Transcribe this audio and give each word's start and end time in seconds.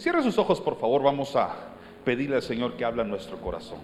Cierre 0.00 0.22
sus 0.22 0.38
ojos, 0.38 0.62
por 0.62 0.78
favor, 0.78 1.02
vamos 1.02 1.36
a 1.36 1.54
pedirle 2.06 2.36
al 2.36 2.42
Señor 2.42 2.72
que 2.72 2.86
habla 2.86 3.02
en 3.02 3.10
nuestro 3.10 3.36
corazón. 3.36 3.80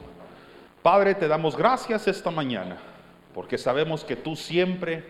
Padre, 0.82 1.14
te 1.14 1.28
damos 1.28 1.54
gracias 1.54 2.08
esta 2.08 2.30
mañana, 2.30 2.78
porque 3.34 3.58
sabemos 3.58 4.02
que 4.02 4.16
tú 4.16 4.34
siempre 4.34 5.04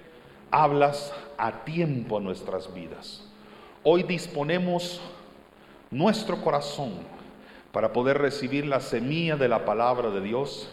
hablas 0.51 1.15
a 1.39 1.63
tiempo 1.63 2.19
a 2.19 2.21
nuestras 2.21 2.75
vidas. 2.75 3.25
Hoy 3.85 4.03
disponemos 4.03 5.01
nuestro 5.93 6.41
corazón 6.41 6.95
para 7.71 7.93
poder 7.93 8.19
recibir 8.19 8.67
la 8.67 8.81
semilla 8.81 9.37
de 9.37 9.47
la 9.47 9.65
palabra 9.65 10.11
de 10.11 10.21
Dios 10.23 10.69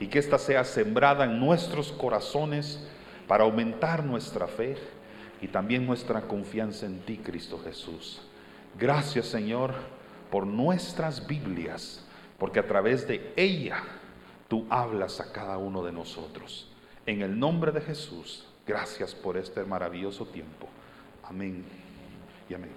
y 0.00 0.08
que 0.08 0.18
ésta 0.18 0.40
sea 0.40 0.64
sembrada 0.64 1.26
en 1.26 1.38
nuestros 1.38 1.92
corazones 1.92 2.84
para 3.28 3.44
aumentar 3.44 4.02
nuestra 4.02 4.48
fe 4.48 4.74
y 5.40 5.46
también 5.46 5.86
nuestra 5.86 6.22
confianza 6.22 6.86
en 6.86 6.98
ti, 7.02 7.18
Cristo 7.18 7.60
Jesús. 7.62 8.20
Gracias, 8.78 9.26
Señor, 9.26 9.72
por 10.30 10.46
nuestras 10.46 11.26
Biblias, 11.26 12.04
porque 12.38 12.60
a 12.60 12.66
través 12.66 13.08
de 13.08 13.32
ella 13.34 13.82
tú 14.48 14.66
hablas 14.68 15.18
a 15.20 15.32
cada 15.32 15.56
uno 15.56 15.82
de 15.82 15.92
nosotros. 15.92 16.70
En 17.06 17.22
el 17.22 17.38
nombre 17.38 17.72
de 17.72 17.80
Jesús, 17.80 18.46
gracias 18.66 19.14
por 19.14 19.38
este 19.38 19.64
maravilloso 19.64 20.26
tiempo. 20.26 20.68
Amén 21.24 21.64
y 22.50 22.54
amén. 22.54 22.70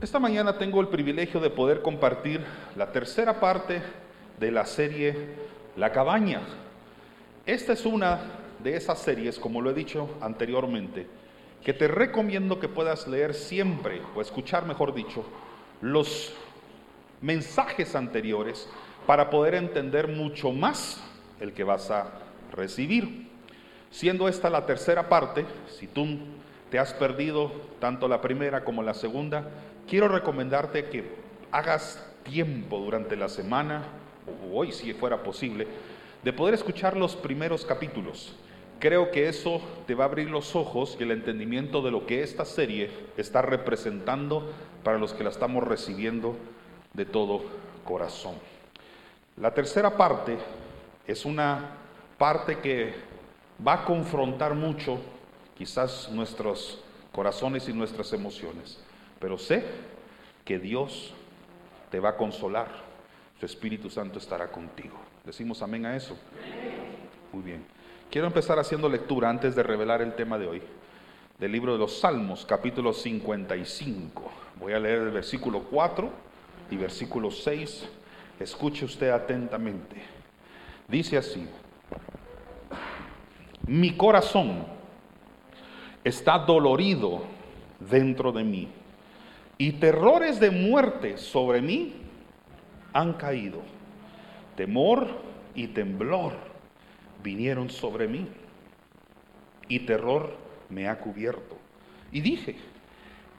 Esta 0.00 0.20
mañana 0.20 0.56
tengo 0.56 0.80
el 0.80 0.88
privilegio 0.88 1.40
de 1.40 1.50
poder 1.50 1.82
compartir 1.82 2.44
la 2.76 2.92
tercera 2.92 3.40
parte 3.40 3.82
de 4.38 4.50
la 4.50 4.66
serie 4.66 5.50
La 5.76 5.90
cabaña. 5.90 6.42
Esta 7.46 7.72
es 7.72 7.84
una 7.84 8.20
de 8.62 8.76
esas 8.76 9.00
series, 9.00 9.38
como 9.38 9.60
lo 9.60 9.70
he 9.70 9.74
dicho 9.74 10.16
anteriormente, 10.20 11.08
que 11.64 11.72
te 11.72 11.88
recomiendo 11.88 12.58
que 12.58 12.68
puedas 12.68 13.06
leer 13.06 13.34
siempre, 13.34 14.02
o 14.14 14.20
escuchar 14.20 14.66
mejor 14.66 14.94
dicho, 14.94 15.24
los 15.80 16.32
mensajes 17.20 17.94
anteriores 17.94 18.68
para 19.06 19.30
poder 19.30 19.54
entender 19.54 20.08
mucho 20.08 20.52
más 20.52 21.02
el 21.40 21.52
que 21.52 21.64
vas 21.64 21.90
a 21.90 22.12
recibir. 22.52 23.28
Siendo 23.90 24.28
esta 24.28 24.50
la 24.50 24.66
tercera 24.66 25.08
parte, 25.08 25.44
si 25.68 25.86
tú 25.86 26.18
te 26.70 26.78
has 26.78 26.94
perdido 26.94 27.52
tanto 27.78 28.08
la 28.08 28.20
primera 28.20 28.64
como 28.64 28.82
la 28.82 28.94
segunda, 28.94 29.50
quiero 29.88 30.08
recomendarte 30.08 30.86
que 30.86 31.04
hagas 31.50 32.04
tiempo 32.22 32.78
durante 32.78 33.16
la 33.16 33.28
semana, 33.28 33.82
o 34.26 34.58
hoy 34.58 34.72
si 34.72 34.94
fuera 34.94 35.22
posible, 35.22 35.66
de 36.22 36.32
poder 36.32 36.54
escuchar 36.54 36.96
los 36.96 37.16
primeros 37.16 37.66
capítulos. 37.66 38.34
Creo 38.82 39.12
que 39.12 39.28
eso 39.28 39.60
te 39.86 39.94
va 39.94 40.02
a 40.02 40.08
abrir 40.08 40.28
los 40.28 40.56
ojos 40.56 40.96
y 40.98 41.04
el 41.04 41.12
entendimiento 41.12 41.82
de 41.82 41.92
lo 41.92 42.04
que 42.04 42.24
esta 42.24 42.44
serie 42.44 42.90
está 43.16 43.40
representando 43.40 44.52
para 44.82 44.98
los 44.98 45.14
que 45.14 45.22
la 45.22 45.30
estamos 45.30 45.62
recibiendo 45.62 46.34
de 46.92 47.04
todo 47.04 47.44
corazón. 47.84 48.34
La 49.36 49.54
tercera 49.54 49.96
parte 49.96 50.36
es 51.06 51.24
una 51.24 51.76
parte 52.18 52.58
que 52.58 52.92
va 53.64 53.74
a 53.74 53.84
confrontar 53.84 54.56
mucho 54.56 54.98
quizás 55.56 56.10
nuestros 56.10 56.82
corazones 57.12 57.68
y 57.68 57.72
nuestras 57.72 58.12
emociones, 58.12 58.80
pero 59.20 59.38
sé 59.38 59.62
que 60.44 60.58
Dios 60.58 61.14
te 61.92 62.00
va 62.00 62.08
a 62.08 62.16
consolar, 62.16 62.66
su 63.38 63.46
Espíritu 63.46 63.88
Santo 63.88 64.18
estará 64.18 64.50
contigo. 64.50 64.96
Decimos 65.24 65.62
amén 65.62 65.86
a 65.86 65.94
eso. 65.94 66.18
Muy 67.32 67.44
bien. 67.44 67.81
Quiero 68.12 68.26
empezar 68.26 68.58
haciendo 68.58 68.90
lectura 68.90 69.30
antes 69.30 69.56
de 69.56 69.62
revelar 69.62 70.02
el 70.02 70.12
tema 70.14 70.36
de 70.36 70.46
hoy, 70.46 70.60
del 71.38 71.50
libro 71.50 71.72
de 71.72 71.78
los 71.78 71.98
Salmos, 71.98 72.44
capítulo 72.44 72.92
55. 72.92 74.30
Voy 74.60 74.74
a 74.74 74.78
leer 74.78 74.98
el 74.98 75.12
versículo 75.12 75.60
4 75.60 76.10
y 76.70 76.76
versículo 76.76 77.30
6. 77.30 77.88
Escuche 78.38 78.84
usted 78.84 79.08
atentamente. 79.08 79.96
Dice 80.88 81.16
así, 81.16 81.48
mi 83.66 83.96
corazón 83.96 84.66
está 86.04 86.38
dolorido 86.38 87.22
dentro 87.80 88.30
de 88.30 88.44
mí 88.44 88.68
y 89.56 89.72
terrores 89.72 90.38
de 90.38 90.50
muerte 90.50 91.16
sobre 91.16 91.62
mí 91.62 91.94
han 92.92 93.14
caído. 93.14 93.62
Temor 94.54 95.08
y 95.54 95.68
temblor 95.68 96.51
vinieron 97.22 97.70
sobre 97.70 98.08
mí 98.08 98.28
y 99.68 99.80
terror 99.80 100.36
me 100.68 100.88
ha 100.88 100.98
cubierto. 100.98 101.58
Y 102.10 102.20
dije, 102.20 102.56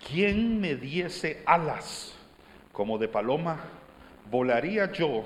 ¿quién 0.07 0.59
me 0.59 0.75
diese 0.75 1.43
alas 1.45 2.15
como 2.71 2.97
de 2.97 3.07
paloma? 3.07 3.59
Volaría 4.29 4.91
yo 4.91 5.23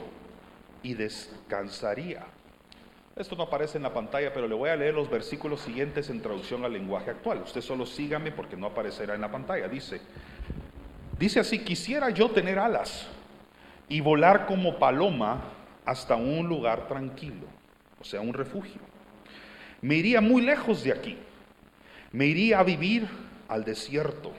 y 0.83 0.93
descansaría. 0.93 2.25
Esto 3.15 3.35
no 3.35 3.43
aparece 3.43 3.77
en 3.77 3.83
la 3.83 3.93
pantalla, 3.93 4.31
pero 4.31 4.47
le 4.47 4.53
voy 4.53 4.69
a 4.69 4.75
leer 4.75 4.93
los 4.93 5.09
versículos 5.09 5.61
siguientes 5.61 6.09
en 6.09 6.21
traducción 6.21 6.63
al 6.63 6.73
lenguaje 6.73 7.09
actual. 7.09 7.41
Usted 7.41 7.61
solo 7.61 7.85
sígame 7.85 8.31
porque 8.31 8.55
no 8.55 8.67
aparecerá 8.67 9.15
en 9.15 9.21
la 9.21 9.31
pantalla. 9.31 9.67
Dice, 9.67 10.01
dice 11.17 11.39
así, 11.39 11.59
quisiera 11.59 12.11
yo 12.11 12.29
tener 12.29 12.59
alas 12.59 13.07
y 13.89 14.01
volar 14.01 14.45
como 14.45 14.77
paloma 14.77 15.41
hasta 15.85 16.15
un 16.15 16.47
lugar 16.47 16.87
tranquilo, 16.87 17.47
sea, 18.07 18.21
un 18.21 18.33
refugio. 18.33 18.81
Me 19.81 19.95
iría 19.95 20.21
muy 20.21 20.41
lejos 20.41 20.83
de 20.83 20.91
aquí. 20.91 21.17
Me 22.11 22.25
iría 22.25 22.59
a 22.59 22.63
vivir 22.63 23.07
al 23.47 23.63
desierto. 23.63 24.31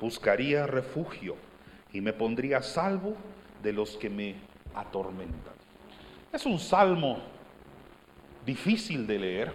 Buscaría 0.00 0.66
refugio 0.66 1.36
y 1.92 2.00
me 2.00 2.12
pondría 2.12 2.58
a 2.58 2.62
salvo 2.62 3.16
de 3.62 3.72
los 3.72 3.96
que 3.96 4.10
me 4.10 4.34
atormentan. 4.74 5.54
Es 6.32 6.44
un 6.44 6.58
salmo 6.58 7.18
difícil 8.44 9.06
de 9.06 9.18
leer. 9.18 9.52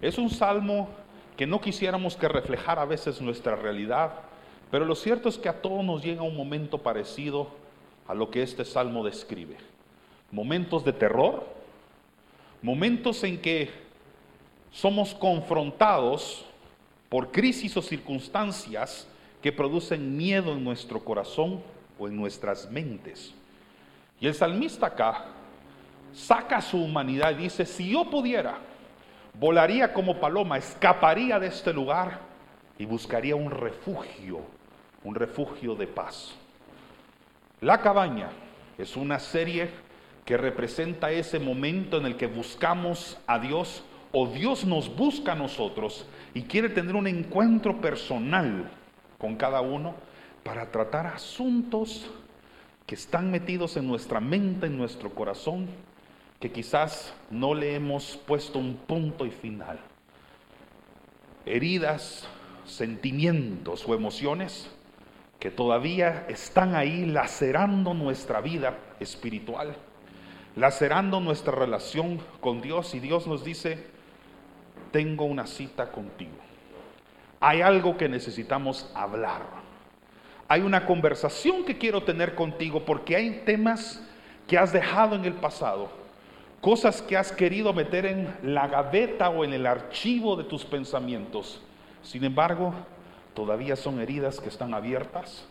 Es 0.00 0.18
un 0.18 0.30
salmo 0.30 0.88
que 1.36 1.46
no 1.46 1.60
quisiéramos 1.60 2.16
que 2.16 2.28
reflejara 2.28 2.82
a 2.82 2.86
veces 2.86 3.20
nuestra 3.20 3.56
realidad, 3.56 4.12
pero 4.70 4.84
lo 4.84 4.94
cierto 4.94 5.28
es 5.28 5.38
que 5.38 5.48
a 5.48 5.60
todos 5.60 5.84
nos 5.84 6.02
llega 6.02 6.22
un 6.22 6.36
momento 6.36 6.78
parecido 6.78 7.48
a 8.06 8.14
lo 8.14 8.30
que 8.30 8.42
este 8.42 8.64
salmo 8.64 9.04
describe. 9.04 9.56
Momentos 10.30 10.84
de 10.84 10.92
terror, 10.92 11.55
momentos 12.62 13.22
en 13.24 13.40
que 13.40 13.70
somos 14.70 15.14
confrontados 15.14 16.44
por 17.08 17.30
crisis 17.30 17.76
o 17.76 17.82
circunstancias 17.82 19.06
que 19.42 19.52
producen 19.52 20.16
miedo 20.16 20.52
en 20.52 20.64
nuestro 20.64 21.04
corazón 21.04 21.62
o 21.98 22.08
en 22.08 22.16
nuestras 22.16 22.70
mentes. 22.70 23.34
Y 24.20 24.26
el 24.26 24.34
salmista 24.34 24.86
acá 24.86 25.26
saca 26.12 26.60
su 26.60 26.82
humanidad 26.82 27.32
y 27.32 27.44
dice, 27.44 27.64
si 27.64 27.90
yo 27.90 28.08
pudiera, 28.10 28.58
volaría 29.34 29.92
como 29.92 30.18
paloma, 30.18 30.58
escaparía 30.58 31.38
de 31.38 31.48
este 31.48 31.72
lugar 31.72 32.20
y 32.78 32.86
buscaría 32.86 33.36
un 33.36 33.50
refugio, 33.50 34.40
un 35.04 35.14
refugio 35.14 35.74
de 35.74 35.86
paz. 35.86 36.34
La 37.60 37.80
cabaña 37.80 38.28
es 38.78 38.96
una 38.96 39.18
serie 39.18 39.70
que 40.26 40.36
representa 40.36 41.12
ese 41.12 41.38
momento 41.38 41.96
en 41.96 42.04
el 42.04 42.16
que 42.16 42.26
buscamos 42.26 43.16
a 43.26 43.38
Dios 43.38 43.84
o 44.12 44.26
Dios 44.26 44.64
nos 44.64 44.94
busca 44.94 45.32
a 45.32 45.36
nosotros 45.36 46.04
y 46.34 46.42
quiere 46.42 46.68
tener 46.68 46.96
un 46.96 47.06
encuentro 47.06 47.80
personal 47.80 48.68
con 49.18 49.36
cada 49.36 49.60
uno 49.60 49.94
para 50.42 50.70
tratar 50.70 51.06
asuntos 51.06 52.10
que 52.86 52.96
están 52.96 53.30
metidos 53.30 53.76
en 53.76 53.86
nuestra 53.86 54.20
mente, 54.20 54.66
en 54.66 54.76
nuestro 54.76 55.10
corazón, 55.10 55.68
que 56.40 56.50
quizás 56.50 57.14
no 57.30 57.54
le 57.54 57.74
hemos 57.74 58.16
puesto 58.16 58.58
un 58.58 58.74
punto 58.74 59.26
y 59.26 59.30
final. 59.30 59.78
Heridas, 61.44 62.28
sentimientos 62.64 63.88
o 63.88 63.94
emociones 63.94 64.70
que 65.38 65.50
todavía 65.50 66.26
están 66.28 66.74
ahí 66.74 67.06
lacerando 67.06 67.94
nuestra 67.94 68.40
vida 68.40 68.78
espiritual, 68.98 69.76
lacerando 70.56 71.20
nuestra 71.20 71.52
relación 71.52 72.18
con 72.40 72.62
Dios 72.62 72.94
y 72.94 73.00
Dios 73.00 73.26
nos 73.26 73.44
dice, 73.44 73.86
tengo 74.90 75.26
una 75.26 75.46
cita 75.46 75.92
contigo. 75.92 76.32
Hay 77.40 77.60
algo 77.60 77.98
que 77.98 78.08
necesitamos 78.08 78.90
hablar. 78.94 79.42
Hay 80.48 80.62
una 80.62 80.86
conversación 80.86 81.64
que 81.64 81.76
quiero 81.76 82.02
tener 82.02 82.34
contigo 82.34 82.84
porque 82.84 83.14
hay 83.14 83.42
temas 83.44 84.02
que 84.48 84.56
has 84.56 84.72
dejado 84.72 85.14
en 85.14 85.24
el 85.26 85.34
pasado, 85.34 85.90
cosas 86.62 87.02
que 87.02 87.16
has 87.16 87.32
querido 87.32 87.72
meter 87.74 88.06
en 88.06 88.34
la 88.42 88.66
gaveta 88.68 89.28
o 89.28 89.44
en 89.44 89.52
el 89.52 89.66
archivo 89.66 90.36
de 90.36 90.44
tus 90.44 90.64
pensamientos. 90.64 91.60
Sin 92.02 92.24
embargo, 92.24 92.72
todavía 93.34 93.76
son 93.76 94.00
heridas 94.00 94.40
que 94.40 94.48
están 94.48 94.72
abiertas 94.72 95.46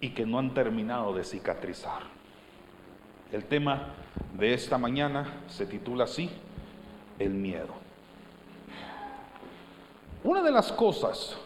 y 0.00 0.10
que 0.10 0.24
no 0.24 0.38
han 0.38 0.54
terminado 0.54 1.12
de 1.12 1.24
cicatrizar. 1.24 2.17
El 3.30 3.44
tema 3.44 3.88
de 4.38 4.54
esta 4.54 4.78
mañana 4.78 5.42
se 5.48 5.66
titula 5.66 6.04
así, 6.04 6.30
el 7.18 7.30
miedo. 7.30 7.74
Una 10.24 10.42
de 10.42 10.50
las 10.50 10.72
cosas 10.72 11.36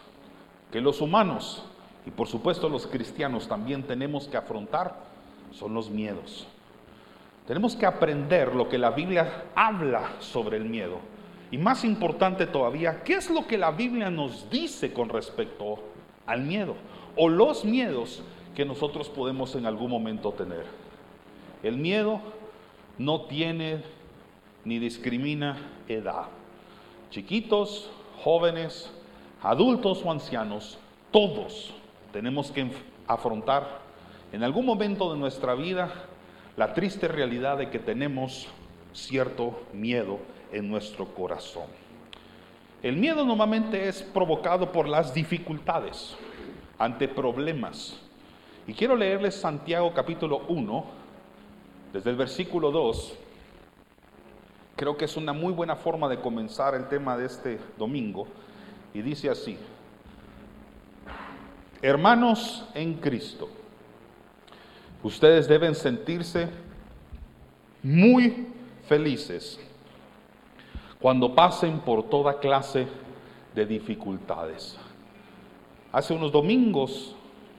que 0.71 0.79
los 0.79 1.01
humanos 1.01 1.63
y 2.05 2.11
por 2.11 2.27
supuesto 2.27 2.69
los 2.69 2.87
cristianos 2.87 3.47
también 3.47 3.83
tenemos 3.83 4.27
que 4.27 4.37
afrontar 4.37 4.95
son 5.51 5.73
los 5.73 5.89
miedos. 5.89 6.47
Tenemos 7.47 7.75
que 7.75 7.85
aprender 7.85 8.55
lo 8.55 8.69
que 8.69 8.77
la 8.77 8.91
Biblia 8.91 9.45
habla 9.53 10.13
sobre 10.19 10.57
el 10.57 10.65
miedo. 10.65 10.99
Y 11.51 11.57
más 11.57 11.83
importante 11.83 12.47
todavía, 12.47 13.03
¿qué 13.03 13.15
es 13.15 13.29
lo 13.29 13.45
que 13.45 13.57
la 13.57 13.71
Biblia 13.71 14.09
nos 14.09 14.49
dice 14.49 14.93
con 14.93 15.09
respecto 15.09 15.79
al 16.25 16.43
miedo? 16.43 16.75
O 17.17 17.27
los 17.27 17.65
miedos 17.65 18.23
que 18.55 18.63
nosotros 18.63 19.09
podemos 19.09 19.53
en 19.55 19.65
algún 19.65 19.91
momento 19.91 20.31
tener. 20.31 20.82
El 21.63 21.77
miedo 21.77 22.19
no 22.97 23.21
tiene 23.21 23.81
ni 24.65 24.79
discrimina 24.79 25.57
edad. 25.87 26.25
Chiquitos, 27.09 27.89
jóvenes, 28.21 28.91
adultos 29.41 30.01
o 30.03 30.11
ancianos, 30.11 30.77
todos 31.11 31.73
tenemos 32.11 32.51
que 32.51 32.69
afrontar 33.07 33.79
en 34.33 34.43
algún 34.43 34.65
momento 34.65 35.13
de 35.13 35.19
nuestra 35.19 35.55
vida 35.55 35.89
la 36.57 36.73
triste 36.73 37.07
realidad 37.07 37.57
de 37.57 37.69
que 37.69 37.79
tenemos 37.79 38.47
cierto 38.91 39.63
miedo 39.71 40.19
en 40.51 40.69
nuestro 40.69 41.05
corazón. 41.15 41.67
El 42.81 42.97
miedo 42.97 43.23
normalmente 43.25 43.87
es 43.87 44.03
provocado 44.03 44.71
por 44.71 44.89
las 44.89 45.13
dificultades 45.13 46.17
ante 46.77 47.07
problemas. 47.07 47.99
Y 48.67 48.73
quiero 48.73 48.95
leerles 48.95 49.35
Santiago 49.35 49.93
capítulo 49.93 50.41
1, 50.49 51.02
desde 51.93 52.09
el 52.09 52.15
versículo 52.15 52.71
2. 52.71 53.13
Creo 54.75 54.97
que 54.97 55.05
es 55.05 55.15
una 55.15 55.31
muy 55.31 55.53
buena 55.53 55.75
forma 55.75 56.09
de 56.09 56.19
comenzar 56.19 56.73
el 56.75 56.89
tema 56.89 57.15
de 57.15 57.27
este 57.27 57.59
domingo. 57.77 58.27
Y 58.93 59.01
dice 59.01 59.29
así, 59.29 59.57
hermanos 61.81 62.67
en 62.73 62.95
Cristo, 62.95 63.47
ustedes 65.03 65.47
deben 65.47 65.75
sentirse 65.75 66.49
muy 67.83 68.47
felices 68.87 69.59
cuando 70.99 71.35
pasen 71.35 71.79
por 71.79 72.09
toda 72.09 72.39
clase 72.39 72.87
de 73.53 73.65
dificultades. 73.65 74.77
Hace 75.91 76.13
unos 76.13 76.31
domingos 76.31 77.15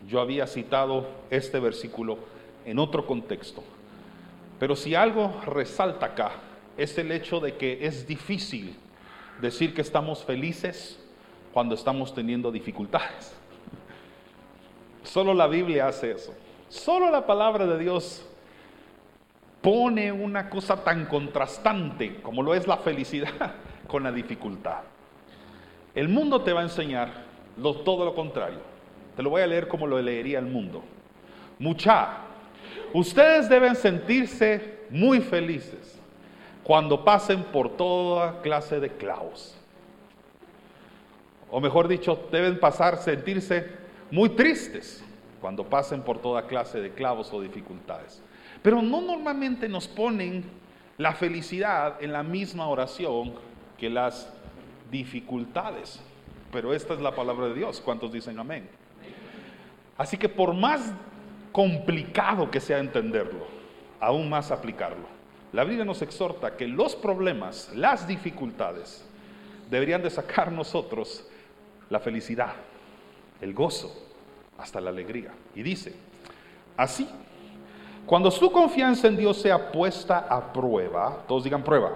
yo 0.08 0.20
había 0.20 0.46
citado 0.46 1.06
este 1.30 1.60
versículo 1.60 2.18
en 2.64 2.78
otro 2.78 3.06
contexto, 3.06 3.62
pero 4.64 4.76
si 4.76 4.94
algo 4.94 5.42
resalta 5.44 6.06
acá 6.06 6.30
es 6.78 6.96
el 6.96 7.12
hecho 7.12 7.38
de 7.38 7.54
que 7.54 7.84
es 7.86 8.06
difícil 8.06 8.74
decir 9.38 9.74
que 9.74 9.82
estamos 9.82 10.24
felices 10.24 10.98
cuando 11.52 11.74
estamos 11.74 12.14
teniendo 12.14 12.50
dificultades. 12.50 13.36
Solo 15.02 15.34
la 15.34 15.48
Biblia 15.48 15.88
hace 15.88 16.12
eso. 16.12 16.32
Solo 16.70 17.10
la 17.10 17.26
palabra 17.26 17.66
de 17.66 17.78
Dios 17.78 18.26
pone 19.60 20.10
una 20.10 20.48
cosa 20.48 20.82
tan 20.82 21.04
contrastante 21.04 22.22
como 22.22 22.42
lo 22.42 22.54
es 22.54 22.66
la 22.66 22.78
felicidad 22.78 23.56
con 23.86 24.02
la 24.02 24.12
dificultad. 24.12 24.78
El 25.94 26.08
mundo 26.08 26.40
te 26.40 26.54
va 26.54 26.60
a 26.60 26.64
enseñar 26.64 27.10
todo 27.84 28.06
lo 28.06 28.14
contrario. 28.14 28.60
Te 29.14 29.22
lo 29.22 29.28
voy 29.28 29.42
a 29.42 29.46
leer 29.46 29.68
como 29.68 29.86
lo 29.86 30.00
leería 30.00 30.38
el 30.38 30.46
mundo. 30.46 30.82
Mucha, 31.58 32.32
ustedes 32.94 33.48
deben 33.50 33.76
sentirse 33.76 34.78
muy 34.88 35.20
felices 35.20 36.00
cuando 36.62 37.04
pasen 37.04 37.42
por 37.44 37.76
toda 37.76 38.40
clase 38.40 38.80
de 38.80 38.88
clavos. 38.88 39.54
O 41.50 41.60
mejor 41.60 41.86
dicho, 41.86 42.18
deben 42.32 42.58
pasar, 42.58 42.96
sentirse 42.96 43.68
muy 44.10 44.30
tristes 44.30 45.04
cuando 45.40 45.64
pasen 45.64 46.02
por 46.02 46.18
toda 46.18 46.46
clase 46.46 46.80
de 46.80 46.90
clavos 46.90 47.30
o 47.32 47.40
dificultades. 47.40 48.22
Pero 48.62 48.80
no 48.80 49.02
normalmente 49.02 49.68
nos 49.68 49.86
ponen 49.86 50.44
la 50.96 51.12
felicidad 51.12 52.02
en 52.02 52.12
la 52.12 52.22
misma 52.22 52.66
oración 52.68 53.34
que 53.76 53.90
las 53.90 54.32
dificultades. 54.90 56.00
Pero 56.50 56.72
esta 56.72 56.94
es 56.94 57.00
la 57.00 57.14
palabra 57.14 57.48
de 57.48 57.54
Dios. 57.54 57.82
¿Cuántos 57.84 58.12
dicen 58.12 58.38
amén? 58.38 58.68
Así 59.98 60.16
que 60.16 60.28
por 60.28 60.54
más 60.54 60.92
complicado 61.54 62.50
que 62.50 62.58
sea 62.58 62.80
entenderlo, 62.80 63.46
aún 64.00 64.28
más 64.28 64.50
aplicarlo. 64.50 65.06
La 65.52 65.62
Biblia 65.62 65.84
nos 65.84 66.02
exhorta 66.02 66.56
que 66.56 66.66
los 66.66 66.96
problemas, 66.96 67.70
las 67.76 68.08
dificultades, 68.08 69.06
deberían 69.70 70.02
de 70.02 70.10
sacar 70.10 70.50
nosotros 70.60 71.24
la 71.88 72.00
felicidad, 72.00 72.54
el 73.40 73.54
gozo, 73.54 73.94
hasta 74.58 74.80
la 74.80 74.90
alegría. 74.90 75.30
Y 75.54 75.62
dice, 75.62 75.94
así, 76.76 77.08
cuando 78.04 78.32
su 78.32 78.50
confianza 78.50 79.06
en 79.06 79.16
Dios 79.16 79.40
sea 79.40 79.70
puesta 79.70 80.26
a 80.28 80.52
prueba, 80.52 81.22
todos 81.28 81.44
digan 81.44 81.62
prueba, 81.62 81.92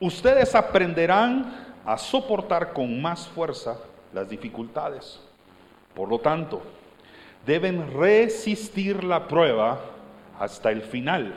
ustedes 0.00 0.56
aprenderán 0.56 1.76
a 1.84 1.96
soportar 1.96 2.72
con 2.72 3.00
más 3.00 3.28
fuerza 3.28 3.78
las 4.12 4.28
dificultades. 4.28 5.20
Por 5.94 6.08
lo 6.08 6.18
tanto, 6.18 6.62
deben 7.46 7.94
resistir 7.94 9.04
la 9.04 9.28
prueba 9.28 9.80
hasta 10.38 10.70
el 10.70 10.82
final 10.82 11.34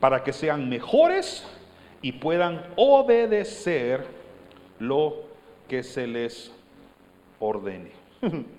para 0.00 0.22
que 0.22 0.32
sean 0.32 0.68
mejores 0.68 1.44
y 2.00 2.12
puedan 2.12 2.64
obedecer 2.76 4.06
lo 4.78 5.16
que 5.66 5.82
se 5.82 6.06
les 6.06 6.52
ordene. 7.40 7.90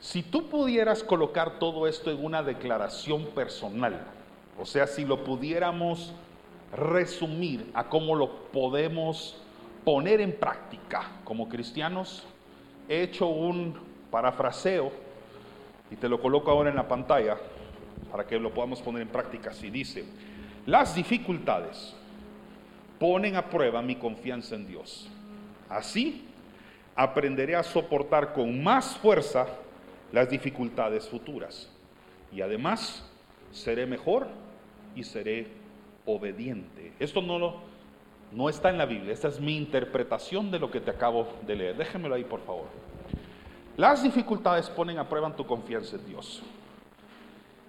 Si 0.00 0.22
tú 0.22 0.48
pudieras 0.48 1.04
colocar 1.04 1.58
todo 1.58 1.86
esto 1.86 2.10
en 2.10 2.24
una 2.24 2.42
declaración 2.42 3.26
personal, 3.26 4.00
o 4.58 4.64
sea, 4.64 4.86
si 4.86 5.04
lo 5.04 5.24
pudiéramos 5.24 6.14
resumir 6.72 7.70
a 7.74 7.84
cómo 7.84 8.14
lo 8.14 8.44
podemos 8.50 9.36
poner 9.84 10.22
en 10.22 10.32
práctica 10.32 11.02
como 11.22 11.50
cristianos, 11.50 12.24
he 12.88 13.02
hecho 13.02 13.26
un 13.26 13.78
parafraseo 14.10 14.90
y 15.90 15.96
te 15.96 16.08
lo 16.08 16.20
coloco 16.20 16.50
ahora 16.50 16.70
en 16.70 16.76
la 16.76 16.88
pantalla 16.88 17.36
para 18.10 18.26
que 18.26 18.38
lo 18.38 18.52
podamos 18.52 18.80
poner 18.80 19.02
en 19.02 19.08
práctica. 19.08 19.52
Si 19.52 19.70
dice, 19.70 20.04
las 20.66 20.94
dificultades 20.94 21.94
ponen 22.98 23.36
a 23.36 23.48
prueba 23.48 23.82
mi 23.82 23.96
confianza 23.96 24.54
en 24.54 24.66
Dios. 24.66 25.08
Así 25.68 26.26
aprenderé 26.94 27.56
a 27.56 27.62
soportar 27.62 28.32
con 28.32 28.62
más 28.62 28.96
fuerza 28.98 29.46
las 30.12 30.28
dificultades 30.28 31.08
futuras. 31.08 31.70
Y 32.32 32.42
además, 32.42 33.08
seré 33.52 33.86
mejor 33.86 34.28
y 34.94 35.04
seré 35.04 35.48
obediente. 36.06 36.92
Esto 36.98 37.22
no, 37.22 37.38
lo, 37.38 37.60
no 38.32 38.48
está 38.48 38.70
en 38.70 38.78
la 38.78 38.86
Biblia, 38.86 39.12
esta 39.12 39.28
es 39.28 39.40
mi 39.40 39.56
interpretación 39.56 40.50
de 40.50 40.58
lo 40.58 40.70
que 40.70 40.80
te 40.80 40.90
acabo 40.90 41.28
de 41.46 41.56
leer. 41.56 41.76
Déjenmelo 41.76 42.14
ahí, 42.14 42.24
por 42.24 42.40
favor. 42.40 42.66
Las 43.76 44.02
dificultades 44.02 44.68
ponen 44.68 44.98
a 44.98 45.08
prueba 45.08 45.34
tu 45.34 45.46
confianza 45.46 45.96
en 45.96 46.06
Dios. 46.06 46.42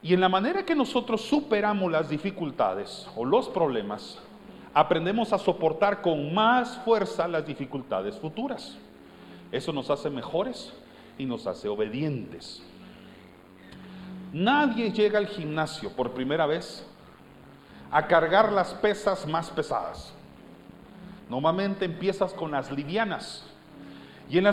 Y 0.01 0.13
en 0.13 0.22
la 0.22 0.29
manera 0.29 0.65
que 0.65 0.75
nosotros 0.75 1.22
superamos 1.22 1.91
las 1.91 2.10
dificultades 2.10 3.08
o 3.15 3.24
los 3.24 3.48
problemas, 3.50 4.20
aprendemos 4.74 5.31
a 5.31 5.38
soportar 5.38 6.01
con 6.01 6.34
más 6.34 6.77
fuerza 6.79 7.27
las 7.27 7.46
dificultades 7.46 8.17
futuras. 8.17 8.77
Eso 9.51 9.72
nos 9.72 9.89
hace 9.89 10.10
mejores 10.10 10.74
y 11.17 11.25
nos 11.25 11.46
hace 11.46 11.67
obedientes. 11.67 12.63
Nadie 14.34 14.91
llega 14.91 15.20
al 15.20 15.27
gimnasio 15.27 15.91
por 15.91 16.12
primera 16.12 16.46
vez 16.46 16.88
a 17.91 18.08
cargar 18.08 18.51
las 18.51 18.74
pesas 18.74 19.27
más 19.27 19.50
pesadas. 19.50 20.13
Normalmente 21.29 21.86
empiezas 21.86 22.34
con 22.34 22.51
las 22.51 22.72
livianas. 22.72 23.46
Y 24.32 24.38
en, 24.38 24.46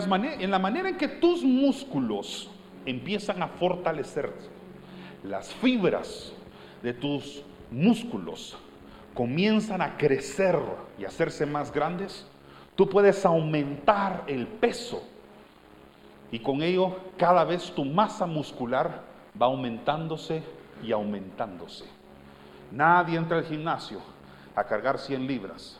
la 0.51 0.59
manera 0.59 0.89
en 0.89 0.97
que 0.97 1.07
tus 1.07 1.41
músculos 1.41 2.49
empiezan 2.85 3.41
a 3.41 3.47
fortalecerse, 3.47 4.49
las 5.23 5.53
fibras 5.53 6.33
de 6.83 6.93
tus 6.93 7.43
músculos 7.71 8.57
comienzan 9.13 9.81
a 9.81 9.95
crecer 9.95 10.59
y 10.97 11.05
hacerse 11.05 11.45
más 11.45 11.71
grandes, 11.71 12.27
tú 12.75 12.89
puedes 12.89 13.25
aumentar 13.25 14.25
el 14.27 14.47
peso 14.47 15.01
y 16.29 16.39
con 16.39 16.61
ello 16.61 16.97
cada 17.17 17.45
vez 17.45 17.71
tu 17.71 17.85
masa 17.85 18.25
muscular 18.25 19.03
va 19.41 19.45
aumentándose 19.45 20.43
y 20.83 20.91
aumentándose. 20.91 21.85
Nadie 22.69 23.17
entra 23.17 23.37
al 23.37 23.45
gimnasio 23.45 24.01
a 24.57 24.65
cargar 24.65 24.99
100 24.99 25.25
libras. 25.25 25.79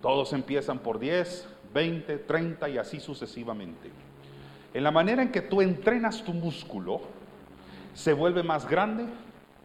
Todos 0.00 0.32
empiezan 0.32 0.78
por 0.78 1.00
10, 1.00 1.48
20, 1.72 2.18
30 2.18 2.68
y 2.68 2.78
así 2.78 3.00
sucesivamente. 3.00 3.90
En 4.74 4.84
la 4.84 4.90
manera 4.90 5.22
en 5.22 5.30
que 5.30 5.42
tú 5.42 5.60
entrenas 5.60 6.22
tu 6.22 6.32
músculo, 6.32 7.02
se 7.94 8.12
vuelve 8.12 8.42
más 8.42 8.68
grande 8.68 9.06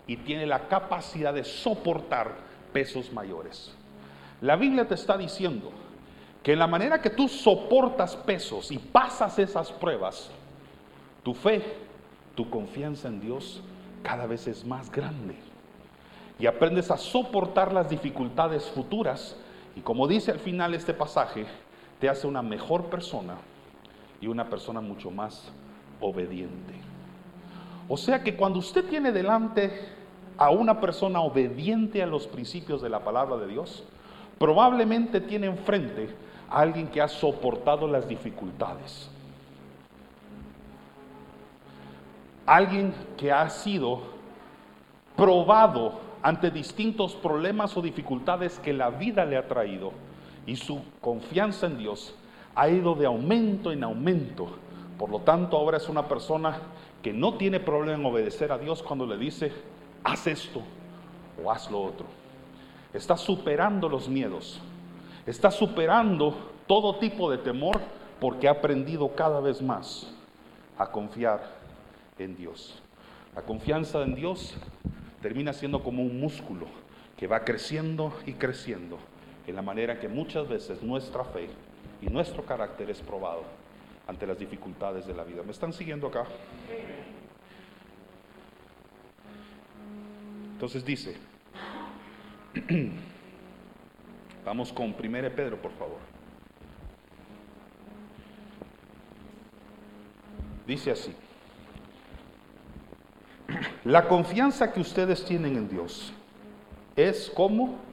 y 0.05 0.17
tiene 0.17 0.45
la 0.45 0.67
capacidad 0.67 1.33
de 1.33 1.43
soportar 1.43 2.35
pesos 2.73 3.11
mayores. 3.13 3.73
La 4.41 4.55
Biblia 4.55 4.87
te 4.87 4.95
está 4.95 5.17
diciendo 5.17 5.71
que 6.43 6.53
en 6.53 6.59
la 6.59 6.67
manera 6.67 7.01
que 7.01 7.09
tú 7.09 7.27
soportas 7.27 8.15
pesos 8.15 8.71
y 8.71 8.77
pasas 8.77 9.39
esas 9.39 9.71
pruebas, 9.71 10.29
tu 11.23 11.33
fe, 11.33 11.61
tu 12.35 12.49
confianza 12.49 13.07
en 13.07 13.19
Dios 13.19 13.61
cada 14.03 14.27
vez 14.27 14.47
es 14.47 14.63
más 14.63 14.91
grande. 14.91 15.35
Y 16.39 16.45
aprendes 16.45 16.91
a 16.91 16.97
soportar 16.97 17.73
las 17.73 17.89
dificultades 17.89 18.65
futuras. 18.69 19.35
Y 19.75 19.81
como 19.81 20.07
dice 20.07 20.31
al 20.31 20.39
final 20.39 20.73
este 20.73 20.93
pasaje, 20.93 21.45
te 21.99 22.09
hace 22.09 22.27
una 22.27 22.41
mejor 22.41 22.85
persona 22.85 23.35
y 24.21 24.27
una 24.27 24.49
persona 24.49 24.81
mucho 24.81 25.11
más 25.11 25.51
obediente. 25.99 26.73
O 27.89 27.97
sea 27.97 28.23
que 28.23 28.35
cuando 28.35 28.59
usted 28.59 28.85
tiene 28.85 29.11
delante 29.11 29.71
a 30.37 30.51
una 30.51 30.79
persona 30.79 31.21
obediente 31.21 32.03
a 32.03 32.05
los 32.05 32.27
principios 32.27 32.81
de 32.81 32.89
la 32.89 33.03
palabra 33.03 33.37
de 33.37 33.47
Dios, 33.47 33.83
probablemente 34.37 35.21
tiene 35.21 35.47
enfrente 35.47 36.09
a 36.49 36.59
alguien 36.59 36.87
que 36.87 37.01
ha 37.01 37.07
soportado 37.07 37.87
las 37.87 38.07
dificultades. 38.07 39.09
Alguien 42.45 42.93
que 43.17 43.31
ha 43.31 43.49
sido 43.49 44.01
probado 45.15 45.99
ante 46.21 46.51
distintos 46.51 47.15
problemas 47.15 47.75
o 47.75 47.81
dificultades 47.81 48.59
que 48.59 48.73
la 48.73 48.89
vida 48.89 49.25
le 49.25 49.37
ha 49.37 49.47
traído 49.47 49.91
y 50.47 50.55
su 50.55 50.81
confianza 51.01 51.67
en 51.67 51.77
Dios 51.77 52.15
ha 52.55 52.69
ido 52.69 52.95
de 52.95 53.05
aumento 53.05 53.71
en 53.71 53.83
aumento. 53.83 54.47
Por 54.97 55.11
lo 55.11 55.19
tanto, 55.19 55.57
ahora 55.57 55.77
es 55.77 55.89
una 55.89 56.07
persona 56.07 56.59
que 57.03 57.13
no 57.13 57.35
tiene 57.35 57.59
problema 57.59 57.99
en 57.99 58.05
obedecer 58.05 58.51
a 58.51 58.57
Dios 58.57 58.81
cuando 58.81 59.05
le 59.05 59.17
dice, 59.17 59.51
haz 60.03 60.25
esto 60.25 60.63
o 61.43 61.51
haz 61.51 61.69
lo 61.69 61.83
otro. 61.83 62.07
Está 62.93 63.15
superando 63.17 63.89
los 63.89 64.07
miedos, 64.07 64.59
está 65.27 65.51
superando 65.51 66.35
todo 66.65 66.95
tipo 66.95 67.29
de 67.29 67.37
temor 67.37 67.79
porque 68.19 68.47
ha 68.47 68.51
aprendido 68.51 69.13
cada 69.13 69.41
vez 69.41 69.61
más 69.61 70.11
a 70.77 70.89
confiar 70.89 71.41
en 72.17 72.35
Dios. 72.35 72.81
La 73.35 73.41
confianza 73.41 74.01
en 74.01 74.15
Dios 74.15 74.55
termina 75.21 75.51
siendo 75.53 75.83
como 75.83 76.01
un 76.01 76.19
músculo 76.19 76.65
que 77.17 77.27
va 77.27 77.43
creciendo 77.43 78.13
y 78.25 78.33
creciendo 78.33 78.97
en 79.47 79.55
la 79.55 79.61
manera 79.61 79.99
que 79.99 80.09
muchas 80.09 80.47
veces 80.47 80.83
nuestra 80.83 81.23
fe 81.23 81.49
y 82.01 82.07
nuestro 82.07 82.43
carácter 82.43 82.89
es 82.89 82.99
probado 82.99 83.43
ante 84.05 84.27
las 84.27 84.37
dificultades 84.37 85.07
de 85.07 85.13
la 85.13 85.23
vida. 85.23 85.41
¿Me 85.43 85.51
están 85.51 85.71
siguiendo 85.71 86.07
acá? 86.07 86.25
Entonces 90.53 90.83
dice, 90.83 91.15
vamos 94.45 94.73
con 94.73 94.93
1 94.99 95.29
Pedro, 95.35 95.57
por 95.57 95.71
favor. 95.71 95.99
Dice 100.65 100.91
así, 100.91 101.13
la 103.85 104.07
confianza 104.09 104.73
que 104.73 104.81
ustedes 104.81 105.23
tienen 105.23 105.55
en 105.55 105.69
Dios 105.69 106.11
es 106.97 107.29
como 107.29 107.87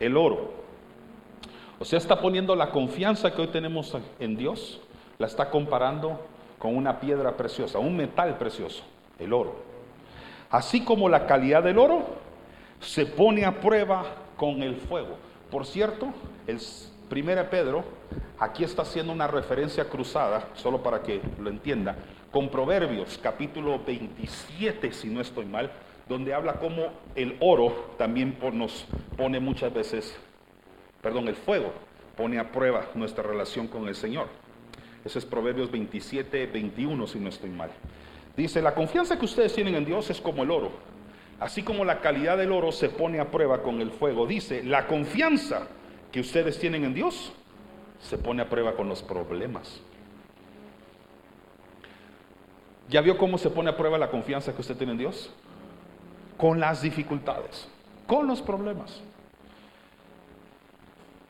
el 0.00 0.16
oro. 0.16 0.52
O 1.78 1.84
sea, 1.84 1.98
está 1.98 2.20
poniendo 2.20 2.56
la 2.56 2.70
confianza 2.70 3.32
que 3.32 3.42
hoy 3.42 3.48
tenemos 3.48 3.96
en 4.18 4.36
Dios, 4.36 4.80
la 5.18 5.26
está 5.26 5.50
comparando 5.50 6.20
con 6.58 6.76
una 6.76 6.98
piedra 7.00 7.36
preciosa, 7.36 7.78
un 7.78 7.96
metal 7.96 8.36
precioso, 8.36 8.82
el 9.18 9.32
oro. 9.32 9.56
Así 10.50 10.84
como 10.84 11.08
la 11.08 11.26
calidad 11.26 11.62
del 11.62 11.78
oro 11.78 12.04
se 12.80 13.06
pone 13.06 13.44
a 13.44 13.60
prueba 13.60 14.04
con 14.36 14.62
el 14.62 14.76
fuego. 14.76 15.16
Por 15.50 15.66
cierto, 15.66 16.08
el 16.46 16.58
1 17.10 17.50
Pedro 17.50 17.84
aquí 18.38 18.64
está 18.64 18.82
haciendo 18.82 19.12
una 19.12 19.26
referencia 19.26 19.88
cruzada, 19.88 20.48
solo 20.54 20.82
para 20.82 21.02
que 21.02 21.20
lo 21.38 21.50
entienda, 21.50 21.96
con 22.30 22.48
Proverbios 22.48 23.18
capítulo 23.22 23.80
27, 23.86 24.92
si 24.92 25.08
no 25.08 25.20
estoy 25.20 25.46
mal, 25.46 25.70
donde 26.08 26.32
habla 26.34 26.54
cómo 26.54 26.86
el 27.14 27.36
oro 27.40 27.94
también 27.98 28.38
nos 28.52 28.86
pone 29.16 29.40
muchas 29.40 29.72
veces, 29.72 30.16
perdón, 31.02 31.28
el 31.28 31.36
fuego 31.36 31.72
pone 32.16 32.38
a 32.38 32.50
prueba 32.50 32.86
nuestra 32.94 33.22
relación 33.22 33.68
con 33.68 33.86
el 33.86 33.94
Señor. 33.94 34.28
Ese 35.04 35.20
es 35.20 35.24
Proverbios 35.24 35.70
27, 35.70 36.46
21, 36.46 37.06
si 37.06 37.20
no 37.20 37.28
estoy 37.28 37.50
mal. 37.50 37.70
Dice, 38.36 38.62
la 38.62 38.74
confianza 38.74 39.18
que 39.18 39.24
ustedes 39.24 39.54
tienen 39.54 39.74
en 39.74 39.84
Dios 39.84 40.10
es 40.10 40.20
como 40.20 40.42
el 40.42 40.50
oro. 40.50 40.72
Así 41.40 41.62
como 41.62 41.84
la 41.84 42.00
calidad 42.00 42.36
del 42.36 42.52
oro 42.52 42.72
se 42.72 42.88
pone 42.88 43.20
a 43.20 43.30
prueba 43.30 43.62
con 43.62 43.80
el 43.80 43.90
fuego. 43.90 44.26
Dice, 44.26 44.62
la 44.64 44.86
confianza 44.86 45.68
que 46.10 46.20
ustedes 46.20 46.58
tienen 46.58 46.84
en 46.84 46.94
Dios 46.94 47.32
se 48.00 48.18
pone 48.18 48.42
a 48.42 48.48
prueba 48.48 48.74
con 48.74 48.88
los 48.88 49.02
problemas. 49.02 49.80
¿Ya 52.88 53.00
vio 53.02 53.18
cómo 53.18 53.38
se 53.38 53.50
pone 53.50 53.70
a 53.70 53.76
prueba 53.76 53.98
la 53.98 54.10
confianza 54.10 54.54
que 54.54 54.60
usted 54.60 54.76
tiene 54.76 54.92
en 54.92 54.98
Dios? 54.98 55.32
Con 56.38 56.58
las 56.58 56.80
dificultades, 56.80 57.68
con 58.06 58.26
los 58.26 58.40
problemas. 58.40 59.02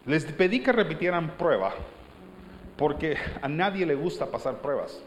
Les 0.07 0.25
pedí 0.25 0.63
que 0.63 0.71
repitieran 0.71 1.31
prueba, 1.31 1.73
porque 2.77 3.17
a 3.43 3.49
nadie 3.49 3.85
le 3.85 3.97
gusta 3.97 4.27
pasar 4.27 4.59
pruebas. 4.59 5.03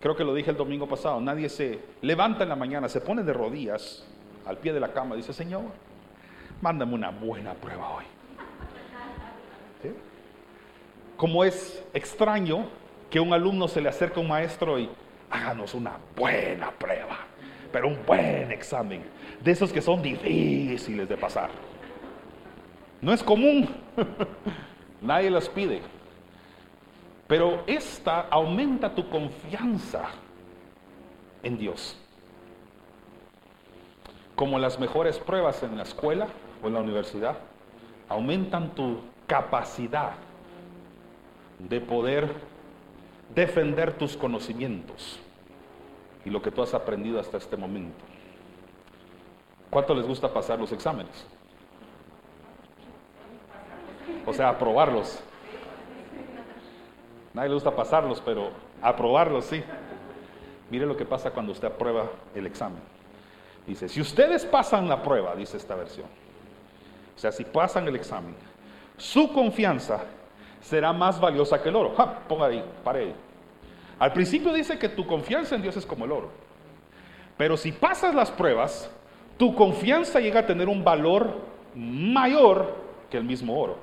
Creo 0.00 0.14
que 0.14 0.24
lo 0.24 0.34
dije 0.34 0.50
el 0.50 0.56
domingo 0.56 0.88
pasado, 0.88 1.20
nadie 1.20 1.48
se 1.48 1.80
levanta 2.00 2.44
en 2.44 2.48
la 2.48 2.56
mañana, 2.56 2.88
se 2.88 3.00
pone 3.00 3.22
de 3.22 3.32
rodillas 3.32 4.04
al 4.46 4.58
pie 4.58 4.72
de 4.72 4.80
la 4.80 4.92
cama 4.92 5.14
y 5.14 5.18
dice, 5.18 5.32
Señor, 5.32 5.62
mándame 6.60 6.94
una 6.94 7.10
buena 7.10 7.54
prueba 7.54 7.88
hoy. 7.90 8.04
Como 11.16 11.44
es 11.44 11.84
extraño 11.92 12.66
que 13.10 13.20
un 13.20 13.32
alumno 13.32 13.68
se 13.68 13.80
le 13.80 13.88
acerque 13.88 14.18
a 14.18 14.22
un 14.22 14.28
maestro 14.28 14.78
y 14.78 14.88
háganos 15.30 15.74
una 15.74 15.98
buena 16.16 16.70
prueba, 16.70 17.18
pero 17.72 17.88
un 17.88 17.98
buen 18.06 18.52
examen, 18.52 19.02
de 19.42 19.50
esos 19.50 19.72
que 19.72 19.80
son 19.80 20.02
difíciles 20.02 21.08
de 21.08 21.16
pasar. 21.16 21.50
No 23.00 23.12
es 23.12 23.22
común, 23.22 23.68
nadie 25.00 25.30
los 25.30 25.48
pide. 25.48 25.80
Pero 27.26 27.64
esta 27.66 28.26
aumenta 28.30 28.94
tu 28.94 29.08
confianza 29.08 30.04
en 31.42 31.58
Dios. 31.58 31.96
Como 34.36 34.58
las 34.58 34.78
mejores 34.78 35.18
pruebas 35.18 35.62
en 35.62 35.76
la 35.76 35.82
escuela 35.84 36.28
o 36.62 36.68
en 36.68 36.74
la 36.74 36.80
universidad, 36.80 37.38
aumentan 38.08 38.74
tu 38.74 39.00
capacidad 39.26 40.12
de 41.58 41.80
poder 41.80 42.28
defender 43.34 43.94
tus 43.94 44.16
conocimientos 44.16 45.18
y 46.24 46.30
lo 46.30 46.40
que 46.40 46.50
tú 46.50 46.62
has 46.62 46.74
aprendido 46.74 47.18
hasta 47.18 47.36
este 47.36 47.56
momento. 47.56 48.04
¿Cuánto 49.70 49.94
les 49.94 50.06
gusta 50.06 50.32
pasar 50.32 50.58
los 50.58 50.70
exámenes? 50.72 51.26
O 54.26 54.32
sea, 54.32 54.50
aprobarlos. 54.50 55.20
Nadie 57.32 57.48
le 57.48 57.54
gusta 57.54 57.74
pasarlos, 57.74 58.20
pero 58.20 58.50
aprobarlos 58.82 59.46
sí. 59.46 59.62
Mire 60.70 60.86
lo 60.86 60.96
que 60.96 61.04
pasa 61.04 61.30
cuando 61.30 61.52
usted 61.52 61.68
aprueba 61.68 62.10
el 62.34 62.46
examen. 62.46 62.80
Dice, 63.66 63.88
si 63.88 64.00
ustedes 64.00 64.44
pasan 64.44 64.88
la 64.88 65.02
prueba, 65.02 65.34
dice 65.34 65.56
esta 65.56 65.74
versión, 65.74 66.06
o 67.14 67.18
sea, 67.18 67.30
si 67.30 67.44
pasan 67.44 67.86
el 67.86 67.96
examen, 67.96 68.34
su 68.96 69.32
confianza 69.32 70.00
será 70.60 70.92
más 70.92 71.20
valiosa 71.20 71.62
que 71.62 71.68
el 71.68 71.76
oro. 71.76 71.94
Ja, 71.96 72.20
ponga 72.28 72.46
ahí, 72.46 72.64
pare 72.82 73.00
ahí. 73.00 73.14
Al 74.02 74.12
principio 74.12 74.52
dice 74.52 74.80
que 74.80 74.88
tu 74.88 75.06
confianza 75.06 75.54
en 75.54 75.62
Dios 75.62 75.76
es 75.76 75.86
como 75.86 76.04
el 76.06 76.10
oro. 76.10 76.28
Pero 77.36 77.56
si 77.56 77.70
pasas 77.70 78.12
las 78.16 78.32
pruebas, 78.32 78.90
tu 79.38 79.54
confianza 79.54 80.18
llega 80.18 80.40
a 80.40 80.46
tener 80.46 80.68
un 80.68 80.82
valor 80.82 81.36
mayor 81.76 82.74
que 83.08 83.16
el 83.16 83.22
mismo 83.22 83.56
oro. 83.56 83.78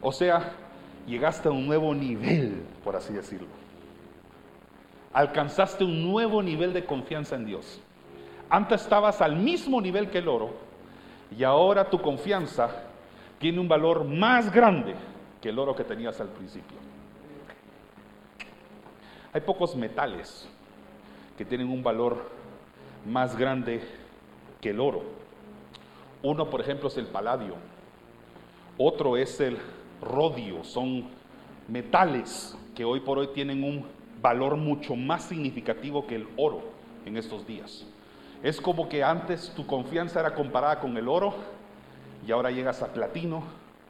O 0.00 0.12
sea, 0.12 0.52
llegaste 1.08 1.48
a 1.48 1.50
un 1.50 1.66
nuevo 1.66 1.92
nivel, 1.92 2.62
por 2.84 2.94
así 2.94 3.12
decirlo. 3.12 3.48
Alcanzaste 5.12 5.82
un 5.82 6.08
nuevo 6.08 6.40
nivel 6.40 6.72
de 6.72 6.84
confianza 6.84 7.34
en 7.34 7.46
Dios. 7.46 7.80
Antes 8.48 8.82
estabas 8.82 9.20
al 9.22 9.34
mismo 9.34 9.80
nivel 9.80 10.08
que 10.08 10.18
el 10.18 10.28
oro 10.28 10.54
y 11.36 11.42
ahora 11.42 11.90
tu 11.90 12.00
confianza 12.00 12.70
tiene 13.40 13.58
un 13.58 13.66
valor 13.66 14.04
más 14.04 14.52
grande 14.52 14.94
que 15.42 15.48
el 15.48 15.58
oro 15.58 15.74
que 15.74 15.82
tenías 15.82 16.20
al 16.20 16.28
principio. 16.28 16.85
Hay 19.36 19.42
pocos 19.42 19.76
metales 19.76 20.48
que 21.36 21.44
tienen 21.44 21.68
un 21.68 21.82
valor 21.82 22.30
más 23.04 23.36
grande 23.36 23.82
que 24.62 24.70
el 24.70 24.80
oro. 24.80 25.02
Uno, 26.22 26.48
por 26.48 26.62
ejemplo, 26.62 26.88
es 26.88 26.96
el 26.96 27.04
paladio. 27.04 27.54
Otro 28.78 29.18
es 29.18 29.38
el 29.42 29.58
rodio, 30.00 30.64
son 30.64 31.08
metales 31.68 32.56
que 32.74 32.86
hoy 32.86 33.00
por 33.00 33.18
hoy 33.18 33.28
tienen 33.34 33.62
un 33.62 33.84
valor 34.22 34.56
mucho 34.56 34.96
más 34.96 35.24
significativo 35.24 36.06
que 36.06 36.14
el 36.14 36.28
oro 36.38 36.62
en 37.04 37.18
estos 37.18 37.46
días. 37.46 37.86
Es 38.42 38.58
como 38.58 38.88
que 38.88 39.04
antes 39.04 39.50
tu 39.54 39.66
confianza 39.66 40.20
era 40.20 40.34
comparada 40.34 40.80
con 40.80 40.96
el 40.96 41.10
oro 41.10 41.34
y 42.26 42.32
ahora 42.32 42.50
llegas 42.50 42.80
a 42.80 42.90
platino 42.90 43.42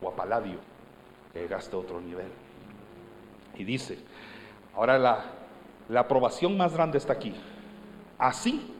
o 0.02 0.08
a 0.08 0.16
paladio, 0.16 0.58
llegaste 1.32 1.76
a 1.76 1.78
otro 1.78 2.00
nivel. 2.00 2.32
Y 3.56 3.62
dice, 3.62 4.00
ahora 4.74 4.98
la, 4.98 5.35
la 5.88 6.00
aprobación 6.00 6.56
más 6.56 6.72
grande 6.74 6.98
está 6.98 7.12
aquí. 7.12 7.32
Así, 8.18 8.72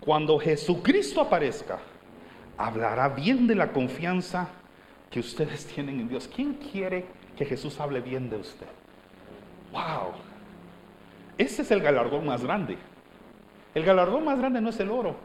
cuando 0.00 0.38
Jesucristo 0.38 1.20
aparezca, 1.20 1.78
hablará 2.56 3.08
bien 3.08 3.46
de 3.46 3.54
la 3.54 3.72
confianza 3.72 4.48
que 5.10 5.20
ustedes 5.20 5.66
tienen 5.66 6.00
en 6.00 6.08
Dios. 6.08 6.28
¿Quién 6.34 6.54
quiere 6.54 7.06
que 7.36 7.44
Jesús 7.44 7.78
hable 7.80 8.00
bien 8.00 8.28
de 8.28 8.36
usted? 8.36 8.66
¡Wow! 9.72 10.12
Ese 11.38 11.62
es 11.62 11.70
el 11.70 11.80
galardón 11.80 12.26
más 12.26 12.42
grande. 12.42 12.76
El 13.74 13.84
galardón 13.84 14.24
más 14.24 14.38
grande 14.38 14.60
no 14.60 14.68
es 14.68 14.80
el 14.80 14.90
oro, 14.90 15.16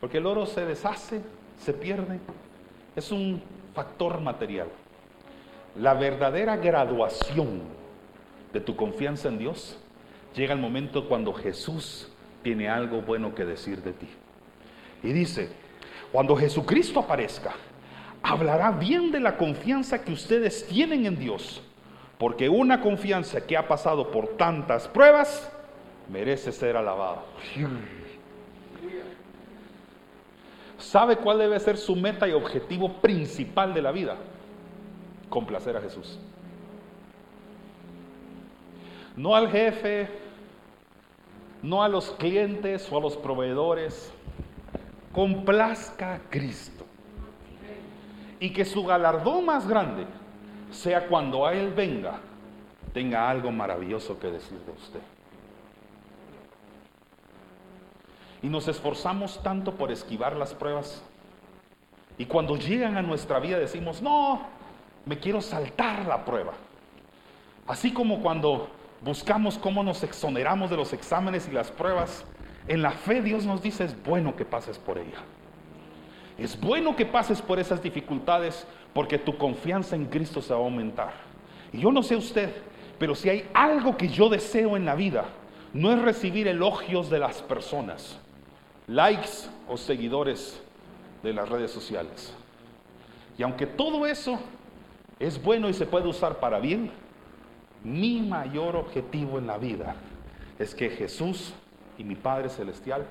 porque 0.00 0.18
el 0.18 0.26
oro 0.26 0.44
se 0.46 0.66
deshace, 0.66 1.22
se 1.58 1.72
pierde. 1.72 2.18
Es 2.94 3.10
un 3.10 3.42
factor 3.74 4.20
material. 4.20 4.68
La 5.76 5.94
verdadera 5.94 6.56
graduación 6.56 7.62
de 8.52 8.60
tu 8.60 8.76
confianza 8.76 9.28
en 9.28 9.38
Dios 9.38 9.78
llega 10.34 10.52
el 10.52 10.60
momento 10.60 11.08
cuando 11.08 11.32
Jesús 11.32 12.08
tiene 12.42 12.68
algo 12.68 13.02
bueno 13.02 13.34
que 13.34 13.44
decir 13.44 13.82
de 13.82 13.92
ti. 13.92 14.08
Y 15.02 15.12
dice, 15.12 15.50
cuando 16.12 16.36
Jesucristo 16.36 17.00
aparezca, 17.00 17.52
hablará 18.22 18.70
bien 18.70 19.10
de 19.10 19.20
la 19.20 19.36
confianza 19.36 20.02
que 20.02 20.12
ustedes 20.12 20.66
tienen 20.66 21.06
en 21.06 21.18
Dios, 21.18 21.62
porque 22.18 22.48
una 22.48 22.80
confianza 22.80 23.46
que 23.46 23.56
ha 23.56 23.66
pasado 23.66 24.10
por 24.10 24.36
tantas 24.36 24.88
pruebas 24.88 25.50
merece 26.08 26.52
ser 26.52 26.76
alabada. 26.76 27.22
¿Sabe 30.78 31.16
cuál 31.16 31.38
debe 31.38 31.60
ser 31.60 31.76
su 31.76 31.94
meta 31.94 32.26
y 32.26 32.32
objetivo 32.32 33.00
principal 33.00 33.74
de 33.74 33.82
la 33.82 33.92
vida? 33.92 34.16
Complacer 35.28 35.76
a 35.76 35.80
Jesús. 35.80 36.18
No 39.20 39.36
al 39.36 39.50
jefe, 39.50 40.08
no 41.62 41.82
a 41.82 41.90
los 41.90 42.10
clientes 42.12 42.90
o 42.90 42.96
a 42.96 43.02
los 43.02 43.18
proveedores. 43.18 44.10
Complazca 45.12 46.14
a 46.14 46.18
Cristo. 46.30 46.86
Y 48.38 48.50
que 48.50 48.64
su 48.64 48.82
galardón 48.82 49.44
más 49.44 49.68
grande 49.68 50.06
sea 50.70 51.06
cuando 51.06 51.46
a 51.46 51.52
Él 51.52 51.70
venga, 51.74 52.18
tenga 52.94 53.28
algo 53.28 53.52
maravilloso 53.52 54.18
que 54.18 54.28
decir 54.28 54.58
de 54.60 54.72
usted. 54.72 55.00
Y 58.40 58.48
nos 58.48 58.68
esforzamos 58.68 59.42
tanto 59.42 59.74
por 59.74 59.92
esquivar 59.92 60.34
las 60.34 60.54
pruebas. 60.54 61.02
Y 62.16 62.24
cuando 62.24 62.56
llegan 62.56 62.96
a 62.96 63.02
nuestra 63.02 63.38
vida 63.38 63.58
decimos, 63.58 64.00
no, 64.00 64.46
me 65.04 65.18
quiero 65.18 65.42
saltar 65.42 66.06
la 66.06 66.24
prueba. 66.24 66.54
Así 67.66 67.92
como 67.92 68.22
cuando 68.22 68.79
buscamos 69.02 69.58
cómo 69.58 69.82
nos 69.82 70.02
exoneramos 70.02 70.70
de 70.70 70.76
los 70.76 70.92
exámenes 70.92 71.48
y 71.48 71.52
las 71.52 71.70
pruebas, 71.70 72.24
en 72.68 72.82
la 72.82 72.92
fe 72.92 73.22
Dios 73.22 73.44
nos 73.44 73.62
dice, 73.62 73.84
es 73.84 74.02
bueno 74.02 74.36
que 74.36 74.44
pases 74.44 74.78
por 74.78 74.98
ella. 74.98 75.18
Es 76.38 76.58
bueno 76.58 76.96
que 76.96 77.06
pases 77.06 77.42
por 77.42 77.58
esas 77.58 77.82
dificultades 77.82 78.66
porque 78.94 79.18
tu 79.18 79.36
confianza 79.36 79.96
en 79.96 80.06
Cristo 80.06 80.40
se 80.40 80.52
va 80.52 80.60
a 80.60 80.62
aumentar. 80.62 81.12
Y 81.72 81.80
yo 81.80 81.92
no 81.92 82.02
sé 82.02 82.16
usted, 82.16 82.50
pero 82.98 83.14
si 83.14 83.28
hay 83.28 83.48
algo 83.54 83.96
que 83.96 84.08
yo 84.08 84.28
deseo 84.28 84.76
en 84.76 84.84
la 84.84 84.94
vida, 84.94 85.24
no 85.72 85.92
es 85.92 86.00
recibir 86.00 86.48
elogios 86.48 87.10
de 87.10 87.18
las 87.18 87.42
personas, 87.42 88.18
likes 88.86 89.48
o 89.68 89.76
seguidores 89.76 90.60
de 91.22 91.32
las 91.32 91.48
redes 91.48 91.70
sociales. 91.70 92.34
Y 93.38 93.42
aunque 93.42 93.66
todo 93.66 94.06
eso 94.06 94.38
es 95.18 95.42
bueno 95.42 95.68
y 95.68 95.74
se 95.74 95.86
puede 95.86 96.08
usar 96.08 96.40
para 96.40 96.58
bien, 96.58 96.90
mi 97.84 98.20
mayor 98.20 98.76
objetivo 98.76 99.38
en 99.38 99.46
la 99.46 99.58
vida 99.58 99.96
es 100.58 100.74
que 100.74 100.90
Jesús 100.90 101.54
y 101.96 102.04
mi 102.04 102.14
Padre 102.14 102.50
Celestial 102.50 103.06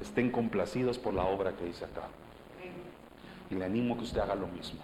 estén 0.00 0.30
complacidos 0.30 0.98
por 0.98 1.14
la 1.14 1.24
obra 1.24 1.52
que 1.52 1.68
hice 1.68 1.84
acá. 1.84 2.08
Y 3.50 3.54
le 3.54 3.64
animo 3.64 3.94
a 3.94 3.98
que 3.98 4.04
usted 4.04 4.20
haga 4.20 4.34
lo 4.34 4.46
mismo. 4.46 4.80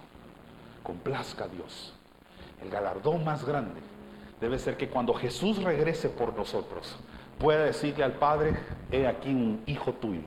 Complazca 0.83 1.45
a 1.45 1.47
Dios. 1.47 1.93
El 2.61 2.69
galardón 2.69 3.23
más 3.23 3.43
grande 3.43 3.81
debe 4.39 4.59
ser 4.59 4.77
que 4.77 4.89
cuando 4.89 5.13
Jesús 5.13 5.61
regrese 5.63 6.09
por 6.09 6.35
nosotros, 6.35 6.95
pueda 7.39 7.63
decirle 7.63 8.03
al 8.03 8.13
Padre, 8.13 8.55
he 8.91 9.07
aquí 9.07 9.29
un 9.29 9.61
hijo 9.65 9.93
tuyo, 9.93 10.21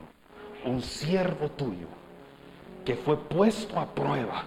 un 0.65 0.81
siervo 0.81 1.49
tuyo, 1.49 1.87
que 2.83 2.95
fue 2.95 3.17
puesto 3.17 3.79
a 3.79 3.85
prueba, 3.87 4.43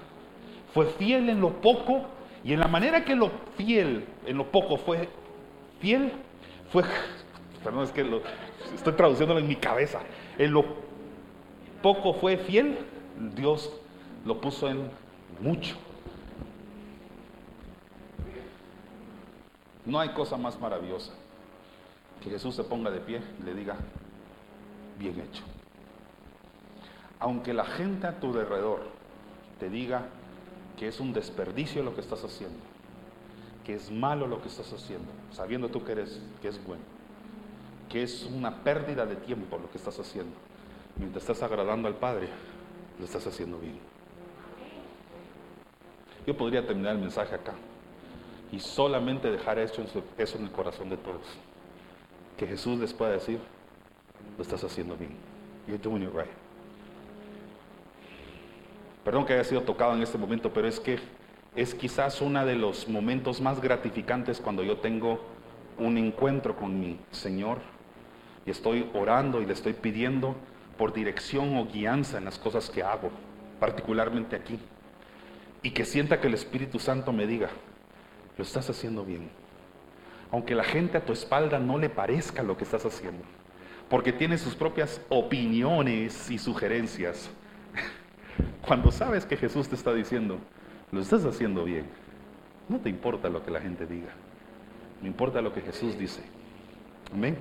fue 0.75 0.87
fiel 0.87 1.31
en 1.31 1.41
lo 1.41 1.61
poco 1.61 2.07
y 2.49 2.55
en 2.55 2.61
la 2.61 2.69
manera 2.69 3.05
que 3.05 3.15
lo 3.15 3.31
fiel, 3.59 4.07
en 4.25 4.39
lo 4.39 4.51
poco 4.51 4.79
fue 4.79 5.07
fiel, 5.81 6.11
fue, 6.73 6.83
perdón, 7.63 7.85
es 7.85 7.93
que 7.93 8.03
lo, 8.03 8.23
estoy 8.75 8.95
traduciéndolo 8.95 9.39
en 9.39 9.47
mi 9.47 9.57
cabeza, 9.57 10.01
en 10.39 10.53
lo 10.53 10.65
poco 11.83 12.15
fue 12.15 12.39
fiel, 12.39 12.79
Dios 13.37 13.71
lo 14.25 14.41
puso 14.41 14.67
en 14.67 14.91
mucho. 15.41 15.77
No 19.85 20.01
hay 20.01 20.09
cosa 20.15 20.39
más 20.39 20.59
maravillosa 20.59 21.13
que 22.25 22.31
Jesús 22.31 22.55
se 22.55 22.65
ponga 22.65 22.91
de 22.91 23.01
pie 23.01 23.21
y 23.41 23.43
le 23.43 23.53
diga, 23.53 23.77
bien 24.99 25.21
hecho. 25.21 25.45
Aunque 27.21 27.53
la 27.53 27.67
gente 27.67 28.07
a 28.07 28.19
tu 28.19 28.29
alrededor 28.29 28.87
te 29.61 29.69
diga 29.69 30.07
que 30.79 30.89
es 30.89 31.01
un 31.01 31.13
desperdicio 31.13 31.83
lo 31.83 31.95
que 31.95 32.01
estás 32.01 32.25
haciendo, 32.25 32.59
que 33.65 33.75
es 33.75 33.91
malo 33.91 34.27
lo 34.27 34.41
que 34.41 34.49
estás 34.49 34.73
haciendo, 34.73 35.11
sabiendo 35.33 35.69
tú 35.69 35.85
que 35.85 35.93
eres 35.93 36.21
que 36.41 36.49
es 36.49 36.65
bueno, 36.65 36.83
que 37.89 38.03
es 38.03 38.25
una 38.25 38.63
pérdida 38.63 39.05
de 39.05 39.17
tiempo 39.17 39.59
lo 39.59 39.71
que 39.71 39.79
estás 39.79 39.99
haciendo, 39.99 40.37
mientras 40.97 41.23
estás 41.23 41.43
agradando 41.43 41.89
al 41.89 41.97
Padre, 41.97 42.29
lo 42.99 43.05
estás 43.05 43.27
haciendo 43.27 43.59
bien. 43.59 43.79
Yo 46.27 46.37
podría 46.37 46.67
terminar 46.67 46.95
el 46.95 47.01
mensaje 47.01 47.35
acá 47.35 47.55
y 48.53 48.61
solamente 48.61 49.31
dejar 49.31 49.59
eso 49.59 49.83
en, 49.83 49.89
eso 50.19 50.39
en 50.39 50.45
el 50.45 50.51
corazón 50.53 50.91
de 50.91 50.97
todos. 50.97 51.27
Que 52.37 52.47
Jesús 52.47 52.79
les 52.79 52.93
pueda 52.93 53.13
decir, 53.13 53.41
lo 54.37 54.43
estás 54.43 54.63
haciendo 54.63 54.97
bien. 54.97 55.17
You're 55.67 55.83
doing 55.83 56.03
it 56.03 56.11
right. 56.15 56.48
Perdón 59.09 59.25
que 59.25 59.33
haya 59.33 59.45
sido 59.45 59.63
tocado 59.63 59.95
en 59.95 60.03
este 60.03 60.19
momento, 60.19 60.53
pero 60.53 60.69
es 60.69 60.79
que 60.81 60.99
es 61.57 61.75
quizás 61.75 62.21
uno 62.21 62.45
de 62.45 62.57
los 62.57 62.87
momentos 62.91 63.41
más 63.41 63.59
gratificantes 63.59 64.39
cuando 64.39 64.63
yo 64.63 64.81
tengo 64.81 65.25
un 65.79 65.97
encuentro 65.97 66.55
con 66.55 66.79
mi 66.79 66.99
Señor 67.11 67.57
y 68.45 68.51
estoy 68.51 68.91
orando 68.93 69.41
y 69.41 69.47
le 69.47 69.55
estoy 69.55 69.73
pidiendo 69.73 70.37
por 70.77 70.93
dirección 70.93 71.57
o 71.57 71.65
guianza 71.65 72.19
en 72.19 72.27
las 72.27 72.39
cosas 72.39 72.69
que 72.69 72.83
hago, 72.83 73.11
particularmente 73.59 74.37
aquí. 74.37 74.59
Y 75.63 75.71
que 75.71 75.87
sienta 75.87 76.21
que 76.21 76.27
el 76.27 76.35
Espíritu 76.35 76.79
Santo 76.79 77.11
me 77.11 77.27
diga, 77.27 77.49
lo 78.37 78.45
estás 78.45 78.69
haciendo 78.69 79.07
bien. 79.07 79.31
Aunque 80.31 80.55
la 80.55 80.65
gente 80.65 80.99
a 80.99 81.07
tu 81.07 81.15
espalda 81.15 81.59
no 81.59 81.79
le 81.79 81.89
parezca 81.89 82.43
lo 82.43 82.59
que 82.59 82.65
estás 82.65 82.85
haciendo, 82.85 83.25
porque 83.89 84.13
tiene 84.13 84.37
sus 84.37 84.55
propias 84.55 85.01
opiniones 85.09 86.31
y 86.31 86.37
sugerencias. 86.37 87.31
Cuando 88.67 88.91
sabes 88.91 89.25
que 89.25 89.37
Jesús 89.37 89.69
te 89.69 89.75
está 89.75 89.95
diciendo, 89.95 90.39
lo 90.93 91.01
estás 91.01 91.25
haciendo 91.25 91.65
bien, 91.65 91.87
no 92.69 92.79
te 92.79 92.89
importa 92.89 93.29
lo 93.29 93.43
que 93.43 93.51
la 93.51 93.61
gente 93.61 93.87
diga, 93.87 94.11
no 95.01 95.07
importa 95.07 95.41
lo 95.41 95.53
que 95.53 95.61
Jesús 95.61 95.99
dice. 95.99 96.23
Amén. 97.13 97.39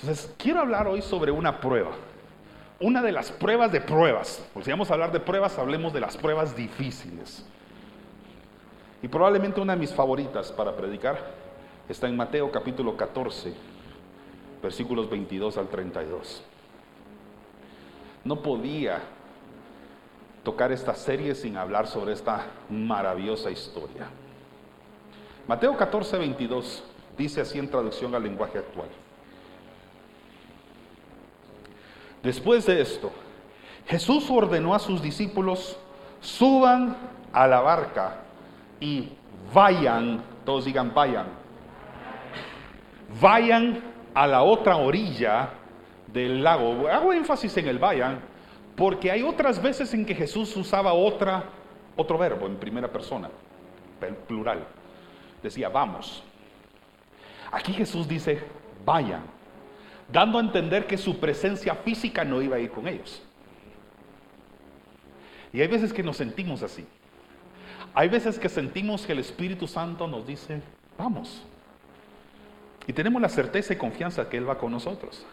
Entonces, 0.00 0.32
quiero 0.38 0.60
hablar 0.60 0.86
hoy 0.86 1.02
sobre 1.02 1.32
una 1.32 1.60
prueba. 1.60 1.90
Una 2.80 3.02
de 3.02 3.10
las 3.10 3.32
pruebas 3.32 3.72
de 3.72 3.80
pruebas. 3.80 4.46
Porque 4.54 4.66
si 4.66 4.70
vamos 4.70 4.90
a 4.90 4.94
hablar 4.94 5.10
de 5.10 5.18
pruebas, 5.18 5.58
hablemos 5.58 5.92
de 5.92 6.00
las 6.00 6.16
pruebas 6.16 6.54
difíciles. 6.54 7.44
Y 9.02 9.08
probablemente 9.08 9.60
una 9.60 9.74
de 9.74 9.80
mis 9.80 9.92
favoritas 9.92 10.52
para 10.52 10.76
predicar 10.76 11.18
está 11.88 12.06
en 12.08 12.16
Mateo 12.16 12.50
capítulo 12.52 12.96
14, 12.96 13.54
versículos 14.62 15.10
22 15.10 15.56
al 15.56 15.68
32. 15.68 16.44
No 18.24 18.42
podía 18.42 19.00
tocar 20.48 20.72
esta 20.72 20.94
serie 20.94 21.34
sin 21.34 21.58
hablar 21.58 21.86
sobre 21.86 22.14
esta 22.14 22.46
maravillosa 22.70 23.50
historia. 23.50 24.08
Mateo 25.46 25.76
14, 25.76 26.16
22 26.16 26.84
dice 27.18 27.42
así 27.42 27.58
en 27.58 27.68
traducción 27.68 28.14
al 28.14 28.22
lenguaje 28.22 28.56
actual. 28.56 28.88
Después 32.22 32.64
de 32.64 32.80
esto, 32.80 33.12
Jesús 33.88 34.30
ordenó 34.30 34.74
a 34.74 34.78
sus 34.78 35.02
discípulos, 35.02 35.76
suban 36.22 36.96
a 37.30 37.46
la 37.46 37.60
barca 37.60 38.16
y 38.80 39.10
vayan, 39.52 40.22
todos 40.46 40.64
digan 40.64 40.94
vayan, 40.94 41.26
vayan 43.20 43.82
a 44.14 44.26
la 44.26 44.42
otra 44.44 44.78
orilla 44.78 45.50
del 46.06 46.42
lago. 46.42 46.88
Hago 46.88 47.12
énfasis 47.12 47.54
en 47.58 47.68
el 47.68 47.78
vayan 47.78 48.37
Porque 48.78 49.10
hay 49.10 49.22
otras 49.22 49.60
veces 49.60 49.92
en 49.92 50.06
que 50.06 50.14
Jesús 50.14 50.56
usaba 50.56 50.92
otro 50.94 52.16
verbo 52.16 52.46
en 52.46 52.56
primera 52.56 52.86
persona, 52.90 53.28
plural. 54.28 54.64
Decía, 55.42 55.68
vamos. 55.68 56.22
Aquí 57.50 57.72
Jesús 57.72 58.06
dice, 58.06 58.40
vayan, 58.84 59.22
dando 60.12 60.38
a 60.38 60.42
entender 60.42 60.86
que 60.86 60.96
su 60.96 61.18
presencia 61.18 61.74
física 61.74 62.24
no 62.24 62.40
iba 62.40 62.54
a 62.54 62.60
ir 62.60 62.70
con 62.70 62.86
ellos. 62.86 63.20
Y 65.52 65.60
hay 65.60 65.66
veces 65.66 65.92
que 65.92 66.04
nos 66.04 66.16
sentimos 66.16 66.62
así. 66.62 66.86
Hay 67.94 68.08
veces 68.08 68.38
que 68.38 68.48
sentimos 68.48 69.04
que 69.04 69.12
el 69.12 69.18
Espíritu 69.18 69.66
Santo 69.66 70.06
nos 70.06 70.24
dice, 70.24 70.60
vamos. 70.96 71.42
Y 72.86 72.92
tenemos 72.92 73.20
la 73.20 73.28
certeza 73.28 73.72
y 73.72 73.76
confianza 73.76 74.28
que 74.28 74.36
Él 74.36 74.48
va 74.48 74.56
con 74.56 74.70
nosotros. 74.70 75.26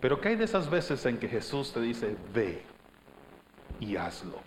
Pero 0.00 0.20
¿qué 0.20 0.30
hay 0.30 0.36
de 0.36 0.44
esas 0.44 0.68
veces 0.70 1.04
en 1.06 1.18
que 1.18 1.28
Jesús 1.28 1.72
te 1.72 1.80
dice, 1.80 2.16
ve 2.32 2.62
y 3.80 3.96
hazlo? 3.96 4.40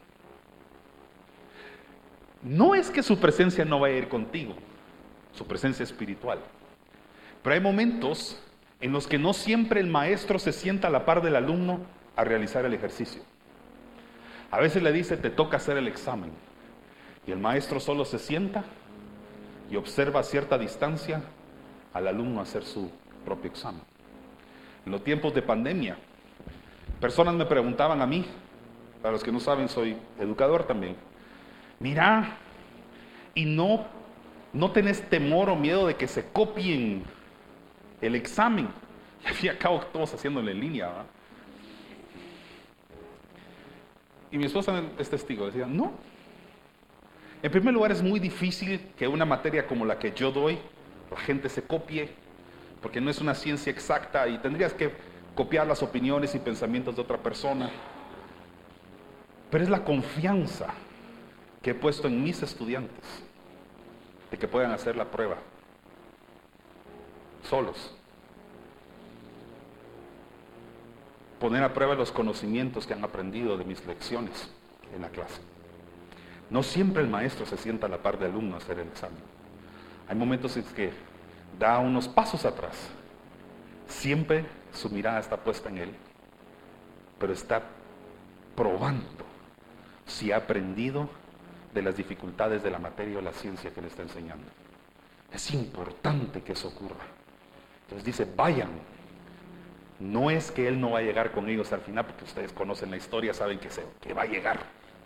No 2.42 2.76
es 2.76 2.90
que 2.90 3.04
su 3.04 3.20
presencia 3.20 3.66
no 3.66 3.80
vaya 3.80 3.96
a 3.96 3.98
ir 4.00 4.08
contigo, 4.08 4.54
su 5.34 5.46
presencia 5.46 5.84
espiritual. 5.84 6.40
Pero 7.44 7.54
hay 7.54 7.60
momentos 7.60 8.42
en 8.80 8.92
los 8.92 9.08
que 9.08 9.18
no 9.18 9.34
siempre 9.34 9.82
el 9.82 9.88
maestro 9.88 10.40
se 10.40 10.54
sienta 10.54 10.88
a 10.88 10.92
la 10.92 11.06
par 11.06 11.22
del 11.22 11.36
alumno 11.36 11.82
a 12.16 12.24
realizar 12.24 12.64
el 12.66 12.74
ejercicio. 12.74 13.22
A 14.52 14.60
veces 14.60 14.82
le 14.82 14.92
dice, 14.92 15.18
te 15.18 15.30
toca 15.30 15.58
hacer 15.58 15.78
el 15.78 15.88
examen. 15.88 16.32
Y 17.28 17.32
el 17.32 17.40
maestro 17.40 17.80
solo 17.80 18.06
se 18.06 18.20
sienta 18.20 18.64
y 19.70 19.76
observa 19.76 20.22
a 20.22 20.24
cierta 20.24 20.58
distancia 20.58 21.22
al 21.94 22.08
alumno 22.08 22.42
hacer 22.42 22.64
su 22.64 22.90
propio 23.26 23.52
examen 23.52 23.82
en 24.90 24.94
los 24.94 25.04
tiempos 25.04 25.36
de 25.36 25.44
pandemia. 25.44 25.96
Personas 27.00 27.36
me 27.36 27.46
preguntaban 27.46 28.02
a 28.02 28.08
mí, 28.08 28.26
para 29.04 29.12
los 29.12 29.24
que 29.24 29.32
no 29.32 29.40
saben, 29.40 29.70
soy 29.70 29.96
educador 30.20 30.64
también. 30.64 30.96
Mira, 31.80 32.38
y 33.36 33.46
no, 33.46 33.86
no 34.52 34.72
tenés 34.72 35.08
temor 35.08 35.52
o 35.52 35.56
miedo 35.56 35.86
de 35.86 35.96
que 35.96 36.08
se 36.08 36.26
copien 36.32 37.04
el 38.02 38.16
examen. 38.16 38.68
Y 39.22 39.28
al 39.28 39.34
fin 39.34 39.48
y 39.48 39.50
al 39.50 39.58
cabo 39.58 39.82
todos 39.92 40.14
haciéndolo 40.14 40.50
en 40.50 40.62
línea. 40.62 40.90
Y 44.32 44.38
mi 44.38 44.46
esposa 44.46 44.82
es 44.98 45.10
testigo, 45.10 45.46
decía, 45.46 45.66
no. 45.66 45.92
En 47.44 47.52
primer 47.52 47.74
lugar 47.74 47.92
es 47.92 48.02
muy 48.02 48.20
difícil 48.22 48.80
que 48.98 49.10
una 49.10 49.26
materia 49.26 49.68
como 49.68 49.86
la 49.86 50.00
que 50.00 50.14
yo 50.14 50.32
doy, 50.32 50.58
la 51.12 51.18
gente 51.18 51.50
se 51.50 51.62
copie 51.64 52.10
porque 52.82 53.02
no 53.02 53.10
es 53.10 53.20
una 53.20 53.36
ciencia 53.36 53.72
exacta 53.72 54.28
y 54.28 54.38
tendrías 54.40 54.74
que 54.74 54.94
copiar 55.36 55.68
las 55.68 55.84
opiniones 55.84 56.36
y 56.36 56.40
pensamientos 56.40 56.96
de 56.96 57.02
otra 57.02 57.18
persona. 57.18 57.70
Pero 59.50 59.64
es 59.64 59.70
la 59.70 59.84
confianza 59.84 60.68
que 61.62 61.72
he 61.72 61.76
puesto 61.76 62.08
en 62.08 62.24
mis 62.24 62.42
estudiantes 62.42 63.24
de 64.32 64.38
que 64.38 64.48
puedan 64.48 64.72
hacer 64.72 64.96
la 64.96 65.06
prueba 65.06 65.38
solos. 67.50 67.96
Poner 71.40 71.64
a 71.64 71.74
prueba 71.74 71.96
los 71.96 72.12
conocimientos 72.12 72.86
que 72.86 72.94
han 72.94 73.04
aprendido 73.04 73.58
de 73.58 73.64
mis 73.64 73.86
lecciones 73.86 74.50
en 74.94 75.02
la 75.02 75.10
clase. 75.10 75.42
No 76.50 76.64
siempre 76.64 77.02
el 77.02 77.10
maestro 77.10 77.46
se 77.46 77.58
sienta 77.58 77.88
a 77.88 77.90
la 77.90 78.00
par 78.00 78.20
del 78.20 78.32
alumno 78.32 78.56
a 78.56 78.58
hacer 78.58 78.80
el 78.80 78.88
examen. 78.88 79.22
Hay 80.08 80.16
momentos 80.16 80.58
en 80.58 80.64
que 80.64 80.92
da 81.58 81.80
unos 81.80 82.08
pasos 82.08 82.46
atrás. 82.46 82.76
Siempre 83.88 84.46
su 84.72 84.90
mirada 84.90 85.20
está 85.20 85.38
puesta 85.38 85.70
en 85.70 85.80
Él, 85.80 85.96
pero 87.18 87.34
está 87.34 87.64
probando 88.56 89.26
si 90.06 90.32
ha 90.32 90.38
aprendido 90.38 91.10
de 91.74 91.82
las 91.82 91.96
dificultades 91.96 92.64
de 92.64 92.72
la 92.72 92.80
materia 92.80 93.18
o 93.18 93.22
la 93.22 93.34
ciencia 93.34 93.72
que 93.72 93.82
le 93.82 93.88
está 93.88 94.02
enseñando. 94.02 94.46
Es 95.32 95.52
importante 95.54 96.42
que 96.42 96.54
eso 96.54 96.70
ocurra. 96.70 97.06
Entonces 97.84 98.06
dice, 98.06 98.28
vayan. 98.36 98.70
No 100.00 100.32
es 100.32 100.52
que 100.52 100.68
Él 100.68 100.80
no 100.80 100.92
va 100.92 101.00
a 101.00 101.02
llegar 101.02 101.32
con 101.32 101.50
ellos 101.50 101.72
al 101.74 101.82
final, 101.82 102.06
porque 102.06 102.24
ustedes 102.24 102.54
conocen 102.54 102.90
la 102.90 102.98
historia, 102.98 103.34
saben 103.34 103.60
que, 103.60 103.70
se, 103.70 103.84
que 104.00 104.14
va 104.14 104.24
a 104.24 104.26
llegar. 104.26 104.60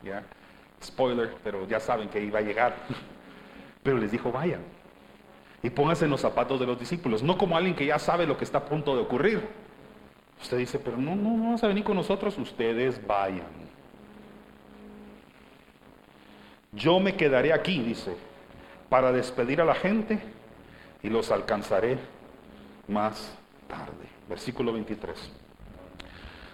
¿ya? 0.03 0.23
Spoiler, 0.84 1.34
pero 1.43 1.67
ya 1.67 1.79
saben 1.79 2.10
que 2.10 2.21
iba 2.21 2.39
a 2.39 2.43
llegar. 2.43 2.75
Pero 3.84 3.97
les 3.97 4.12
dijo, 4.12 4.32
vayan. 4.32 4.62
Y 5.63 5.69
póngase 5.69 6.06
en 6.06 6.12
los 6.12 6.21
zapatos 6.21 6.60
de 6.60 6.65
los 6.65 6.78
discípulos, 6.78 7.23
no 7.23 7.38
como 7.38 7.56
alguien 7.56 7.73
que 7.73 7.86
ya 7.86 7.97
sabe 7.97 8.28
lo 8.28 8.38
que 8.38 8.43
está 8.43 8.60
a 8.60 8.65
punto 8.65 8.95
de 8.95 9.02
ocurrir. 9.02 9.47
Usted 10.41 10.58
dice, 10.58 10.78
pero 10.78 10.97
no, 10.97 11.15
no, 11.15 11.38
no 11.38 11.52
vas 11.52 11.63
a 11.63 11.67
venir 11.67 11.86
con 11.86 11.95
nosotros, 11.95 12.38
ustedes 12.38 13.06
vayan. 13.08 13.47
Yo 16.73 16.99
me 16.99 17.15
quedaré 17.15 17.54
aquí, 17.54 17.82
dice, 17.82 18.15
para 18.89 19.13
despedir 19.13 19.62
a 19.62 19.65
la 19.65 19.76
gente 19.76 20.19
y 21.02 21.10
los 21.10 21.32
alcanzaré 21.32 21.97
más 22.88 23.34
tarde. 23.67 24.08
Versículo 24.28 24.73
23. 24.73 25.32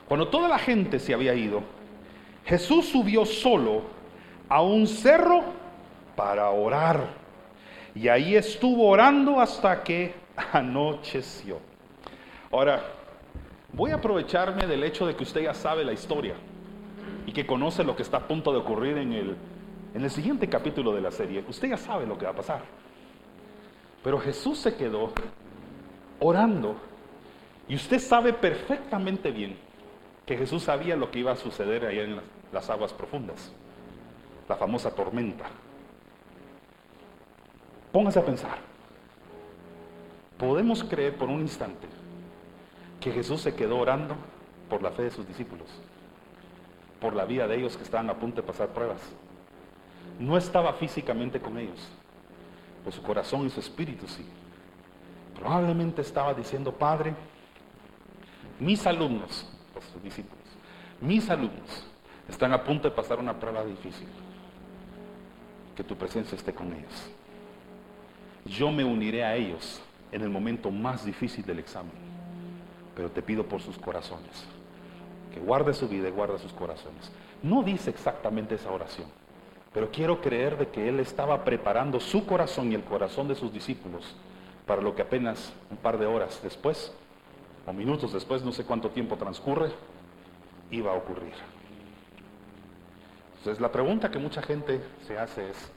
Cuando 0.07 0.27
toda 0.27 0.47
la 0.47 0.59
gente 0.59 0.99
se 0.99 1.13
había 1.13 1.33
ido, 1.33 1.63
Jesús 2.45 2.89
subió 2.89 3.25
solo 3.25 3.83
a 4.47 4.61
un 4.61 4.87
cerro 4.87 5.43
para 6.15 6.49
orar 6.49 7.18
y 7.95 8.07
ahí 8.07 8.35
estuvo 8.35 8.87
orando 8.87 9.39
hasta 9.39 9.83
que 9.83 10.13
anocheció. 10.53 11.59
Ahora, 12.51 12.81
voy 13.73 13.91
a 13.91 13.95
aprovecharme 13.95 14.67
del 14.67 14.83
hecho 14.83 15.05
de 15.05 15.15
que 15.15 15.23
usted 15.23 15.41
ya 15.41 15.53
sabe 15.53 15.83
la 15.83 15.93
historia 15.93 16.35
y 17.25 17.31
que 17.31 17.45
conoce 17.45 17.83
lo 17.83 17.95
que 17.95 18.03
está 18.03 18.17
a 18.17 18.27
punto 18.27 18.51
de 18.51 18.59
ocurrir 18.59 18.97
en 18.97 19.13
el, 19.13 19.37
en 19.93 20.03
el 20.03 20.09
siguiente 20.09 20.47
capítulo 20.47 20.93
de 20.93 21.01
la 21.01 21.11
serie. 21.11 21.43
Usted 21.47 21.69
ya 21.69 21.77
sabe 21.77 22.05
lo 22.05 22.17
que 22.17 22.25
va 22.25 22.31
a 22.31 22.35
pasar. 22.35 22.61
Pero 24.03 24.19
Jesús 24.19 24.59
se 24.59 24.75
quedó 24.75 25.11
orando 26.19 26.75
y 27.67 27.75
usted 27.75 27.99
sabe 27.99 28.33
perfectamente 28.33 29.31
bien 29.31 29.57
que 30.25 30.37
Jesús 30.37 30.63
sabía 30.63 30.95
lo 30.95 31.11
que 31.11 31.19
iba 31.19 31.31
a 31.31 31.35
suceder 31.35 31.85
allá 31.85 32.03
en 32.03 32.19
las 32.51 32.69
aguas 32.69 32.93
profundas, 32.93 33.53
la 34.47 34.55
famosa 34.55 34.93
tormenta. 34.93 35.45
Póngase 37.91 38.19
a 38.19 38.25
pensar. 38.25 38.59
Podemos 40.37 40.83
creer 40.83 41.17
por 41.17 41.27
un 41.27 41.41
instante 41.41 41.87
que 42.99 43.11
Jesús 43.11 43.41
se 43.41 43.55
quedó 43.55 43.77
orando 43.77 44.15
por 44.69 44.83
la 44.83 44.91
fe 44.91 45.03
de 45.03 45.11
sus 45.11 45.27
discípulos, 45.27 45.67
por 47.01 47.15
la 47.15 47.25
vida 47.25 47.47
de 47.47 47.57
ellos 47.57 47.75
que 47.75 47.83
estaban 47.83 48.09
a 48.09 48.19
punto 48.19 48.41
de 48.41 48.47
pasar 48.47 48.69
pruebas. 48.69 49.01
No 50.19 50.37
estaba 50.37 50.73
físicamente 50.73 51.41
con 51.41 51.57
ellos, 51.57 51.79
por 52.83 52.93
su 52.93 53.01
corazón 53.01 53.47
y 53.47 53.49
su 53.49 53.59
espíritu 53.59 54.07
sí. 54.07 54.25
Probablemente 55.35 56.01
estaba 56.01 56.33
diciendo, 56.33 56.71
Padre, 56.71 57.15
mis 58.59 58.85
alumnos, 58.85 59.49
sus 59.93 60.03
discípulos, 60.03 60.43
mis 61.01 61.29
alumnos 61.29 61.87
están 62.27 62.53
a 62.53 62.63
punto 62.63 62.89
de 62.89 62.95
pasar 62.95 63.17
una 63.17 63.39
prueba 63.39 63.63
difícil. 63.63 64.07
Que 65.75 65.83
tu 65.83 65.95
presencia 65.95 66.35
esté 66.35 66.53
con 66.53 66.71
ellos 66.73 67.09
yo 68.49 68.71
me 68.71 68.83
uniré 68.83 69.23
a 69.23 69.35
ellos 69.35 69.81
en 70.11 70.21
el 70.21 70.29
momento 70.29 70.71
más 70.71 71.05
difícil 71.05 71.45
del 71.45 71.59
examen. 71.59 71.91
Pero 72.95 73.11
te 73.11 73.21
pido 73.21 73.45
por 73.45 73.61
sus 73.61 73.77
corazones, 73.77 74.45
que 75.33 75.39
guarde 75.39 75.73
su 75.73 75.87
vida 75.87 76.09
y 76.09 76.11
guarde 76.11 76.39
sus 76.39 76.51
corazones. 76.53 77.11
No 77.41 77.63
dice 77.63 77.89
exactamente 77.89 78.55
esa 78.55 78.71
oración, 78.71 79.07
pero 79.71 79.91
quiero 79.91 80.19
creer 80.19 80.57
de 80.57 80.67
que 80.67 80.89
Él 80.89 80.99
estaba 80.99 81.43
preparando 81.45 81.99
su 81.99 82.25
corazón 82.25 82.71
y 82.71 82.75
el 82.75 82.83
corazón 82.83 83.27
de 83.27 83.35
sus 83.35 83.53
discípulos 83.53 84.15
para 84.65 84.81
lo 84.81 84.95
que 84.95 85.03
apenas 85.03 85.53
un 85.71 85.77
par 85.77 85.97
de 85.97 86.05
horas 86.05 86.39
después, 86.43 86.91
o 87.65 87.73
minutos 87.73 88.13
después, 88.13 88.43
no 88.43 88.51
sé 88.51 88.65
cuánto 88.65 88.89
tiempo 88.89 89.15
transcurre, 89.15 89.71
iba 90.71 90.91
a 90.91 90.95
ocurrir. 90.95 91.33
Entonces 93.37 93.61
la 93.61 93.71
pregunta 93.71 94.11
que 94.11 94.19
mucha 94.19 94.41
gente 94.41 94.81
se 95.07 95.17
hace 95.17 95.49
es, 95.49 95.71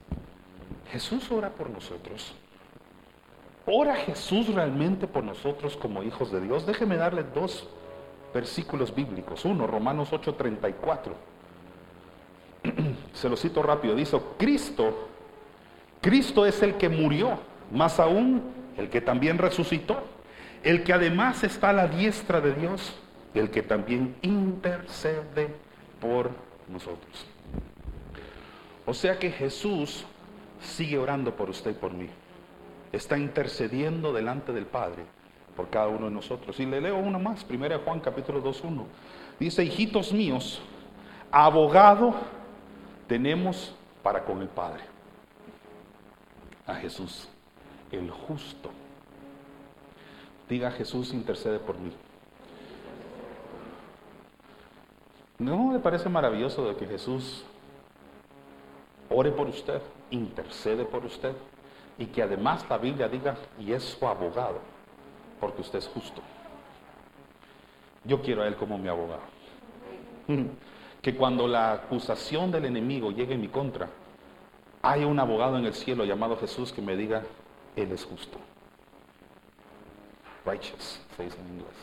¿Jesús 0.93 1.31
ora 1.31 1.49
por 1.49 1.71
nosotros? 1.71 2.35
¿Ora 3.67 3.95
Jesús 3.95 4.53
realmente 4.53 5.07
por 5.07 5.23
nosotros 5.23 5.77
como 5.77 6.03
hijos 6.03 6.33
de 6.33 6.41
Dios? 6.41 6.67
Déjeme 6.67 6.97
darle 6.97 7.23
dos 7.23 7.69
versículos 8.35 8.93
bíblicos. 8.95 9.45
Uno, 9.45 9.67
Romanos 9.69 10.11
8:34. 10.13 11.13
Se 13.13 13.29
lo 13.29 13.37
cito 13.37 13.63
rápido. 13.63 13.95
Dice, 13.95 14.21
Cristo, 14.37 15.09
Cristo 16.01 16.45
es 16.45 16.61
el 16.63 16.75
que 16.75 16.89
murió, 16.89 17.39
más 17.71 18.01
aún 18.01 18.43
el 18.77 18.91
que 18.91 19.01
también 19.01 19.39
resucitó, 19.39 20.03
el 20.65 20.83
que 20.83 20.93
además 20.93 21.45
está 21.45 21.71
a 21.71 21.73
la 21.73 21.87
diestra 21.87 22.41
de 22.41 22.55
Dios, 22.55 22.95
el 23.35 23.51
que 23.51 23.63
también 23.63 24.17
intercede 24.23 25.55
por 26.01 26.31
nosotros. 26.69 27.27
O 28.87 28.95
sea 28.95 29.21
que 29.21 29.31
Jesús 29.31 30.05
sigue 30.61 30.99
orando 30.99 31.37
por 31.37 31.49
usted 31.49 31.71
y 31.71 31.75
por 31.75 31.93
mí 31.93 32.09
está 32.93 33.19
intercediendo 33.19 34.13
delante 34.13 34.53
del 34.53 34.67
Padre 34.67 35.05
por 35.57 35.69
cada 35.69 35.89
uno 35.89 36.07
de 36.07 36.13
nosotros. 36.13 36.59
Y 36.61 36.67
le 36.67 36.81
leo 36.81 36.97
una 36.99 37.19
más, 37.19 37.45
1 37.49 37.79
Juan 37.85 38.01
capítulo 38.01 38.43
2.1. 38.43 38.85
Dice, 39.41 39.65
hijitos 39.65 40.13
míos, 40.13 40.61
abogado 41.31 42.15
tenemos 43.09 43.75
para 44.03 44.25
con 44.25 44.43
el 44.43 44.49
Padre? 44.49 44.85
A 46.67 46.75
Jesús, 46.75 47.29
el 47.91 48.11
justo. 48.11 48.71
Diga 50.49 50.71
Jesús 50.71 51.13
intercede 51.15 51.59
por 51.59 51.79
mí. 51.79 51.93
¿No 55.39 55.73
le 55.73 55.79
parece 55.81 56.09
maravilloso 56.09 56.69
de 56.69 56.77
que 56.77 56.87
Jesús 56.87 57.45
ore 59.09 59.33
por 59.33 59.49
usted, 59.49 59.81
intercede 60.11 60.85
por 60.85 61.05
usted 61.05 61.35
y 61.99 62.07
que 62.07 62.23
además 62.23 62.65
la 62.69 62.79
Biblia 62.79 63.09
diga 63.09 63.37
y 63.59 63.73
es 63.73 63.83
su 63.85 64.07
abogado 64.07 64.61
porque 65.41 65.61
usted 65.61 65.81
es 65.81 65.89
justo? 65.89 66.23
Yo 68.05 68.23
quiero 68.23 68.43
a 68.43 68.47
Él 68.47 68.57
como 68.57 68.79
mi 68.79 68.89
abogado. 68.89 69.23
Que 71.03 71.17
cuando 71.17 71.49
la 71.49 71.73
acusación 71.73 72.53
del 72.53 72.67
enemigo 72.67 73.11
llegue 73.11 73.35
en 73.35 73.41
mi 73.41 73.49
contra, 73.49 73.89
hay 74.83 75.03
un 75.03 75.19
abogado 75.19 75.59
en 75.59 75.65
el 75.65 75.75
cielo 75.75 76.05
llamado 76.05 76.37
Jesús 76.37 76.73
que 76.73 76.81
me 76.81 76.97
diga, 76.97 77.25
Él 77.75 77.91
es 77.91 78.05
justo. 78.05 78.39
Righteous, 80.45 81.01
se 81.17 81.25
dice 81.25 81.39
en 81.41 81.55
inglés. 81.55 81.75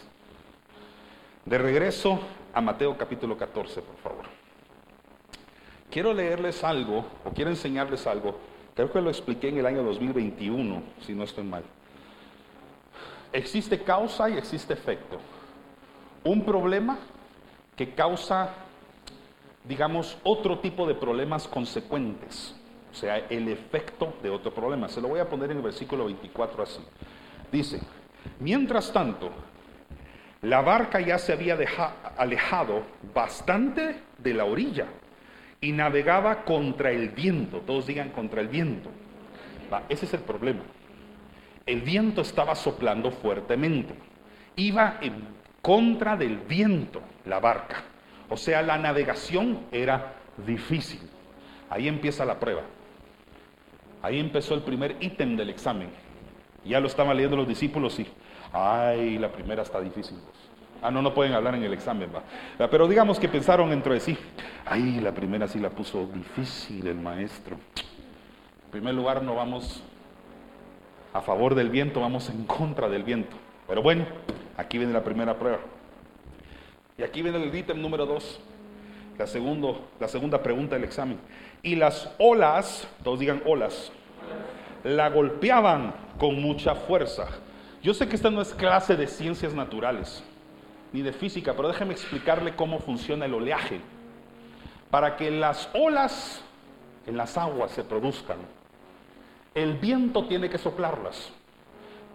De 1.43 1.57
regreso 1.57 2.19
a 2.53 2.61
Mateo 2.61 2.97
capítulo 2.97 3.37
14, 3.37 3.81
por 3.81 3.97
favor. 3.97 4.25
Quiero 5.89 6.13
leerles 6.13 6.63
algo, 6.63 7.05
o 7.25 7.31
quiero 7.31 7.49
enseñarles 7.49 8.05
algo. 8.05 8.37
Creo 8.79 8.93
que 8.93 9.01
lo 9.01 9.09
expliqué 9.09 9.49
en 9.49 9.57
el 9.57 9.65
año 9.65 9.83
2021, 9.83 10.81
si 11.01 11.13
no 11.13 11.25
estoy 11.25 11.43
mal. 11.43 11.63
Existe 13.33 13.83
causa 13.83 14.29
y 14.29 14.37
existe 14.37 14.71
efecto. 14.71 15.19
Un 16.23 16.45
problema 16.45 16.97
que 17.75 17.93
causa, 17.93 18.53
digamos, 19.65 20.17
otro 20.23 20.59
tipo 20.59 20.87
de 20.87 20.95
problemas 20.95 21.45
consecuentes. 21.45 22.55
O 22.89 22.95
sea, 22.95 23.17
el 23.17 23.49
efecto 23.49 24.13
de 24.23 24.29
otro 24.29 24.53
problema. 24.53 24.87
Se 24.87 25.01
lo 25.01 25.09
voy 25.09 25.19
a 25.19 25.27
poner 25.27 25.51
en 25.51 25.57
el 25.57 25.63
versículo 25.63 26.05
24 26.05 26.63
así. 26.63 26.79
Dice, 27.51 27.81
mientras 28.39 28.93
tanto, 28.93 29.29
la 30.41 30.61
barca 30.61 31.01
ya 31.01 31.17
se 31.17 31.33
había 31.33 31.57
alejado 32.15 32.83
bastante 33.13 34.03
de 34.17 34.33
la 34.33 34.45
orilla 34.45 34.87
y 35.61 35.71
navegaba 35.71 36.43
contra 36.43 36.91
el 36.91 37.09
viento. 37.09 37.59
Todos 37.59 37.87
digan 37.87 38.09
contra 38.09 38.41
el 38.41 38.47
viento. 38.47 38.89
ese 39.89 40.05
es 40.05 40.13
el 40.13 40.21
problema. 40.21 40.61
El 41.65 41.81
viento 41.81 42.21
estaba 42.21 42.55
soplando 42.55 43.11
fuertemente. 43.11 43.93
Iba 44.55 44.97
en 45.01 45.27
contra 45.61 46.17
del 46.17 46.37
viento 46.37 47.01
la 47.25 47.39
barca. 47.39 47.83
O 48.29 48.37
sea, 48.37 48.61
la 48.61 48.77
navegación 48.77 49.61
era 49.71 50.15
difícil. 50.45 51.01
Ahí 51.69 51.87
empieza 51.87 52.25
la 52.25 52.39
prueba. 52.39 52.63
Ahí 54.01 54.19
empezó 54.19 54.55
el 54.55 54.61
primer 54.61 54.95
ítem 54.99 55.35
del 55.35 55.49
examen. 55.49 55.89
Ya 56.65 56.79
lo 56.79 56.87
estaban 56.87 57.15
leyendo 57.15 57.37
los 57.37 57.47
discípulos 57.47 57.99
y 57.99 58.07
Ay, 58.51 59.17
la 59.17 59.31
primera 59.31 59.61
está 59.61 59.79
difícil. 59.79 60.17
Ah, 60.81 60.91
no, 60.91 61.01
no 61.01 61.13
pueden 61.13 61.33
hablar 61.33 61.55
en 61.55 61.63
el 61.63 61.73
examen, 61.73 62.09
va. 62.13 62.23
Ah, 62.57 62.67
pero 62.69 62.87
digamos 62.87 63.19
que 63.19 63.27
pensaron 63.27 63.71
entre 63.71 63.99
sí. 63.99 64.17
Ay, 64.65 64.99
la 64.99 65.11
primera 65.11 65.47
sí 65.47 65.59
la 65.59 65.69
puso 65.69 66.07
difícil 66.07 66.87
el 66.87 66.95
maestro. 66.95 67.57
En 68.65 68.71
primer 68.71 68.93
lugar, 68.93 69.21
no 69.21 69.35
vamos 69.35 69.83
a 71.13 71.21
favor 71.21 71.55
del 71.55 71.69
viento, 71.69 71.99
vamos 71.99 72.29
en 72.29 72.45
contra 72.45 72.87
del 72.87 73.03
viento. 73.03 73.35
Pero 73.67 73.81
bueno, 73.81 74.05
aquí 74.57 74.77
viene 74.77 74.93
la 74.93 75.03
primera 75.03 75.37
prueba. 75.37 75.59
Y 76.97 77.03
aquí 77.03 77.21
viene 77.21 77.41
el 77.41 77.53
ítem 77.53 77.81
número 77.81 78.05
dos, 78.05 78.39
la, 79.17 79.27
segundo, 79.27 79.89
la 79.99 80.07
segunda 80.07 80.41
pregunta 80.41 80.75
del 80.75 80.83
examen. 80.83 81.19
Y 81.61 81.75
las 81.75 82.13
olas, 82.19 82.87
todos 83.03 83.19
digan 83.19 83.41
olas, 83.45 83.91
la 84.83 85.09
golpeaban 85.09 85.93
con 86.17 86.41
mucha 86.41 86.75
fuerza 86.75 87.27
yo 87.81 87.93
sé 87.93 88.07
que 88.07 88.15
esta 88.15 88.29
no 88.29 88.41
es 88.41 88.53
clase 88.53 88.97
de 88.97 89.07
ciencias 89.07 89.53
naturales, 89.53 90.21
ni 90.91 91.01
de 91.01 91.13
física, 91.13 91.53
pero 91.55 91.67
déjeme 91.67 91.93
explicarle 91.93 92.55
cómo 92.55 92.79
funciona 92.79 93.25
el 93.25 93.33
oleaje. 93.33 93.81
Para 94.89 95.15
que 95.15 95.29
las 95.29 95.69
olas 95.73 96.43
en 97.05 97.17
las 97.17 97.37
aguas 97.37 97.71
se 97.71 97.83
produzcan, 97.83 98.37
el 99.53 99.75
viento 99.75 100.27
tiene 100.27 100.49
que 100.49 100.57
soplarlas. 100.57 101.31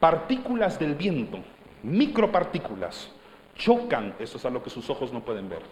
Partículas 0.00 0.78
del 0.78 0.94
viento, 0.94 1.38
micropartículas, 1.82 3.10
chocan, 3.56 4.14
eso 4.18 4.38
es 4.38 4.44
algo 4.44 4.62
que 4.62 4.70
sus 4.70 4.90
ojos 4.90 5.12
no 5.12 5.24
pueden 5.24 5.48
ver, 5.48 5.62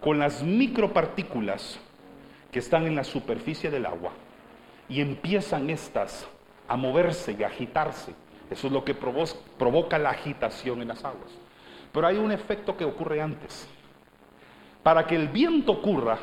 con 0.00 0.18
las 0.18 0.42
micropartículas 0.42 1.78
que 2.50 2.60
están 2.60 2.86
en 2.86 2.96
la 2.96 3.04
superficie 3.04 3.70
del 3.70 3.86
agua 3.86 4.12
y 4.88 5.02
empiezan 5.02 5.68
estas 5.68 6.26
a 6.66 6.76
moverse 6.76 7.36
y 7.38 7.42
a 7.42 7.48
agitarse 7.48 8.14
eso 8.50 8.66
es 8.68 8.72
lo 8.72 8.84
que 8.84 8.94
provoca 8.94 9.98
la 9.98 10.10
agitación 10.10 10.80
en 10.80 10.88
las 10.88 11.04
aguas. 11.04 11.30
Pero 11.98 12.06
hay 12.06 12.16
un 12.16 12.30
efecto 12.30 12.76
que 12.76 12.84
ocurre 12.84 13.20
antes. 13.20 13.68
Para 14.84 15.04
que 15.04 15.16
el 15.16 15.26
viento 15.26 15.72
ocurra, 15.72 16.16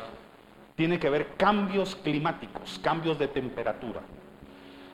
tiene 0.74 0.98
que 0.98 1.06
haber 1.06 1.34
cambios 1.36 1.94
climáticos, 1.96 2.80
cambios 2.82 3.18
de 3.18 3.28
temperatura. 3.28 4.00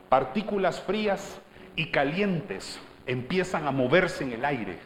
Partículas 0.09 0.81
frías 0.81 1.41
y 1.77 1.93
calientes 1.93 2.81
empiezan 3.07 3.69
a 3.69 3.71
moverse 3.71 4.25
en 4.25 4.33
el 4.33 4.45
aire 4.45 4.81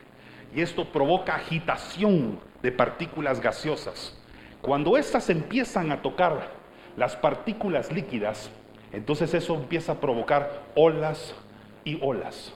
y 0.54 0.60
esto 0.60 0.84
provoca 0.84 1.36
agitación 1.36 2.40
de 2.60 2.72
partículas 2.72 3.40
gaseosas. 3.40 4.22
Cuando 4.60 4.98
estas 4.98 5.30
empiezan 5.30 5.92
a 5.92 6.02
tocar 6.02 6.50
las 6.98 7.16
partículas 7.16 7.90
líquidas, 7.90 8.50
entonces 8.92 9.32
eso 9.32 9.54
empieza 9.54 9.92
a 9.92 10.00
provocar 10.00 10.62
olas 10.74 11.34
y 11.86 11.98
olas. 12.02 12.52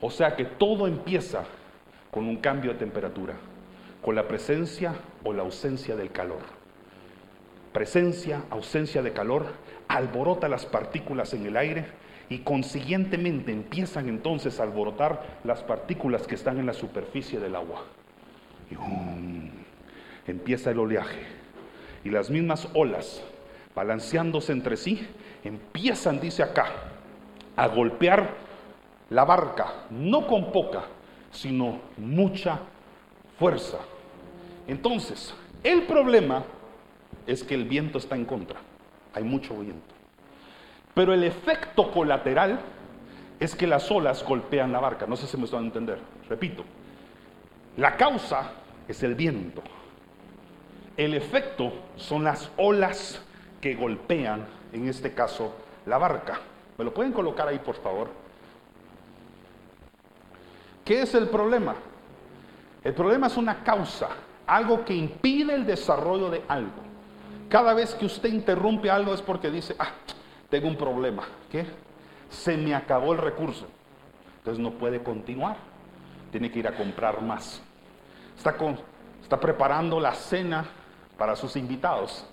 O 0.00 0.10
sea 0.10 0.34
que 0.34 0.46
todo 0.46 0.86
empieza 0.86 1.44
con 2.10 2.26
un 2.26 2.36
cambio 2.36 2.72
de 2.72 2.78
temperatura, 2.78 3.34
con 4.02 4.14
la 4.14 4.26
presencia 4.26 4.94
o 5.24 5.32
la 5.32 5.42
ausencia 5.42 5.96
del 5.96 6.10
calor. 6.10 6.40
Presencia, 7.72 8.42
ausencia 8.50 9.02
de 9.02 9.12
calor, 9.12 9.46
alborota 9.88 10.48
las 10.48 10.66
partículas 10.66 11.34
en 11.34 11.46
el 11.46 11.56
aire 11.56 11.86
y 12.28 12.38
consiguientemente 12.38 13.52
empiezan 13.52 14.08
entonces 14.08 14.58
a 14.58 14.64
alborotar 14.64 15.40
las 15.44 15.62
partículas 15.62 16.26
que 16.26 16.34
están 16.34 16.58
en 16.58 16.66
la 16.66 16.72
superficie 16.72 17.38
del 17.38 17.56
agua. 17.56 17.84
Y 18.70 20.30
empieza 20.30 20.70
el 20.70 20.78
oleaje 20.78 21.22
y 22.04 22.10
las 22.10 22.30
mismas 22.30 22.68
olas, 22.74 23.22
balanceándose 23.74 24.52
entre 24.52 24.76
sí, 24.76 25.06
empiezan, 25.44 26.20
dice 26.20 26.42
acá, 26.42 26.66
a 27.56 27.66
golpear 27.68 28.30
la 29.10 29.24
barca, 29.24 29.86
no 29.90 30.26
con 30.26 30.52
poca, 30.52 30.84
sino 31.30 31.80
mucha 31.96 32.60
fuerza. 33.38 33.78
Entonces, 34.66 35.34
el 35.62 35.82
problema 35.82 36.44
es 37.26 37.42
que 37.42 37.54
el 37.54 37.64
viento 37.64 37.98
está 37.98 38.16
en 38.16 38.24
contra, 38.24 38.60
hay 39.14 39.24
mucho 39.24 39.56
viento. 39.56 39.94
Pero 40.94 41.12
el 41.12 41.24
efecto 41.24 41.90
colateral 41.92 42.60
es 43.38 43.54
que 43.54 43.66
las 43.66 43.90
olas 43.90 44.24
golpean 44.24 44.72
la 44.72 44.80
barca, 44.80 45.06
no 45.06 45.16
sé 45.16 45.26
si 45.26 45.36
me 45.36 45.44
están 45.44 45.62
a 45.62 45.66
entender, 45.66 45.98
repito, 46.28 46.64
la 47.76 47.96
causa 47.96 48.52
es 48.86 49.02
el 49.02 49.14
viento, 49.14 49.62
el 50.96 51.14
efecto 51.14 51.72
son 51.96 52.24
las 52.24 52.50
olas 52.56 53.22
que 53.60 53.74
golpean, 53.74 54.46
en 54.72 54.88
este 54.88 55.14
caso, 55.14 55.54
la 55.86 55.98
barca. 55.98 56.40
¿Me 56.76 56.84
lo 56.84 56.92
pueden 56.92 57.12
colocar 57.12 57.48
ahí, 57.48 57.58
por 57.58 57.76
favor? 57.76 58.08
¿Qué 60.90 61.02
es 61.02 61.14
el 61.14 61.28
problema? 61.28 61.76
El 62.82 62.94
problema 62.94 63.28
es 63.28 63.36
una 63.36 63.62
causa, 63.62 64.08
algo 64.44 64.84
que 64.84 64.92
impide 64.92 65.54
el 65.54 65.64
desarrollo 65.64 66.28
de 66.30 66.42
algo. 66.48 66.82
Cada 67.48 67.74
vez 67.74 67.94
que 67.94 68.06
usted 68.06 68.28
interrumpe 68.28 68.90
algo 68.90 69.14
es 69.14 69.22
porque 69.22 69.52
dice, 69.52 69.76
ah, 69.78 69.92
tengo 70.48 70.66
un 70.66 70.74
problema. 70.74 71.22
¿Qué? 71.48 71.64
Se 72.28 72.56
me 72.56 72.74
acabó 72.74 73.12
el 73.12 73.20
recurso. 73.20 73.68
Entonces 74.38 74.60
no 74.60 74.72
puede 74.72 75.00
continuar. 75.00 75.58
Tiene 76.32 76.50
que 76.50 76.58
ir 76.58 76.66
a 76.66 76.74
comprar 76.74 77.22
más. 77.22 77.62
Está, 78.36 78.56
está 79.22 79.38
preparando 79.38 80.00
la 80.00 80.12
cena 80.12 80.64
para 81.16 81.36
sus 81.36 81.54
invitados 81.54 82.26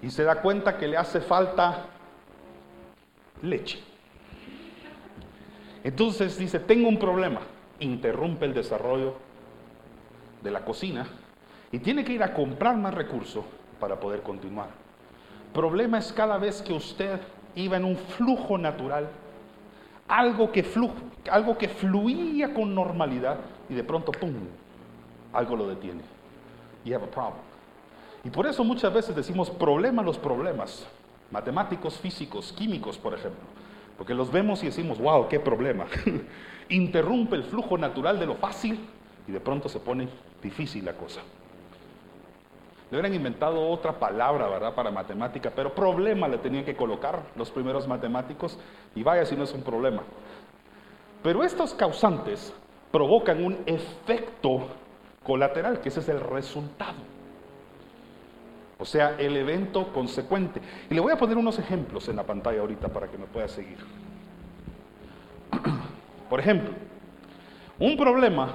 y 0.00 0.10
se 0.10 0.22
da 0.22 0.40
cuenta 0.40 0.78
que 0.78 0.86
le 0.86 0.96
hace 0.96 1.20
falta 1.20 1.86
leche. 3.42 3.82
Entonces 5.82 6.38
dice, 6.38 6.60
tengo 6.60 6.88
un 6.88 7.00
problema 7.00 7.40
interrumpe 7.80 8.46
el 8.46 8.54
desarrollo 8.54 9.14
de 10.42 10.50
la 10.50 10.64
cocina 10.64 11.06
y 11.72 11.78
tiene 11.78 12.04
que 12.04 12.12
ir 12.12 12.22
a 12.22 12.34
comprar 12.34 12.76
más 12.76 12.94
recursos 12.94 13.44
para 13.80 13.98
poder 14.00 14.22
continuar. 14.22 14.68
Problema 15.52 15.98
es 15.98 16.12
cada 16.12 16.38
vez 16.38 16.62
que 16.62 16.72
usted 16.72 17.20
iba 17.54 17.76
en 17.76 17.84
un 17.84 17.96
flujo 17.96 18.58
natural, 18.58 19.08
algo 20.06 20.52
que, 20.52 20.64
algo 21.30 21.58
que 21.58 21.68
fluía 21.68 22.54
con 22.54 22.74
normalidad 22.74 23.38
y 23.68 23.74
de 23.74 23.84
pronto, 23.84 24.12
¡pum!, 24.12 24.32
algo 25.32 25.56
lo 25.56 25.68
detiene. 25.68 26.02
You 26.84 26.94
have 26.94 27.04
a 27.04 27.10
problem. 27.10 27.42
Y 28.24 28.30
por 28.30 28.46
eso 28.46 28.64
muchas 28.64 28.92
veces 28.92 29.14
decimos 29.14 29.50
problema 29.50 30.02
los 30.02 30.18
problemas, 30.18 30.86
matemáticos, 31.30 31.98
físicos, 31.98 32.52
químicos, 32.52 32.98
por 32.98 33.14
ejemplo. 33.14 33.57
Porque 33.98 34.14
los 34.14 34.30
vemos 34.30 34.62
y 34.62 34.66
decimos, 34.66 34.98
wow, 34.98 35.28
qué 35.28 35.40
problema. 35.40 35.86
Interrumpe 36.68 37.34
el 37.34 37.42
flujo 37.42 37.76
natural 37.76 38.18
de 38.20 38.26
lo 38.26 38.36
fácil 38.36 38.78
y 39.26 39.32
de 39.32 39.40
pronto 39.40 39.68
se 39.68 39.80
pone 39.80 40.08
difícil 40.40 40.84
la 40.84 40.92
cosa. 40.92 41.20
Le 42.90 42.96
hubieran 42.96 43.12
inventado 43.12 43.68
otra 43.68 43.98
palabra, 43.98 44.48
¿verdad?, 44.48 44.74
para 44.74 44.90
matemática, 44.90 45.52
pero 45.54 45.74
problema 45.74 46.28
le 46.28 46.38
tenían 46.38 46.64
que 46.64 46.76
colocar 46.76 47.22
los 47.36 47.50
primeros 47.50 47.86
matemáticos 47.86 48.58
y 48.94 49.02
vaya 49.02 49.26
si 49.26 49.36
no 49.36 49.44
es 49.44 49.52
un 49.52 49.62
problema. 49.62 50.02
Pero 51.22 51.42
estos 51.42 51.74
causantes 51.74 52.54
provocan 52.90 53.44
un 53.44 53.58
efecto 53.66 54.68
colateral, 55.22 55.80
que 55.80 55.90
ese 55.90 56.00
es 56.00 56.08
el 56.08 56.20
resultado. 56.20 56.96
O 58.78 58.84
sea, 58.84 59.16
el 59.18 59.36
evento 59.36 59.92
consecuente. 59.92 60.60
Y 60.88 60.94
le 60.94 61.00
voy 61.00 61.12
a 61.12 61.18
poner 61.18 61.36
unos 61.36 61.58
ejemplos 61.58 62.08
en 62.08 62.16
la 62.16 62.22
pantalla 62.22 62.60
ahorita 62.60 62.88
para 62.88 63.08
que 63.08 63.18
me 63.18 63.26
pueda 63.26 63.48
seguir. 63.48 63.78
Por 66.30 66.40
ejemplo, 66.40 66.70
un 67.78 67.96
problema 67.96 68.54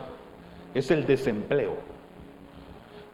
es 0.74 0.90
el 0.92 1.06
desempleo. 1.06 1.78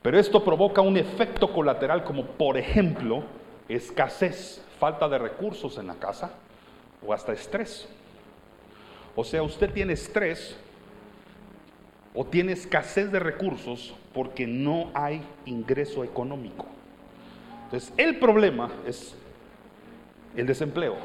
Pero 0.02 0.19
esto 0.19 0.43
provoca 0.43 0.82
un 0.82 0.98
efecto 0.98 1.52
colateral 1.52 2.04
como, 2.04 2.26
por 2.26 2.58
ejemplo, 2.58 3.24
escasez, 3.67 4.63
falta 4.80 5.10
de 5.10 5.17
recursos 5.17 5.78
en 5.78 5.88
la 5.88 5.95
casa 5.95 6.32
o 7.06 7.13
hasta 7.13 7.34
estrés. 7.34 7.88
O 9.15 9.24
sea, 9.26 9.43
usted 9.43 9.72
tiene 9.74 9.93
estrés 9.93 10.58
o 12.13 12.26
tiene 12.26 12.54
escasez 12.54 13.12
de 13.12 13.19
recursos 13.19 13.93
porque 14.13 14.48
no 14.48 14.89
hay 14.93 15.22
ingreso 15.45 16.04
económico. 16.04 16.65
Entonces, 17.71 17.93
el 17.97 18.17
problema 18.17 18.71
es 18.88 19.15
el 20.36 20.47
desempleo 20.47 20.95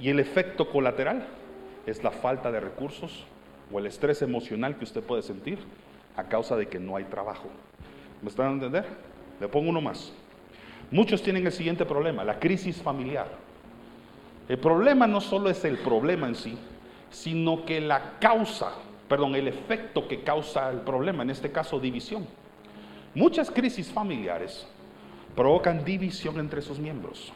y 0.00 0.08
el 0.08 0.18
efecto 0.18 0.68
colateral 0.68 1.24
es 1.86 2.02
la 2.02 2.10
falta 2.10 2.50
de 2.50 2.58
recursos 2.58 3.26
o 3.72 3.78
el 3.78 3.86
estrés 3.86 4.20
emocional 4.20 4.76
que 4.76 4.82
usted 4.82 5.04
puede 5.04 5.22
sentir 5.22 5.60
a 6.16 6.24
causa 6.24 6.56
de 6.56 6.66
que 6.66 6.80
no 6.80 6.96
hay 6.96 7.04
trabajo. 7.04 7.48
¿Me 8.22 8.28
están 8.28 8.48
a 8.48 8.52
entender? 8.54 8.86
Le 9.38 9.46
pongo 9.46 9.70
uno 9.70 9.80
más. 9.80 10.12
Muchos 10.90 11.22
tienen 11.22 11.46
el 11.46 11.52
siguiente 11.52 11.84
problema, 11.84 12.24
la 12.24 12.40
crisis 12.40 12.82
familiar. 12.82 13.28
El 14.48 14.58
problema 14.58 15.06
no 15.06 15.20
solo 15.20 15.48
es 15.48 15.64
el 15.64 15.78
problema 15.78 16.26
en 16.26 16.34
sí, 16.34 16.58
sino 17.08 17.64
que 17.64 17.80
la 17.80 18.18
causa, 18.18 18.72
perdón, 19.08 19.36
el 19.36 19.46
efecto 19.46 20.08
que 20.08 20.24
causa 20.24 20.70
el 20.70 20.80
problema, 20.80 21.22
en 21.22 21.30
este 21.30 21.52
caso 21.52 21.78
división. 21.78 22.26
Muchas 23.14 23.48
crisis 23.48 23.92
familiares 23.92 24.66
provocan 25.34 25.84
división 25.84 26.38
entre 26.38 26.62
sus 26.62 26.78
miembros. 26.78 27.32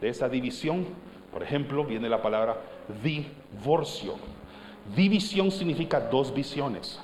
De 0.00 0.08
esa 0.08 0.28
división, 0.28 0.86
por 1.32 1.42
ejemplo, 1.42 1.84
viene 1.84 2.08
la 2.08 2.22
palabra 2.22 2.60
divorcio. 3.02 4.14
División 4.94 5.50
significa 5.50 6.00
dos 6.00 6.32
visiones. 6.32 7.00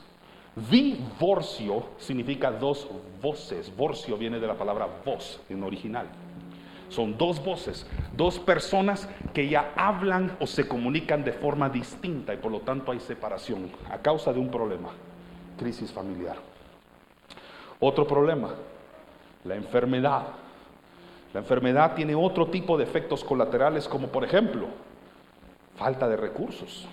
Divorcio 0.70 1.84
significa 1.98 2.50
dos 2.50 2.88
voces. 3.20 3.74
Vorcio 3.76 4.16
viene 4.16 4.38
de 4.38 4.46
la 4.46 4.54
palabra 4.54 4.88
voz 5.04 5.40
en 5.48 5.62
original. 5.62 6.06
Son 6.88 7.16
dos 7.18 7.44
voces, 7.44 7.86
dos 8.16 8.38
personas 8.38 9.08
que 9.32 9.48
ya 9.48 9.72
hablan 9.74 10.36
o 10.38 10.46
se 10.46 10.68
comunican 10.68 11.24
de 11.24 11.32
forma 11.32 11.68
distinta 11.68 12.32
y 12.32 12.36
por 12.36 12.52
lo 12.52 12.60
tanto 12.60 12.92
hay 12.92 13.00
separación 13.00 13.70
a 13.90 13.98
causa 13.98 14.32
de 14.32 14.38
un 14.38 14.48
problema, 14.48 14.90
crisis 15.58 15.90
familiar. 15.90 16.36
Otro 17.80 18.06
problema, 18.06 18.54
la 19.44 19.54
enfermedad. 19.54 20.22
La 21.32 21.40
enfermedad 21.40 21.94
tiene 21.94 22.14
otro 22.14 22.48
tipo 22.48 22.76
de 22.78 22.84
efectos 22.84 23.24
colaterales 23.24 23.88
como 23.88 24.08
por 24.08 24.24
ejemplo 24.24 24.68
falta 25.76 26.08
de 26.08 26.16
recursos. 26.16 26.86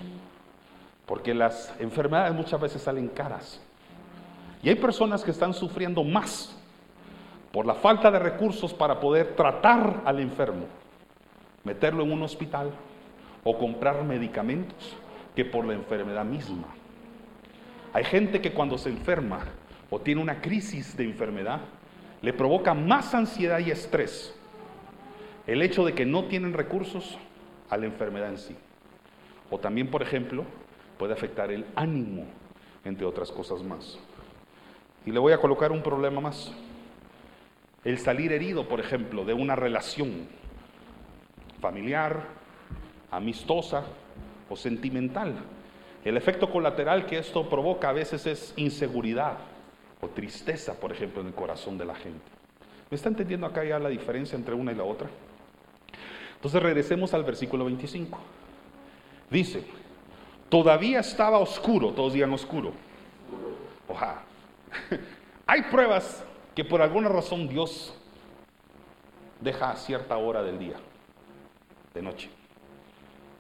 Porque 1.06 1.34
las 1.34 1.74
enfermedades 1.80 2.34
muchas 2.34 2.60
veces 2.60 2.82
salen 2.82 3.08
caras. 3.08 3.60
Y 4.64 4.70
hay 4.70 4.76
personas 4.76 5.24
que 5.24 5.32
están 5.32 5.54
sufriendo 5.54 6.04
más 6.04 6.58
por 7.52 7.66
la 7.66 7.74
falta 7.76 8.10
de 8.12 8.20
recursos 8.20 8.74
para 8.74 9.00
poder 9.00 9.36
tratar 9.36 10.02
al 10.06 10.20
enfermo, 10.20 10.66
meterlo 11.64 12.04
en 12.04 12.14
un 12.14 12.24
hospital 12.24 12.72
o 13.44 13.58
comprar 13.58 14.04
medicamentos 14.04 14.96
que 15.36 15.44
por 15.44 15.66
la 15.66 15.74
enfermedad 15.74 16.24
misma. 16.24 16.68
Hay 17.94 18.04
gente 18.06 18.40
que 18.40 18.54
cuando 18.54 18.78
se 18.78 18.90
enferma 18.90 19.40
o 19.90 20.00
tiene 20.00 20.22
una 20.22 20.42
crisis 20.42 20.96
de 20.96 21.04
enfermedad, 21.04 21.60
le 22.22 22.34
provoca 22.34 22.74
más 22.74 23.14
ansiedad 23.14 23.60
y 23.60 23.72
estrés 23.72 24.36
el 25.48 25.62
hecho 25.62 25.84
de 25.86 25.94
que 25.94 26.06
no 26.06 26.26
tienen 26.26 26.54
recursos 26.54 27.18
a 27.70 27.78
la 27.78 27.86
enfermedad 27.86 28.30
en 28.30 28.38
sí. 28.38 28.56
O 29.50 29.58
también, 29.58 29.90
por 29.90 30.02
ejemplo, 30.02 30.46
puede 30.98 31.14
afectar 31.14 31.52
el 31.52 31.66
ánimo, 31.76 32.26
entre 32.86 33.06
otras 33.06 33.32
cosas 33.32 33.64
más. 33.64 33.98
Y 35.06 35.12
le 35.12 35.20
voy 35.20 35.34
a 35.34 35.40
colocar 35.40 35.72
un 35.72 35.82
problema 35.82 36.22
más. 36.22 36.54
El 37.84 37.98
salir 37.98 38.32
herido, 38.32 38.68
por 38.68 38.80
ejemplo, 38.80 39.26
de 39.26 39.34
una 39.34 39.56
relación 39.56 40.28
familiar, 41.60 42.28
amistosa 43.10 43.84
o 44.50 44.56
sentimental. 44.56 45.34
El 46.06 46.18
efecto 46.18 46.50
colateral 46.52 47.08
que 47.08 47.18
esto 47.18 47.50
provoca 47.50 47.90
a 47.90 47.94
veces 47.94 48.26
es 48.28 48.54
inseguridad, 48.58 49.38
o 50.02 50.08
tristeza, 50.08 50.74
por 50.80 50.92
ejemplo, 50.92 51.22
en 51.22 51.28
el 51.28 51.34
corazón 51.34 51.78
de 51.78 51.86
la 51.86 51.96
gente. 51.96 52.26
¿Me 52.90 52.96
está 52.96 53.10
entendiendo 53.10 53.48
acá 53.48 53.64
ya 53.64 53.80
la 53.80 53.90
diferencia 53.90 54.36
entre 54.36 54.54
una 54.54 54.72
y 54.72 54.76
la 54.76 54.84
otra? 54.84 55.10
Entonces 56.36 56.62
regresemos 56.62 57.14
al 57.14 57.24
versículo 57.24 57.66
25. 57.66 58.20
Dice, 59.30 59.64
todavía 60.50 61.00
estaba 61.00 61.38
oscuro, 61.38 61.92
todos 61.92 62.14
digan 62.14 62.34
oscuro. 62.34 62.74
Ojalá. 63.88 64.24
Hay 65.48 65.64
pruebas 65.64 66.24
que 66.56 66.66
por 66.66 66.82
alguna 66.82 67.10
razón 67.10 67.48
Dios 67.48 67.94
deja 69.40 69.72
a 69.72 69.76
cierta 69.76 70.18
hora 70.18 70.44
del 70.44 70.60
día, 70.60 70.76
de 71.94 72.02
noche. 72.02 72.30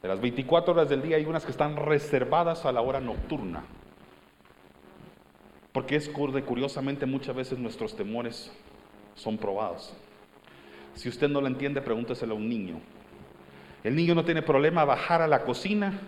De 0.01 0.07
las 0.07 0.19
24 0.19 0.73
horas 0.73 0.89
del 0.89 1.01
día 1.01 1.17
hay 1.17 1.25
unas 1.25 1.45
que 1.45 1.51
están 1.51 1.75
reservadas 1.75 2.65
a 2.65 2.71
la 2.71 2.81
hora 2.81 2.99
nocturna. 2.99 3.63
Porque 5.71 5.95
es 5.95 6.09
curiosamente 6.09 7.05
muchas 7.05 7.35
veces 7.35 7.57
nuestros 7.57 7.95
temores 7.95 8.51
son 9.15 9.37
probados. 9.37 9.93
Si 10.95 11.07
usted 11.07 11.29
no 11.29 11.39
lo 11.39 11.47
entiende, 11.47 11.81
pregúnteselo 11.81 12.33
a 12.33 12.37
un 12.37 12.49
niño. 12.49 12.79
El 13.83 13.95
niño 13.95 14.13
no 14.13 14.25
tiene 14.25 14.41
problema 14.41 14.85
bajar 14.85 15.21
a 15.21 15.27
la 15.27 15.43
cocina 15.43 15.99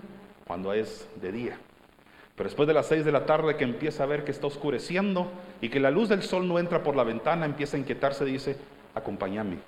cuando 0.46 0.74
es 0.74 1.08
de 1.22 1.32
día. 1.32 1.58
Pero 2.36 2.50
después 2.50 2.68
de 2.68 2.74
las 2.74 2.88
6 2.88 3.06
de 3.06 3.12
la 3.12 3.26
tarde 3.26 3.56
que 3.56 3.64
empieza 3.64 4.04
a 4.04 4.08
ver 4.08 4.24
que 4.24 4.32
está 4.32 4.48
oscureciendo 4.48 5.32
y 5.62 5.70
que 5.70 5.80
la 5.80 5.92
luz 5.92 6.10
del 6.10 6.24
sol 6.24 6.48
no 6.48 6.60
entra 6.60 6.84
por 6.84 6.96
la 6.96 7.04
ventana, 7.04 7.46
empieza 7.46 7.78
a 7.78 7.80
inquietarse 7.80 8.28
y 8.28 8.34
dice, 8.34 8.58
acompáñame. 8.96 9.60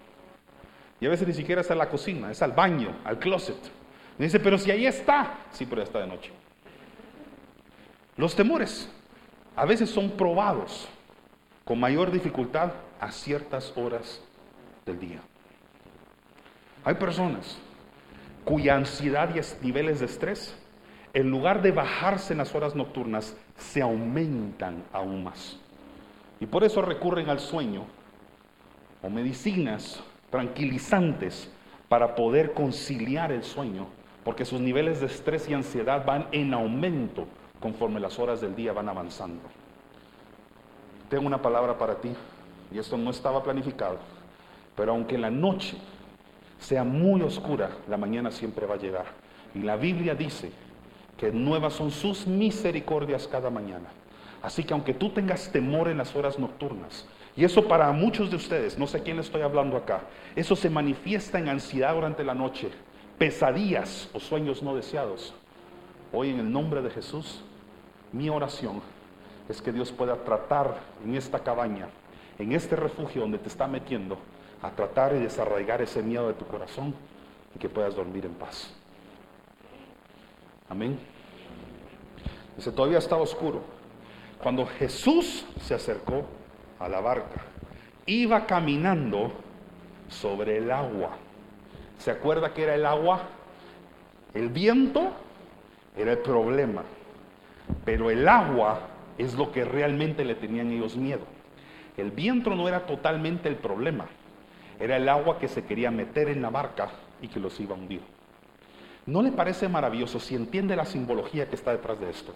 Y 1.00 1.06
a 1.06 1.10
veces 1.10 1.28
ni 1.28 1.34
siquiera 1.34 1.62
es 1.62 1.70
a 1.72 1.76
la 1.76 1.90
cocina, 1.90 2.32
es 2.32 2.42
al 2.42 2.54
baño, 2.54 2.98
al 3.04 3.20
closet. 3.20 3.58
Y 4.18 4.24
dice, 4.24 4.40
pero 4.40 4.58
si 4.58 4.72
ahí 4.72 4.88
está, 4.88 5.40
sí, 5.52 5.66
pero 5.66 5.82
ya 5.82 5.86
está 5.86 6.00
de 6.00 6.08
noche. 6.08 6.32
Los 8.18 8.36
temores 8.36 8.90
a 9.56 9.65
veces 9.65 9.89
son 9.89 10.12
probados 10.12 10.88
con 11.63 11.80
mayor 11.80 12.12
dificultad 12.12 12.72
a 13.00 13.12
ciertas 13.12 13.74
horas 13.76 14.22
del 14.86 15.00
día. 15.00 15.22
Hay 16.84 16.96
personas 16.96 17.58
cuya 18.44 18.76
ansiedad 18.76 19.30
y 19.34 19.65
niveles 19.65 20.00
de 20.00 20.06
estrés, 20.06 20.56
en 21.13 21.32
lugar 21.32 21.62
de 21.62 21.72
bajarse 21.72 22.34
en 22.34 22.39
las 22.39 22.54
horas 22.54 22.76
nocturnas, 22.76 23.36
se 23.58 23.82
aumentan 23.82 24.84
aún 24.94 25.24
más. 25.24 25.60
Y 26.39 26.46
por 26.46 26.63
eso 26.63 26.82
recurren 26.82 27.30
al 27.30 27.39
sueño 27.39 27.86
o 29.02 29.10
medicinas 29.10 30.04
tranquilizantes 30.30 31.49
para 31.88 32.14
poder 32.16 32.53
conciliar 32.53 33.32
el 33.32 33.43
sueño, 33.43 33.88
porque 34.24 34.45
sus 34.45 34.60
niveles 34.60 34.99
de 34.99 35.08
estrés 35.08 35.49
y 35.49 35.53
ansiedad 35.53 36.06
van 36.06 36.28
en 36.32 36.53
aumento 36.53 37.28
conforme 37.66 37.99
las 37.99 38.20
horas 38.20 38.41
del 38.41 38.55
día 38.55 38.74
van 38.74 38.89
avanzando. 38.89 39.41
Tengo 41.09 41.26
una 41.26 41.41
palabra 41.41 41.76
para 41.80 41.95
ti, 41.95 42.11
y 42.72 42.78
esto 42.78 42.95
no 42.95 43.09
estaba 43.09 43.41
planificado, 43.41 43.97
pero 44.76 44.91
aunque 44.91 45.18
la 45.18 45.32
noche 45.32 45.76
sea 46.59 46.84
muy 46.84 47.24
oscura, 47.24 47.72
la 47.89 47.97
mañana 47.97 48.30
siempre 48.30 48.68
va 48.68 48.76
a 48.76 48.78
llegar. 48.78 49.05
Y 49.55 49.63
la 49.63 49.78
Biblia 49.78 50.13
dice 50.13 50.51
que 51.18 51.32
nuevas 51.32 51.74
son 51.74 51.89
sus 51.89 52.28
misericordias 52.28 53.28
cada 53.28 53.49
mañana. 53.49 53.88
Así 54.43 54.63
que 54.63 54.76
aunque 54.76 54.93
tú 54.93 55.09
tengas 55.09 55.51
temor 55.51 55.88
en 55.88 55.97
las 55.97 56.16
horas 56.16 56.38
nocturnas, 56.38 57.07
y 57.36 57.45
eso 57.45 57.68
para 57.68 57.91
muchos 57.93 58.30
de 58.30 58.36
ustedes, 58.36 58.78
no 58.78 58.86
sé 58.86 59.01
quién 59.01 59.18
estoy 59.18 59.41
hablando 59.41 59.76
acá, 59.76 60.01
eso 60.36 60.55
se 60.55 60.70
manifiesta 60.70 61.39
en 61.39 61.49
ansiedad 61.49 61.95
durante 61.95 62.24
la 62.24 62.36
noche, 62.36 62.70
pesadillas 63.18 64.07
o 64.13 64.20
sueños 64.20 64.61
no 64.61 64.76
deseados. 64.76 65.34
Hoy 66.13 66.30
en 66.30 66.39
el 66.39 66.51
nombre 66.51 66.84
de 66.84 66.91
Jesús 66.91 67.41
mi 68.16 68.30
oración 68.30 68.82
es 69.49 69.61
que 69.61 69.72
Dios 69.72 69.91
pueda 69.91 70.16
tratar 70.24 70.80
en 71.03 71.16
esta 71.16 71.39
cabaña 71.39 71.88
en 72.38 72.51
este 72.51 72.76
refugio 72.76 73.22
donde 73.22 73.38
te 73.38 73.47
está 73.47 73.68
metiendo 73.68 74.18
a 74.61 74.72
tratar 74.72 75.13
y 75.16 75.20
desarraigar 75.20 75.82
ese 75.82 76.01
miedo 76.01 76.28
de 76.28 76.34
tu 76.34 76.45
corazón 76.45 76.93
y 77.55 77.59
que 77.59 77.70
puedas 77.70 77.95
dormir 77.95 78.26
en 78.26 78.34
paz. 78.34 78.74
Amén. 80.70 80.99
Dice, 82.57 82.72
todavía 82.72 82.97
estaba 82.97 83.22
oscuro. 83.22 83.61
Cuando 84.41 84.66
Jesús 84.66 85.45
se 85.61 85.74
acercó 85.74 86.26
a 86.80 86.89
la 86.89 86.99
barca, 86.99 87.41
iba 88.05 88.45
caminando 88.45 89.32
sobre 90.09 90.57
el 90.57 90.72
agua. 90.72 91.11
¿Se 91.99 92.11
acuerda 92.11 92.53
que 92.53 92.63
era 92.63 92.76
el 92.76 92.86
agua? 92.86 93.22
El 94.34 94.49
viento 94.49 95.11
era 95.95 96.11
el 96.11 96.18
problema, 96.20 96.84
pero 97.84 98.09
el 98.09 98.28
agua 98.28 98.82
es 99.18 99.36
lo 99.36 99.51
que 99.51 99.66
realmente 99.66 100.26
le 100.26 100.36
tenían 100.36 100.72
ellos 100.72 100.95
miedo. 100.95 101.26
El 101.97 102.11
viento 102.11 102.55
no 102.55 102.68
era 102.68 102.86
totalmente 102.86 103.47
el 103.47 103.55
problema, 103.55 104.05
era 104.80 104.97
el 104.97 105.07
agua 105.07 105.39
que 105.39 105.47
se 105.47 105.63
quería 105.63 105.91
meter 105.91 106.28
en 106.28 106.41
la 106.41 106.49
barca 106.49 106.89
y 107.22 107.28
que 107.28 107.39
los 107.39 107.59
iba 107.59 107.76
a 107.76 107.78
hundir. 107.78 108.01
¿No 109.05 109.22
le 109.22 109.32
parece 109.32 109.70
maravilloso 109.70 110.20
si 110.20 110.36
entiende 110.36 110.76
la 110.76 110.86
simbología 110.86 111.47
que 111.47 111.55
está 111.55 111.72
detrás 111.72 111.99
de 111.99 112.09
esto? 112.09 112.34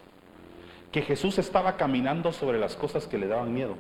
Que 0.92 1.02
Jesús 1.02 1.38
estaba 1.40 1.78
caminando 1.78 2.32
sobre 2.32 2.60
las 2.60 2.76
cosas 2.76 3.08
que 3.08 3.18
le 3.18 3.28
daban 3.28 3.54
miedo, 3.54 3.76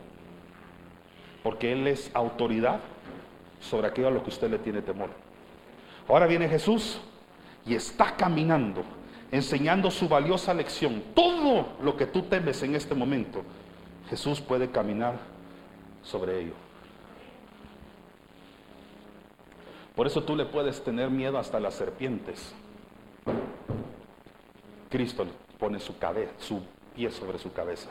porque 1.44 1.72
Él 1.72 1.88
es 1.88 2.12
autoridad 2.14 2.80
sobre 3.60 3.88
aquello 3.88 4.08
a 4.08 4.12
lo 4.12 4.24
que 4.24 4.30
usted 4.30 4.50
le 4.50 4.60
tiene 4.60 4.82
temor. 4.82 5.10
Ahora 6.08 6.26
viene 6.26 6.50
Jesús 6.50 7.00
y 7.66 7.76
está 7.76 8.16
caminando, 8.16 8.84
enseñando 9.32 9.92
su 9.92 10.08
valiosa 10.08 10.54
lección. 10.54 11.04
Todo 11.14 11.70
lo 11.82 11.96
que 11.96 12.06
tú 12.06 12.24
temes 12.24 12.62
en 12.64 12.76
este 12.76 12.96
momento, 12.96 13.44
Jesús 14.10 14.42
puede 14.42 14.70
caminar 14.70 15.16
sobre 16.04 16.42
ello. 16.42 16.54
Por 19.96 20.08
eso 20.08 20.24
tú 20.24 20.36
le 20.36 20.46
puedes 20.46 20.82
tener 20.84 21.10
miedo 21.10 21.38
hasta 21.38 21.60
las 21.60 21.74
serpientes. 21.74 22.54
Cristo 24.90 25.28
pone 25.60 25.80
su, 25.80 25.94
pie 26.96 27.12
sobre 27.12 27.38
su 27.38 27.52
cabeza 27.52 27.90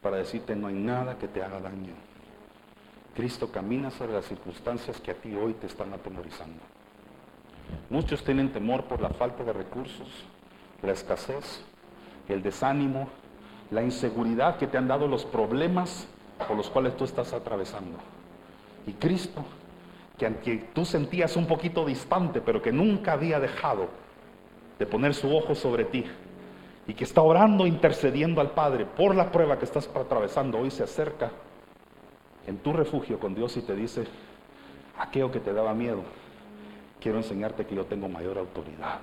para 0.00 0.16
decirte 0.16 0.56
no 0.56 0.68
hay 0.68 0.74
nada 0.74 1.18
que 1.18 1.28
te 1.28 1.42
haga 1.42 1.60
daño. 1.60 1.92
Cristo 3.14 3.50
camina 3.50 3.90
sobre 3.90 4.14
las 4.14 4.26
circunstancias 4.26 5.00
que 5.00 5.10
a 5.10 5.14
ti 5.14 5.34
hoy 5.34 5.54
te 5.54 5.66
están 5.66 5.92
atemorizando. 5.92 6.62
Muchos 7.90 8.24
tienen 8.24 8.52
temor 8.52 8.84
por 8.84 9.00
la 9.00 9.10
falta 9.10 9.44
de 9.44 9.52
recursos, 9.52 10.08
la 10.82 10.92
escasez, 10.92 11.62
el 12.28 12.42
desánimo, 12.42 13.08
la 13.70 13.82
inseguridad 13.82 14.56
que 14.56 14.66
te 14.66 14.78
han 14.78 14.88
dado 14.88 15.06
los 15.06 15.24
problemas 15.24 16.06
por 16.46 16.56
los 16.56 16.70
cuales 16.70 16.96
tú 16.96 17.04
estás 17.04 17.32
atravesando. 17.32 17.98
Y 18.86 18.92
Cristo, 18.92 19.44
que 20.16 20.26
aunque 20.26 20.68
tú 20.72 20.84
sentías 20.84 21.36
un 21.36 21.46
poquito 21.46 21.84
distante, 21.84 22.40
pero 22.40 22.62
que 22.62 22.72
nunca 22.72 23.12
había 23.12 23.40
dejado 23.40 23.88
de 24.78 24.86
poner 24.86 25.14
su 25.14 25.34
ojo 25.36 25.54
sobre 25.54 25.84
ti, 25.84 26.04
y 26.86 26.94
que 26.94 27.04
está 27.04 27.20
orando, 27.20 27.66
intercediendo 27.66 28.40
al 28.40 28.52
Padre 28.52 28.86
por 28.86 29.14
la 29.14 29.30
prueba 29.30 29.58
que 29.58 29.66
estás 29.66 29.90
atravesando, 29.94 30.58
hoy 30.58 30.70
se 30.70 30.82
acerca 30.82 31.30
en 32.46 32.56
tu 32.58 32.72
refugio 32.72 33.20
con 33.20 33.34
Dios 33.34 33.54
y 33.58 33.60
te 33.60 33.76
dice, 33.76 34.06
aquello 34.98 35.30
que 35.30 35.40
te 35.40 35.52
daba 35.52 35.74
miedo, 35.74 36.02
quiero 36.98 37.18
enseñarte 37.18 37.66
que 37.66 37.74
yo 37.74 37.84
tengo 37.84 38.08
mayor 38.08 38.38
autoridad. 38.38 39.00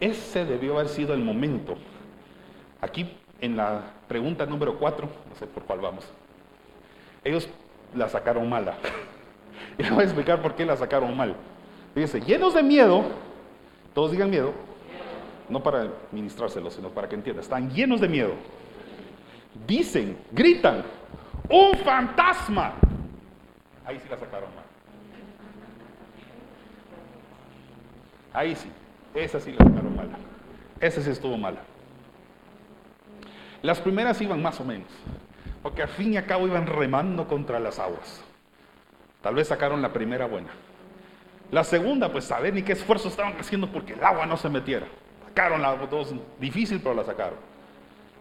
Ese 0.00 0.44
debió 0.44 0.74
haber 0.74 0.88
sido 0.88 1.14
el 1.14 1.20
momento. 1.20 1.76
Aquí 2.80 3.16
en 3.40 3.56
la 3.56 3.82
pregunta 4.06 4.46
número 4.46 4.78
4, 4.78 5.08
no 5.28 5.34
sé 5.36 5.46
por 5.46 5.64
cuál 5.64 5.80
vamos, 5.80 6.04
ellos 7.24 7.48
la 7.94 8.08
sacaron 8.08 8.48
mala. 8.48 8.76
y 9.78 9.82
les 9.82 9.90
voy 9.90 10.00
a 10.02 10.04
explicar 10.04 10.40
por 10.40 10.54
qué 10.54 10.64
la 10.64 10.76
sacaron 10.76 11.16
mal. 11.16 11.34
Fíjense, 11.94 12.20
llenos 12.20 12.54
de 12.54 12.62
miedo, 12.62 13.04
todos 13.94 14.12
digan 14.12 14.30
miedo, 14.30 14.52
no 15.48 15.62
para 15.62 15.88
ministrárselo, 16.12 16.70
sino 16.70 16.90
para 16.90 17.08
que 17.08 17.16
entiendan, 17.16 17.42
están 17.42 17.70
llenos 17.70 18.00
de 18.00 18.08
miedo. 18.08 18.32
Dicen, 19.66 20.16
gritan, 20.30 20.84
un 21.48 21.76
fantasma. 21.78 22.74
Ahí 23.84 23.98
sí 23.98 24.08
la 24.08 24.18
sacaron 24.18 24.50
mal. 24.54 24.64
Ahí 28.32 28.54
sí, 28.54 28.70
esa 29.14 29.40
sí 29.40 29.52
la 29.52 29.64
sacaron 29.64 29.96
mala. 29.96 30.18
Esa 30.80 31.02
sí 31.02 31.10
estuvo 31.10 31.36
mala. 31.36 31.60
Las 33.62 33.80
primeras 33.80 34.20
iban 34.20 34.40
más 34.40 34.60
o 34.60 34.64
menos, 34.64 34.88
porque 35.62 35.82
al 35.82 35.88
fin 35.88 36.14
y 36.14 36.16
al 36.16 36.26
cabo 36.26 36.46
iban 36.46 36.66
remando 36.66 37.26
contra 37.26 37.58
las 37.58 37.78
aguas. 37.78 38.22
Tal 39.20 39.34
vez 39.34 39.48
sacaron 39.48 39.82
la 39.82 39.92
primera 39.92 40.26
buena. 40.26 40.50
La 41.50 41.64
segunda, 41.64 42.12
pues 42.12 42.24
saber 42.24 42.54
ni 42.54 42.62
qué 42.62 42.72
esfuerzo 42.72 43.08
estaban 43.08 43.38
haciendo 43.38 43.68
porque 43.72 43.94
el 43.94 44.04
agua 44.04 44.26
no 44.26 44.36
se 44.36 44.48
metiera. 44.48 44.86
Sacaron 45.26 45.62
la 45.62 45.74
dos, 45.74 46.14
difícil, 46.38 46.80
pero 46.80 46.94
la 46.94 47.04
sacaron. 47.04 47.38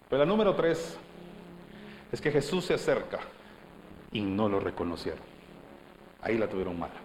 Pero 0.09 0.19
la 0.19 0.25
número 0.25 0.55
tres 0.55 0.97
es 2.11 2.21
que 2.21 2.31
Jesús 2.31 2.65
se 2.65 2.73
acerca 2.73 3.19
y 4.11 4.21
no 4.21 4.49
lo 4.49 4.59
reconocieron. 4.59 5.21
Ahí 6.21 6.37
la 6.37 6.47
tuvieron 6.47 6.79
mala. 6.79 6.95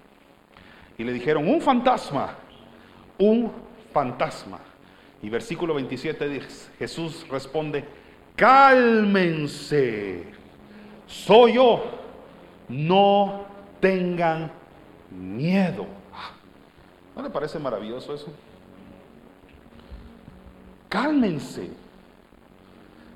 Y 0.96 1.04
le 1.04 1.12
dijeron, 1.12 1.46
un 1.48 1.60
fantasma 1.60 2.36
un 3.18 3.52
fantasma. 3.92 4.58
Y 5.22 5.28
versículo 5.28 5.74
27 5.74 6.28
dice, 6.28 6.72
Jesús 6.78 7.26
responde, 7.28 7.84
cálmense, 8.34 10.24
soy 11.06 11.54
yo, 11.54 11.84
no 12.68 13.44
tengan 13.80 14.50
miedo. 15.10 15.86
¿No 17.14 17.22
le 17.22 17.30
parece 17.30 17.58
maravilloso 17.58 18.14
eso? 18.14 18.32
Cálmense. 20.88 21.70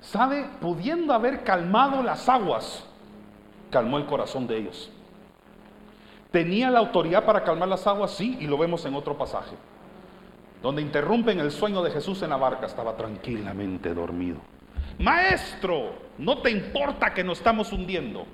¿Sabe? 0.00 0.46
Pudiendo 0.60 1.12
haber 1.12 1.42
calmado 1.42 2.02
las 2.02 2.28
aguas, 2.28 2.84
calmó 3.70 3.98
el 3.98 4.06
corazón 4.06 4.46
de 4.46 4.58
ellos. 4.58 4.92
¿Tenía 6.30 6.70
la 6.70 6.78
autoridad 6.78 7.24
para 7.24 7.42
calmar 7.42 7.68
las 7.68 7.84
aguas? 7.86 8.12
Sí, 8.12 8.36
y 8.40 8.46
lo 8.46 8.58
vemos 8.58 8.84
en 8.84 8.94
otro 8.94 9.18
pasaje 9.18 9.56
donde 10.62 10.82
interrumpen 10.82 11.38
el 11.40 11.50
sueño 11.50 11.82
de 11.82 11.90
Jesús 11.90 12.22
en 12.22 12.30
la 12.30 12.36
barca, 12.36 12.66
estaba 12.66 12.96
tranquilamente 12.96 13.94
dormido. 13.94 14.38
Maestro, 14.98 15.92
no 16.18 16.38
te 16.38 16.50
importa 16.50 17.12
que 17.12 17.22
nos 17.22 17.38
estamos 17.38 17.72
hundiendo. 17.72 18.24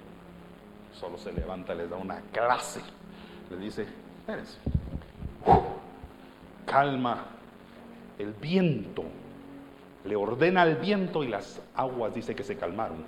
Solo 0.93 1.19
se 1.19 1.33
levanta, 1.33 1.75
les 1.75 1.91
da 1.91 1.97
una 1.97 2.21
clase. 2.33 2.81
Le 3.51 3.57
dice, 3.57 3.87
espérense. 4.21 4.59
Calma 6.65 7.27
el 8.19 8.33
viento. 8.33 9.05
Le 10.05 10.17
ordena 10.17 10.63
al 10.63 10.77
viento 10.77 11.23
y 11.23 11.29
las 11.29 11.61
aguas 11.75 12.15
dice 12.15 12.35
que 12.35 12.45
se 12.45 12.57
calmaron. 12.57 13.05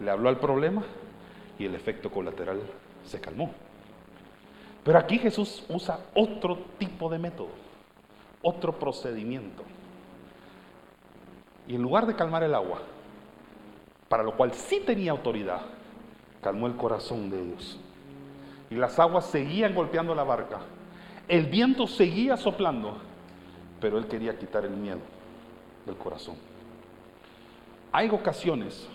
Le 0.00 0.10
habló 0.10 0.28
al 0.28 0.38
problema 0.38 0.82
y 1.58 1.66
el 1.66 1.74
efecto 1.74 2.10
colateral 2.10 2.60
se 3.04 3.20
calmó. 3.20 3.52
Pero 4.90 4.98
aquí 4.98 5.18
Jesús 5.18 5.64
usa 5.68 6.00
otro 6.14 6.58
tipo 6.76 7.08
de 7.08 7.16
método, 7.16 7.50
otro 8.42 8.76
procedimiento. 8.76 9.62
Y 11.68 11.76
en 11.76 11.82
lugar 11.82 12.08
de 12.08 12.16
calmar 12.16 12.42
el 12.42 12.52
agua, 12.56 12.82
para 14.08 14.24
lo 14.24 14.36
cual 14.36 14.52
sí 14.52 14.82
tenía 14.84 15.12
autoridad, 15.12 15.60
calmó 16.42 16.66
el 16.66 16.74
corazón 16.74 17.30
de 17.30 17.40
ellos. 17.40 17.78
Y 18.68 18.74
las 18.74 18.98
aguas 18.98 19.26
seguían 19.26 19.76
golpeando 19.76 20.12
la 20.12 20.24
barca. 20.24 20.58
El 21.28 21.46
viento 21.46 21.86
seguía 21.86 22.36
soplando, 22.36 22.98
pero 23.80 23.96
él 23.96 24.08
quería 24.08 24.36
quitar 24.36 24.64
el 24.64 24.72
miedo 24.72 24.98
del 25.86 25.94
corazón. 25.94 26.34
Hay 27.92 28.08
ocasiones 28.08 28.88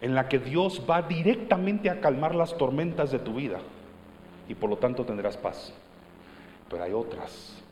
en 0.00 0.14
las 0.14 0.28
que 0.28 0.38
Dios 0.38 0.80
va 0.88 1.02
directamente 1.02 1.90
a 1.90 2.00
calmar 2.00 2.34
las 2.34 2.56
tormentas 2.56 3.10
de 3.10 3.18
tu 3.18 3.34
vida 3.34 3.60
y 4.48 4.54
por 4.54 4.70
lo 4.70 4.76
tanto 4.76 5.04
tendrás 5.04 5.36
paz. 5.36 5.72
Pero 6.68 6.82
hay 6.82 6.92
otras 6.92 7.62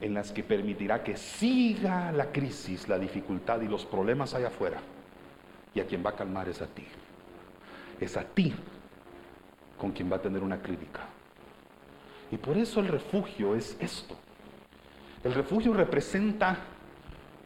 en 0.00 0.14
las 0.14 0.32
que 0.32 0.42
permitirá 0.42 1.02
que 1.02 1.16
siga 1.16 2.12
la 2.12 2.30
crisis, 2.30 2.88
la 2.88 2.98
dificultad 2.98 3.60
y 3.60 3.68
los 3.68 3.84
problemas 3.84 4.34
allá 4.34 4.48
afuera. 4.48 4.78
Y 5.74 5.80
a 5.80 5.86
quien 5.86 6.04
va 6.04 6.10
a 6.10 6.16
calmar 6.16 6.48
es 6.48 6.60
a 6.62 6.66
ti. 6.66 6.84
Es 8.00 8.16
a 8.16 8.24
ti 8.24 8.54
con 9.78 9.92
quien 9.92 10.10
va 10.10 10.16
a 10.16 10.22
tener 10.22 10.42
una 10.42 10.60
clínica. 10.60 11.00
Y 12.30 12.36
por 12.36 12.56
eso 12.56 12.80
el 12.80 12.88
refugio 12.88 13.54
es 13.54 13.76
esto. 13.80 14.16
El 15.22 15.34
refugio 15.34 15.72
representa 15.72 16.58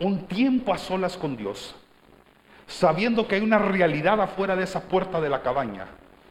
un 0.00 0.26
tiempo 0.26 0.72
a 0.72 0.78
solas 0.78 1.16
con 1.16 1.36
Dios, 1.36 1.74
sabiendo 2.66 3.26
que 3.26 3.36
hay 3.36 3.42
una 3.42 3.59
realidad 3.59 4.20
afuera 4.20 4.56
de 4.56 4.64
esa 4.64 4.82
puerta 4.82 5.20
de 5.20 5.28
la 5.28 5.42
cabaña 5.42 5.86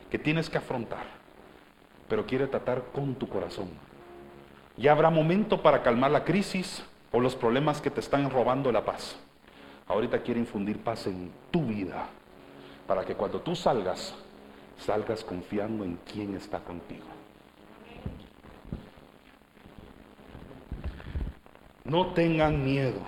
que 0.10 0.20
tienes 0.20 0.50
que 0.50 0.58
afrontar 0.58 1.17
pero 2.08 2.26
quiere 2.26 2.48
tratar 2.48 2.84
con 2.94 3.16
tu 3.16 3.28
corazón. 3.28 3.70
Ya 4.78 4.92
habrá 4.92 5.10
momento 5.10 5.62
para 5.62 5.82
calmar 5.82 6.12
la 6.12 6.24
crisis 6.24 6.84
o 7.12 7.20
los 7.20 7.36
problemas 7.36 7.82
que 7.82 7.90
te 7.90 8.00
están 8.00 8.30
robando 8.30 8.72
la 8.72 8.86
paz. 8.86 9.18
Ahorita 9.88 10.22
quiere 10.22 10.40
infundir 10.40 10.80
paz 10.80 11.08
en 11.08 11.32
tu 11.52 11.66
vida. 11.66 12.10
para 12.86 13.04
que 13.04 13.16
cuando 13.16 13.42
tú 13.42 13.54
salgas, 13.54 14.16
salgas 14.78 15.22
confiando 15.22 15.84
en 15.84 16.00
quién 16.10 16.36
está 16.36 16.60
contigo. 16.60 17.04
No 21.84 22.14
tengan 22.14 22.64
miedo. 22.64 23.02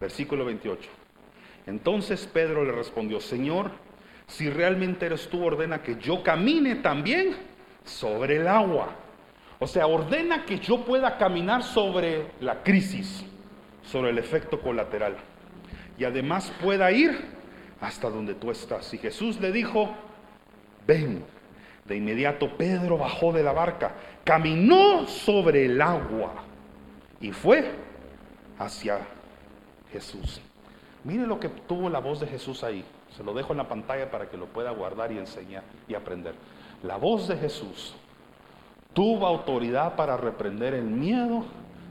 Versículo 0.00 0.44
28. 0.44 0.90
Entonces 1.66 2.26
Pedro 2.26 2.64
le 2.64 2.72
respondió, 2.72 3.20
Señor, 3.20 3.70
si 4.30 4.48
realmente 4.48 5.06
eres 5.06 5.28
tú, 5.28 5.44
ordena 5.44 5.82
que 5.82 5.96
yo 5.96 6.22
camine 6.22 6.76
también 6.76 7.36
sobre 7.84 8.36
el 8.36 8.46
agua. 8.46 8.90
O 9.58 9.66
sea, 9.66 9.86
ordena 9.86 10.46
que 10.46 10.58
yo 10.58 10.84
pueda 10.84 11.18
caminar 11.18 11.64
sobre 11.64 12.26
la 12.40 12.62
crisis, 12.62 13.24
sobre 13.82 14.10
el 14.10 14.18
efecto 14.18 14.60
colateral. 14.60 15.16
Y 15.98 16.04
además 16.04 16.52
pueda 16.62 16.90
ir 16.92 17.18
hasta 17.80 18.08
donde 18.08 18.34
tú 18.34 18.50
estás. 18.50 18.94
Y 18.94 18.98
Jesús 18.98 19.40
le 19.40 19.52
dijo, 19.52 19.94
ven. 20.86 21.24
De 21.84 21.96
inmediato 21.96 22.56
Pedro 22.56 22.98
bajó 22.98 23.32
de 23.32 23.42
la 23.42 23.52
barca, 23.52 23.92
caminó 24.22 25.08
sobre 25.08 25.64
el 25.64 25.82
agua 25.82 26.44
y 27.20 27.32
fue 27.32 27.68
hacia 28.60 29.00
Jesús. 29.90 30.40
Mire 31.02 31.26
lo 31.26 31.40
que 31.40 31.48
tuvo 31.48 31.90
la 31.90 31.98
voz 31.98 32.20
de 32.20 32.28
Jesús 32.28 32.62
ahí. 32.62 32.84
Se 33.16 33.24
lo 33.24 33.34
dejo 33.34 33.52
en 33.52 33.58
la 33.58 33.68
pantalla 33.68 34.10
para 34.10 34.28
que 34.28 34.36
lo 34.36 34.46
pueda 34.46 34.70
guardar 34.70 35.12
y 35.12 35.18
enseñar 35.18 35.64
y 35.88 35.94
aprender. 35.94 36.34
La 36.82 36.96
voz 36.96 37.28
de 37.28 37.36
Jesús 37.36 37.94
tuvo 38.92 39.26
autoridad 39.26 39.96
para 39.96 40.16
reprender 40.16 40.74
el 40.74 40.84
miedo 40.84 41.44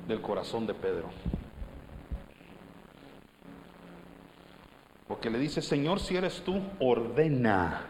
del 0.07 0.21
corazón 0.21 0.65
de 0.65 0.73
Pedro. 0.73 1.09
Porque 5.07 5.29
le 5.29 5.39
dice, 5.39 5.61
Señor, 5.61 5.99
si 5.99 6.15
eres 6.15 6.41
tú, 6.43 6.61
ordena. 6.79 7.81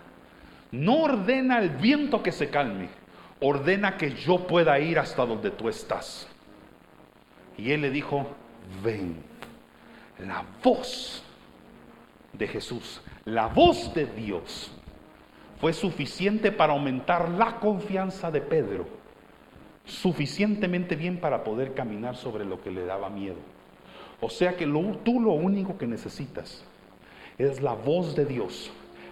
No 0.71 1.03
ordena 1.03 1.59
el 1.59 1.69
viento 1.69 2.23
que 2.23 2.31
se 2.31 2.49
calme, 2.49 2.89
ordena 3.41 3.97
que 3.97 4.15
yo 4.15 4.47
pueda 4.47 4.79
ir 4.79 4.99
hasta 4.99 5.25
donde 5.25 5.51
tú 5.51 5.67
estás. 5.67 6.27
Y 7.57 7.71
él 7.71 7.81
le 7.81 7.89
dijo, 7.89 8.27
ven. 8.83 9.21
La 10.19 10.43
voz 10.63 11.23
de 12.33 12.47
Jesús, 12.47 13.01
la 13.29 13.47
voz 13.47 13.93
de 13.93 14.05
Dios, 14.05 14.71
fue 15.59 15.73
suficiente 15.73 16.51
para 16.51 16.73
aumentar 16.73 17.29
la 17.29 17.59
confianza 17.59 18.31
de 18.31 18.41
Pedro, 18.41 18.87
suficientemente 19.85 20.95
bien 20.95 21.19
para 21.19 21.43
poder 21.43 21.73
caminar 21.73 22.15
sobre 22.15 22.45
lo 22.45 22.61
que 22.61 22.71
le 22.71 22.85
daba 22.85 23.09
miedo. 23.09 23.37
O 24.21 24.29
sea 24.29 24.55
que 24.55 24.65
tú 25.03 25.19
lo 25.19 25.31
único 25.31 25.77
que 25.77 25.87
necesitas 25.87 26.63
es 27.37 27.61
la 27.61 27.73
voz 27.73 28.15
de 28.15 28.25
Dios, 28.25 28.71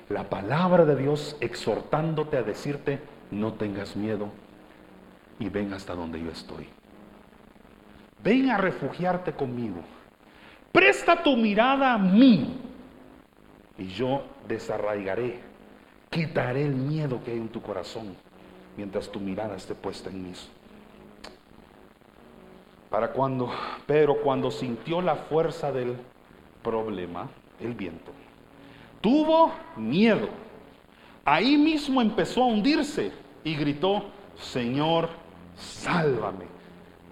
la 0.09 0.29
palabra 0.29 0.85
de 0.85 0.95
Dios 0.95 1.37
exhortándote 1.41 2.37
a 2.37 2.43
decirte, 2.43 2.99
no 3.29 3.53
tengas 3.53 3.95
miedo 3.95 4.29
y 5.39 5.49
ven 5.49 5.73
hasta 5.73 5.95
donde 5.95 6.21
yo 6.21 6.31
estoy. 6.31 6.67
Ven 8.23 8.49
a 8.49 8.57
refugiarte 8.57 9.33
conmigo. 9.33 9.81
Presta 10.71 11.23
tu 11.23 11.35
mirada 11.35 11.93
a 11.93 11.97
mí 11.97 12.57
y 13.77 13.87
yo 13.87 14.23
desarraigaré, 14.47 15.39
quitaré 16.09 16.63
el 16.63 16.75
miedo 16.75 17.23
que 17.23 17.31
hay 17.31 17.37
en 17.37 17.49
tu 17.49 17.61
corazón 17.61 18.15
mientras 18.77 19.09
tu 19.09 19.19
mirada 19.19 19.55
esté 19.55 19.75
puesta 19.75 20.09
en 20.09 20.23
mí. 20.23 20.33
Para 22.89 23.11
cuando, 23.11 23.51
pero 23.85 24.21
cuando 24.21 24.49
sintió 24.49 25.01
la 25.01 25.15
fuerza 25.15 25.71
del 25.71 25.97
problema, 26.63 27.27
el 27.59 27.73
viento, 27.73 28.11
tuvo 29.01 29.51
miedo. 29.75 30.29
Ahí 31.25 31.57
mismo 31.57 32.01
empezó 32.01 32.43
a 32.43 32.45
hundirse 32.45 33.11
y 33.43 33.55
gritó, 33.55 34.05
Señor, 34.39 35.09
sálvame. 35.57 36.45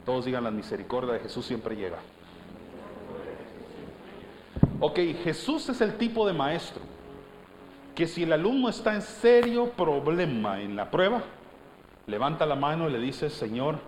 Todos 0.06 0.26
digan 0.26 0.44
la 0.44 0.52
misericordia 0.52 1.14
de 1.14 1.20
Jesús 1.20 1.46
siempre 1.46 1.76
llega. 1.76 1.98
Ok, 4.80 5.00
Jesús 5.24 5.70
es 5.70 5.82
el 5.82 5.98
tipo 5.98 6.28
de 6.28 6.34
maestro 6.34 6.82
que 7.96 8.08
si 8.08 8.24
el 8.24 8.34
alumno 8.34 8.68
está 8.68 8.94
en 8.94 9.02
serio 9.02 9.72
problema 9.72 10.62
en 10.62 10.76
la 10.76 10.92
prueba, 10.92 11.24
levanta 12.08 12.46
la 12.46 12.56
mano 12.56 12.90
y 12.90 12.92
le 12.92 13.00
dice, 13.00 13.30
Señor, 13.30 13.80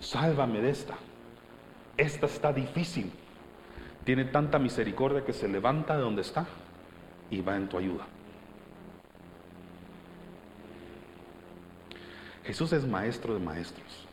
sálvame 0.00 0.62
de 0.62 0.70
esta. 0.70 0.94
Esta 1.98 2.24
está 2.24 2.54
difícil. 2.54 3.12
Tiene 4.04 4.24
tanta 4.24 4.58
misericordia 4.58 5.26
que 5.26 5.34
se 5.34 5.46
levanta 5.46 5.94
de 5.94 6.02
donde 6.02 6.22
está 6.22 6.46
y 7.30 7.42
va 7.42 7.56
en 7.56 7.68
tu 7.68 7.76
ayuda. 7.76 8.06
Jesús 12.44 12.72
es 12.72 12.86
maestro 12.86 13.34
de 13.34 13.40
maestros. 13.40 14.07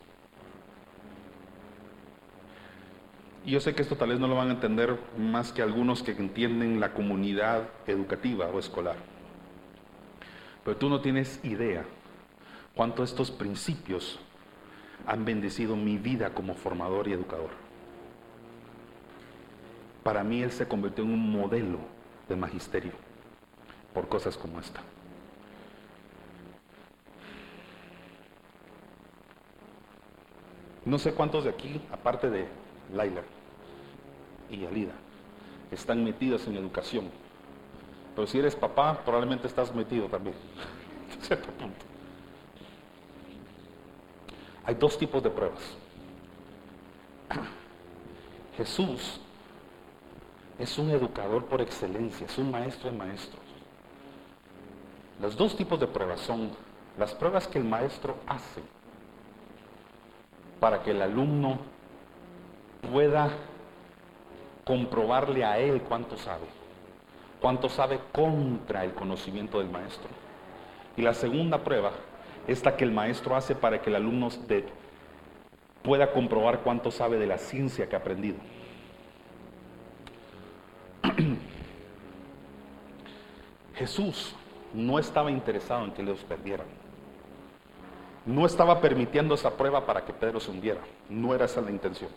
Yo 3.46 3.60
sé 3.60 3.74
que 3.74 3.82
esto 3.82 3.96
tal 3.96 4.08
vez 4.08 4.18
no 4.18 4.26
lo 4.26 4.34
van 4.34 4.48
a 4.48 4.54
entender 4.54 4.98
más 5.16 5.52
que 5.52 5.62
algunos 5.62 6.02
que 6.02 6.10
entienden 6.10 6.80
la 6.80 6.92
comunidad 6.92 7.68
educativa 7.86 8.46
o 8.46 8.58
escolar. 8.58 8.96
Pero 10.64 10.76
tú 10.76 10.88
no 10.88 11.00
tienes 11.00 11.38
idea 11.44 11.84
cuánto 12.74 13.04
estos 13.04 13.30
principios 13.30 14.18
han 15.06 15.24
bendecido 15.24 15.76
mi 15.76 15.96
vida 15.96 16.34
como 16.34 16.54
formador 16.54 17.06
y 17.06 17.12
educador. 17.12 17.50
Para 20.02 20.24
mí 20.24 20.42
Él 20.42 20.50
se 20.50 20.66
convirtió 20.66 21.04
en 21.04 21.10
un 21.10 21.30
modelo 21.30 21.78
de 22.28 22.34
magisterio 22.34 22.92
por 23.94 24.08
cosas 24.08 24.36
como 24.36 24.58
esta. 24.58 24.80
No 30.84 30.98
sé 30.98 31.14
cuántos 31.14 31.44
de 31.44 31.50
aquí, 31.50 31.80
aparte 31.92 32.28
de 32.30 32.46
Laila, 32.92 33.22
y 34.50 34.64
Alida 34.64 34.94
están 35.70 36.04
metidas 36.04 36.46
en 36.46 36.56
educación. 36.56 37.10
Pero 38.14 38.26
si 38.26 38.38
eres 38.38 38.54
papá, 38.56 39.00
probablemente 39.04 39.46
estás 39.46 39.74
metido 39.74 40.06
también. 40.08 40.36
Hay 44.64 44.74
dos 44.74 44.98
tipos 44.98 45.22
de 45.22 45.30
pruebas. 45.30 45.62
Jesús 48.56 49.20
es 50.58 50.78
un 50.78 50.90
educador 50.90 51.44
por 51.44 51.60
excelencia, 51.60 52.26
es 52.26 52.38
un 52.38 52.50
maestro 52.50 52.90
de 52.90 52.96
maestros. 52.96 53.42
Los 55.20 55.36
dos 55.36 55.56
tipos 55.56 55.78
de 55.78 55.86
pruebas 55.86 56.20
son 56.20 56.50
las 56.98 57.14
pruebas 57.14 57.46
que 57.46 57.58
el 57.58 57.64
maestro 57.64 58.16
hace 58.26 58.62
para 60.58 60.82
que 60.82 60.92
el 60.92 61.02
alumno 61.02 61.58
pueda 62.90 63.30
comprobarle 64.66 65.44
a 65.44 65.58
él 65.58 65.80
cuánto 65.82 66.16
sabe, 66.18 66.44
cuánto 67.40 67.68
sabe 67.68 68.00
contra 68.10 68.84
el 68.84 68.94
conocimiento 68.94 69.60
del 69.60 69.70
maestro. 69.70 70.08
Y 70.96 71.02
la 71.02 71.14
segunda 71.14 71.62
prueba 71.62 71.92
es 72.48 72.64
la 72.64 72.76
que 72.76 72.82
el 72.82 72.90
maestro 72.90 73.36
hace 73.36 73.54
para 73.54 73.80
que 73.80 73.90
el 73.90 73.96
alumno 73.96 74.28
pueda 75.82 76.10
comprobar 76.10 76.62
cuánto 76.62 76.90
sabe 76.90 77.16
de 77.16 77.28
la 77.28 77.38
ciencia 77.38 77.88
que 77.88 77.94
ha 77.94 78.00
aprendido. 78.00 78.38
Jesús 83.76 84.34
no 84.74 84.98
estaba 84.98 85.30
interesado 85.30 85.84
en 85.84 85.92
que 85.92 86.02
los 86.02 86.18
perdieran. 86.24 86.66
No 88.24 88.44
estaba 88.44 88.80
permitiendo 88.80 89.36
esa 89.36 89.56
prueba 89.56 89.86
para 89.86 90.04
que 90.04 90.12
Pedro 90.12 90.40
se 90.40 90.50
hundiera. 90.50 90.80
No 91.08 91.36
era 91.36 91.44
esa 91.44 91.60
la 91.60 91.70
intención. 91.70 92.10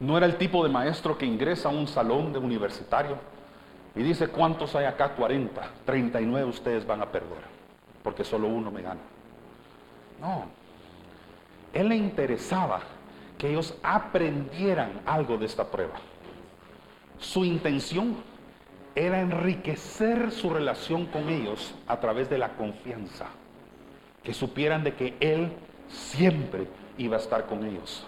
No 0.00 0.16
era 0.16 0.26
el 0.26 0.36
tipo 0.36 0.62
de 0.64 0.70
maestro 0.70 1.16
que 1.16 1.26
ingresa 1.26 1.68
a 1.68 1.72
un 1.72 1.86
salón 1.86 2.32
de 2.32 2.38
universitario 2.38 3.16
y 3.94 4.02
dice, 4.02 4.28
¿cuántos 4.28 4.74
hay 4.74 4.86
acá? 4.86 5.14
40, 5.14 5.62
39 5.84 6.48
ustedes 6.48 6.86
van 6.86 7.00
a 7.02 7.06
perder, 7.06 7.44
porque 8.02 8.24
solo 8.24 8.48
uno 8.48 8.70
me 8.70 8.82
gana. 8.82 9.00
No, 10.20 10.46
él 11.72 11.88
le 11.88 11.96
interesaba 11.96 12.80
que 13.36 13.50
ellos 13.50 13.74
aprendieran 13.82 15.00
algo 15.04 15.36
de 15.36 15.46
esta 15.46 15.64
prueba. 15.64 15.94
Su 17.18 17.44
intención 17.44 18.16
era 18.94 19.20
enriquecer 19.20 20.30
su 20.30 20.50
relación 20.50 21.06
con 21.06 21.28
ellos 21.28 21.74
a 21.88 21.98
través 21.98 22.30
de 22.30 22.38
la 22.38 22.50
confianza, 22.50 23.26
que 24.22 24.32
supieran 24.32 24.84
de 24.84 24.94
que 24.94 25.16
Él 25.18 25.52
siempre 25.88 26.68
iba 26.96 27.16
a 27.16 27.20
estar 27.20 27.46
con 27.46 27.64
ellos. 27.64 28.06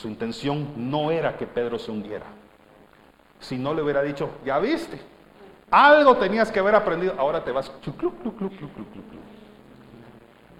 Su 0.00 0.08
intención 0.08 0.72
no 0.76 1.10
era 1.10 1.36
que 1.36 1.46
Pedro 1.46 1.78
se 1.78 1.90
hundiera. 1.90 2.26
Si 3.40 3.56
no 3.56 3.74
le 3.74 3.82
hubiera 3.82 4.02
dicho, 4.02 4.30
ya 4.44 4.58
viste, 4.58 4.98
algo 5.70 6.16
tenías 6.16 6.50
que 6.50 6.58
haber 6.58 6.74
aprendido, 6.74 7.14
ahora 7.18 7.44
te 7.44 7.52
vas. 7.52 7.70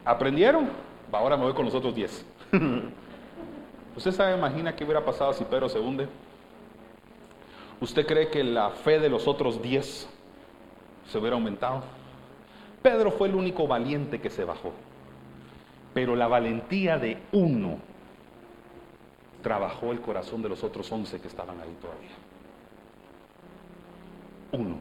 ¿Aprendieron? 0.04 0.68
Ahora 1.10 1.36
me 1.36 1.44
voy 1.44 1.54
con 1.54 1.64
los 1.64 1.74
otros 1.74 1.94
diez. 1.94 2.24
¿Usted 3.96 4.12
sabe, 4.12 4.36
imagina 4.36 4.76
qué 4.76 4.84
hubiera 4.84 5.04
pasado 5.04 5.32
si 5.32 5.44
Pedro 5.44 5.68
se 5.68 5.78
hunde? 5.78 6.08
¿Usted 7.80 8.06
cree 8.06 8.28
que 8.28 8.44
la 8.44 8.70
fe 8.70 8.98
de 8.98 9.08
los 9.08 9.26
otros 9.26 9.60
diez 9.62 10.08
se 11.10 11.18
hubiera 11.18 11.36
aumentado. 11.36 11.82
Pedro 12.82 13.10
fue 13.10 13.28
el 13.28 13.34
único 13.34 13.66
valiente 13.66 14.20
que 14.20 14.30
se 14.30 14.44
bajó. 14.44 14.72
Pero 15.94 16.14
la 16.14 16.28
valentía 16.28 16.98
de 16.98 17.18
uno 17.32 17.78
trabajó 19.42 19.92
el 19.92 20.00
corazón 20.00 20.42
de 20.42 20.48
los 20.48 20.64
otros 20.64 20.90
once 20.90 21.20
que 21.20 21.28
estaban 21.28 21.60
ahí 21.60 21.76
todavía. 21.80 22.10
Uno. 24.52 24.76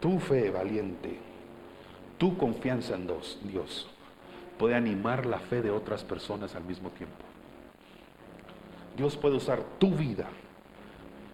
Tu 0.00 0.18
fe 0.18 0.50
valiente, 0.50 1.18
tu 2.18 2.36
confianza 2.36 2.94
en 2.94 3.08
Dios 3.44 3.88
puede 4.58 4.74
animar 4.74 5.26
la 5.26 5.38
fe 5.38 5.62
de 5.62 5.70
otras 5.70 6.04
personas 6.04 6.54
al 6.54 6.64
mismo 6.64 6.90
tiempo. 6.90 7.16
Dios 8.96 9.16
puede 9.16 9.36
usar 9.36 9.62
tu 9.78 9.90
vida 9.90 10.28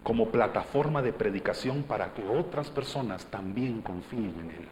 como 0.02 0.28
plataforma 0.28 1.02
de 1.02 1.12
predicación 1.12 1.82
para 1.82 2.14
que 2.14 2.26
otras 2.26 2.70
personas 2.70 3.26
también 3.26 3.82
confíen 3.82 4.34
en 4.40 4.50
Él. 4.50 4.68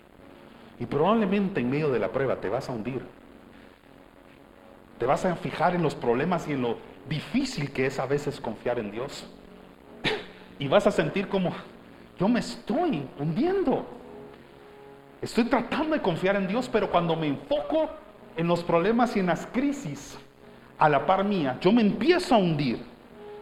Y 0.79 0.87
probablemente 0.87 1.61
en 1.61 1.71
medio 1.71 1.91
de 1.91 1.99
la 1.99 2.13
prueba 2.13 2.37
te 2.37 2.49
vas 2.49 2.69
a 2.69 2.73
hundir. 2.73 3.03
Te 4.99 5.07
vas 5.07 5.25
a 5.25 5.37
fijar 5.37 5.75
en 5.75 5.83
los 5.83 5.95
problemas 5.95 6.49
y 6.49 6.53
en 6.53 6.63
lo 6.63 6.79
difícil 7.09 7.73
que 7.73 7.87
es 7.87 7.99
a 7.99 8.07
veces 8.07 8.41
confiar 8.41 8.79
en 8.79 8.91
Dios. 8.91 9.27
Y 10.59 10.69
vas 10.69 10.87
a 10.87 10.91
sentir 10.91 11.29
como, 11.29 11.53
yo 12.19 12.29
me 12.29 12.41
estoy 12.41 13.07
hundiendo. 13.19 13.85
Estoy 15.21 15.45
tratando 15.45 15.95
de 15.95 16.01
confiar 16.01 16.37
en 16.37 16.49
Dios, 16.49 16.69
pero 16.73 16.91
cuando 16.91 17.15
me 17.15 17.27
enfoco 17.27 17.91
en 18.37 18.47
los 18.47 18.63
problemas 18.63 19.15
y 19.17 19.21
en 19.21 19.27
las 19.27 19.47
crisis 19.47 20.19
a 20.79 20.89
la 20.89 21.05
par 21.05 21.25
mía, 21.25 21.59
yo 21.61 21.73
me 21.73 21.83
empiezo 21.83 22.35
a 22.35 22.39
hundir. 22.39 22.83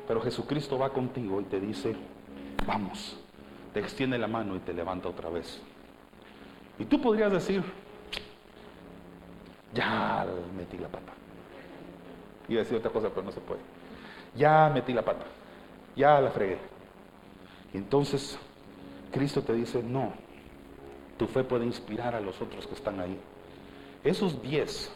Pero 0.09 0.21
Jesucristo 0.21 0.79
va 0.79 0.91
contigo 0.91 1.41
y 1.41 1.45
te 1.45 1.61
dice, 1.61 1.95
vamos, 2.67 3.17
te 3.73 3.81
extiende 3.81 4.19
la 4.19 4.27
mano 4.29 4.57
y 4.57 4.59
te 4.61 4.73
levanta 4.73 5.09
otra 5.09 5.31
vez. 5.31 5.61
Y 6.79 6.85
tú 6.85 7.01
podrías 7.01 7.33
decir, 7.33 7.63
ya 9.73 10.27
metí 10.57 10.79
la 10.79 10.89
pata. 10.89 11.13
Y 12.49 12.55
decir 12.55 12.77
otra 12.77 12.91
cosa, 12.91 13.09
pero 13.09 13.23
no 13.23 13.33
se 13.33 13.41
puede. 13.41 13.61
Ya 14.37 14.71
metí 14.73 14.93
la 14.93 15.03
pata. 15.03 15.25
Ya 15.97 16.21
la 16.21 16.31
fregué. 16.31 16.59
Y 17.73 17.79
entonces 17.79 18.39
Cristo 19.13 19.43
te 19.43 19.53
dice, 19.53 19.83
no, 19.83 20.13
tu 21.17 21.27
fe 21.27 21.45
puede 21.45 21.65
inspirar 21.65 22.15
a 22.15 22.21
los 22.21 22.41
otros 22.41 22.67
que 22.67 22.75
están 22.75 23.01
ahí. 23.01 23.19
Esos 24.03 24.43
diez, 24.43 24.91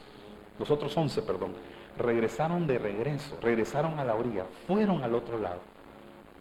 los 0.59 0.71
otros 0.71 0.97
once, 0.97 1.23
perdón, 1.23 1.55
regresaron 1.97 2.67
de 2.67 2.79
regreso, 2.79 3.39
regresaron 3.41 3.99
a 3.99 4.05
la 4.05 4.15
orilla, 4.15 4.45
fueron 4.67 5.03
al 5.03 5.15
otro 5.15 5.39
lado, 5.39 5.61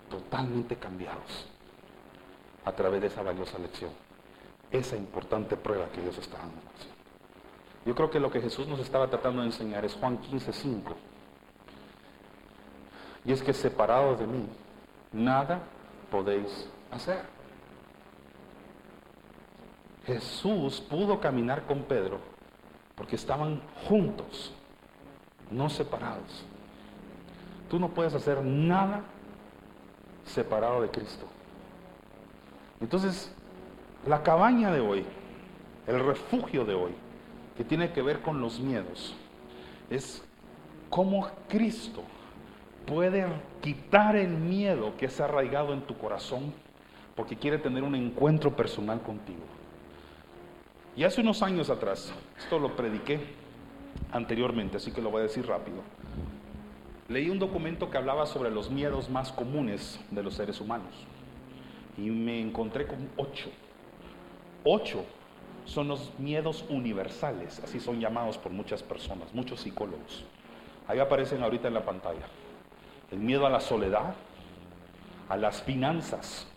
totalmente 0.10 0.76
cambiados 0.76 1.48
a 2.66 2.72
través 2.74 3.02
de 3.02 3.08
esa 3.08 3.22
valiosa 3.22 3.58
lección, 3.58 3.92
esa 4.72 4.96
importante 4.96 5.56
prueba 5.56 5.88
que 5.90 6.02
Dios 6.02 6.18
está 6.18 6.38
dando. 6.38 6.62
Yo 7.88 7.96
creo 7.96 8.10
que 8.10 8.20
lo 8.20 8.30
que 8.30 8.42
Jesús 8.42 8.68
nos 8.68 8.82
estaba 8.82 9.08
tratando 9.08 9.40
de 9.40 9.48
enseñar 9.48 9.86
es 9.86 9.94
Juan 9.94 10.18
15, 10.18 10.52
5. 10.52 10.94
Y 13.24 13.32
es 13.32 13.42
que 13.42 13.54
separados 13.54 14.20
de 14.20 14.28
mí, 14.28 14.46
nada 15.14 15.62
podéis 16.12 16.68
hacer. 16.92 17.22
Jesús 20.06 20.82
pudo 20.82 21.22
caminar 21.22 21.64
con 21.64 21.84
Pedro 21.84 22.20
porque 22.96 23.16
estaban 23.16 23.62
juntos 23.88 24.52
no 25.50 25.70
separados. 25.70 26.44
Tú 27.70 27.80
no 27.80 27.88
puedes 27.88 28.14
hacer 28.14 28.44
nada 28.44 29.04
separado 30.26 30.82
de 30.82 30.90
Cristo. 30.90 31.26
Entonces, 32.82 33.32
la 34.06 34.24
cabaña 34.24 34.74
de 34.74 34.82
hoy, 34.82 35.06
el 35.88 36.06
refugio 36.06 36.66
de 36.66 36.74
hoy, 36.74 37.07
que 37.58 37.64
tiene 37.64 37.92
que 37.92 38.02
ver 38.02 38.22
con 38.22 38.40
los 38.40 38.60
miedos, 38.60 39.16
es 39.90 40.24
cómo 40.90 41.28
Cristo 41.50 42.04
puede 42.86 43.26
quitar 43.62 44.16
el 44.16 44.30
miedo 44.30 44.96
que 44.96 45.08
ha 45.08 45.24
arraigado 45.24 45.74
en 45.74 45.82
tu 45.82 45.98
corazón 45.98 46.54
porque 47.16 47.36
quiere 47.36 47.58
tener 47.58 47.84
un 47.84 47.96
encuentro 47.96 48.56
personal 48.56 49.02
contigo. 49.02 49.42
Y 50.96 51.04
hace 51.04 51.22
unos 51.22 51.42
años 51.42 51.70
atrás, 51.70 52.14
esto 52.38 52.60
lo 52.60 52.76
prediqué 52.76 53.20
anteriormente, 54.12 54.78
así 54.78 54.92
que 54.92 55.02
lo 55.02 55.10
voy 55.10 55.22
a 55.22 55.24
decir 55.24 55.46
rápido. 55.46 55.78
Leí 57.10 57.30
un 57.30 57.40
documento 57.40 57.90
que 57.90 57.98
hablaba 57.98 58.26
sobre 58.26 58.52
los 58.52 58.70
miedos 58.70 59.10
más 59.10 59.32
comunes 59.32 60.00
de 60.12 60.24
los 60.24 60.36
seres 60.36 60.62
humanos 60.62 60.94
y 61.98 62.10
me 62.10 62.40
encontré 62.40 62.86
con 62.86 63.10
ocho. 63.18 63.50
Ocho 64.64 65.06
son 65.68 65.90
los 65.90 66.12
miedos 66.18 66.66
universales, 66.70 67.60
así 67.64 67.80
son 67.80 68.00
llamados 68.00 68.38
por 68.38 68.52
muchas 68.52 68.82
personas, 68.82 69.34
muchos 69.34 69.62
psicólogos. 69.62 70.26
Ahí 70.88 71.00
aparecen 71.00 71.44
ahorita 71.44 71.68
en 71.68 71.74
la 71.74 71.84
pantalla. 71.84 72.26
El 73.12 73.20
miedo 73.20 73.46
a 73.46 73.50
la 73.50 73.60
soledad, 73.60 74.16
a 75.28 75.38
las 75.38 75.62
finanzas, 75.62 76.48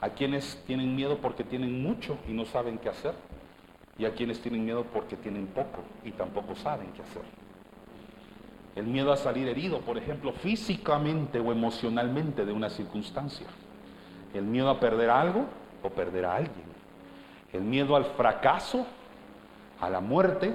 a 0.00 0.10
quienes 0.10 0.62
tienen 0.66 0.96
miedo 0.96 1.18
porque 1.18 1.44
tienen 1.44 1.82
mucho 1.82 2.18
y 2.28 2.32
no 2.32 2.44
saben 2.44 2.78
qué 2.78 2.88
hacer 2.88 3.14
y 3.96 4.04
a 4.04 4.14
quienes 4.14 4.40
tienen 4.40 4.64
miedo 4.64 4.84
porque 4.92 5.16
tienen 5.16 5.46
poco 5.46 5.84
y 6.04 6.10
tampoco 6.10 6.56
saben 6.56 6.92
qué 6.92 7.02
hacer. 7.02 7.22
El 8.74 8.86
miedo 8.86 9.12
a 9.12 9.16
salir 9.16 9.46
herido, 9.46 9.80
por 9.80 9.98
ejemplo, 9.98 10.32
físicamente 10.32 11.38
o 11.38 11.52
emocionalmente 11.52 12.44
de 12.44 12.52
una 12.52 12.70
circunstancia. 12.70 13.46
El 14.34 14.44
miedo 14.44 14.68
a 14.70 14.80
perder 14.80 15.10
algo 15.10 15.44
o 15.82 15.90
perder 15.90 16.24
a 16.24 16.36
alguien. 16.36 16.71
El 17.52 17.62
miedo 17.62 17.96
al 17.96 18.06
fracaso, 18.06 18.86
a 19.80 19.90
la 19.90 20.00
muerte, 20.00 20.54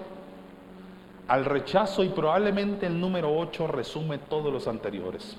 al 1.27 1.45
rechazo 1.45 2.03
y 2.03 2.09
probablemente 2.09 2.85
el 2.85 2.99
número 2.99 3.37
8 3.37 3.67
resume 3.67 4.17
todos 4.17 4.51
los 4.51 4.67
anteriores. 4.67 5.37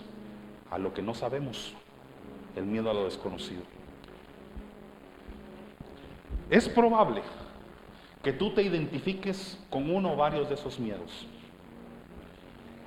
A 0.71 0.79
lo 0.79 0.93
que 0.93 1.03
no 1.03 1.15
sabemos, 1.15 1.75
el 2.55 2.65
miedo 2.65 2.91
a 2.91 2.95
lo 2.95 3.05
desconocido. 3.05 3.63
Es 6.51 6.69
probable 6.69 7.23
que 8.23 8.33
tú 8.33 8.53
te 8.53 8.63
identifiques 8.63 9.59
con 9.71 9.91
uno 9.91 10.13
o 10.13 10.17
varios 10.17 10.49
de 10.49 10.55
esos 10.55 10.79
miedos. 10.79 11.27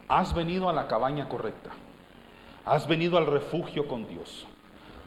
Has 0.08 0.34
venido 0.34 0.70
a 0.70 0.74
la 0.74 0.88
cabaña 0.88 1.28
correcta. 1.28 1.72
Has 2.66 2.88
venido 2.88 3.18
al 3.18 3.26
refugio 3.26 3.88
con 3.88 4.08
Dios 4.08 4.46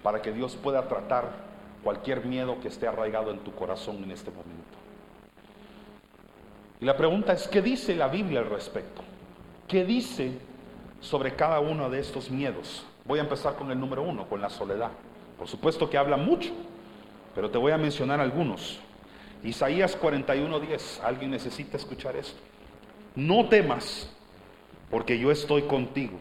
para 0.02 0.20
que 0.20 0.32
Dios 0.32 0.56
pueda 0.56 0.88
tratar 0.88 1.53
cualquier 1.84 2.24
miedo 2.24 2.58
que 2.60 2.68
esté 2.68 2.88
arraigado 2.88 3.30
en 3.30 3.38
tu 3.40 3.54
corazón 3.54 4.02
en 4.02 4.10
este 4.10 4.30
momento. 4.30 4.78
Y 6.80 6.84
la 6.84 6.96
pregunta 6.96 7.32
es, 7.32 7.46
¿qué 7.46 7.62
dice 7.62 7.94
la 7.94 8.08
Biblia 8.08 8.40
al 8.40 8.50
respecto? 8.50 9.02
¿Qué 9.68 9.84
dice 9.84 10.32
sobre 11.00 11.36
cada 11.36 11.60
uno 11.60 11.88
de 11.88 12.00
estos 12.00 12.30
miedos? 12.30 12.84
Voy 13.04 13.18
a 13.18 13.22
empezar 13.22 13.54
con 13.54 13.70
el 13.70 13.78
número 13.78 14.02
uno, 14.02 14.26
con 14.28 14.40
la 14.40 14.50
soledad. 14.50 14.90
Por 15.38 15.46
supuesto 15.46 15.88
que 15.88 15.98
habla 15.98 16.16
mucho, 16.16 16.52
pero 17.34 17.50
te 17.50 17.58
voy 17.58 17.72
a 17.72 17.78
mencionar 17.78 18.20
algunos. 18.20 18.80
Isaías 19.42 19.96
41:10, 20.00 21.00
alguien 21.04 21.30
necesita 21.30 21.76
escuchar 21.76 22.16
esto. 22.16 22.40
No 23.14 23.48
temas, 23.48 24.10
porque 24.90 25.18
yo 25.18 25.30
estoy 25.30 25.62
contigo. 25.62 26.18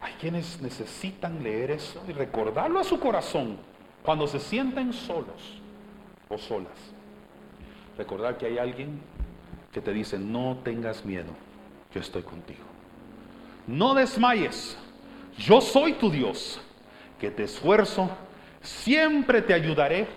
Hay 0.00 0.14
quienes 0.14 0.60
necesitan 0.60 1.42
leer 1.42 1.72
eso 1.72 2.02
y 2.08 2.12
recordarlo 2.12 2.80
a 2.80 2.84
su 2.84 2.98
corazón 2.98 3.58
cuando 4.02 4.26
se 4.26 4.40
sienten 4.40 4.92
solos 4.92 5.60
o 6.28 6.38
solas. 6.38 6.72
Recordar 7.96 8.38
que 8.38 8.46
hay 8.46 8.58
alguien 8.58 9.00
que 9.70 9.80
te 9.80 9.92
dice, 9.92 10.18
no 10.18 10.58
tengas 10.64 11.04
miedo, 11.04 11.32
yo 11.94 12.00
estoy 12.00 12.22
contigo. 12.22 12.64
No 13.66 13.94
desmayes, 13.94 14.76
yo 15.38 15.60
soy 15.60 15.94
tu 15.94 16.10
Dios, 16.10 16.60
que 17.20 17.30
te 17.30 17.44
esfuerzo, 17.44 18.10
siempre 18.60 19.42
te 19.42 19.54
ayudaré 19.54 20.08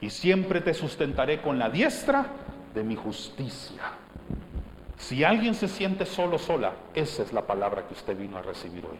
y 0.00 0.10
siempre 0.10 0.60
te 0.60 0.74
sustentaré 0.74 1.40
con 1.42 1.58
la 1.58 1.68
diestra 1.68 2.26
de 2.74 2.82
mi 2.82 2.96
justicia. 2.96 3.82
Si 4.96 5.22
alguien 5.22 5.54
se 5.54 5.68
siente 5.68 6.06
solo, 6.06 6.38
sola, 6.38 6.72
esa 6.94 7.22
es 7.22 7.32
la 7.32 7.46
palabra 7.46 7.86
que 7.86 7.94
usted 7.94 8.16
vino 8.16 8.38
a 8.38 8.42
recibir 8.42 8.86
hoy. 8.86 8.98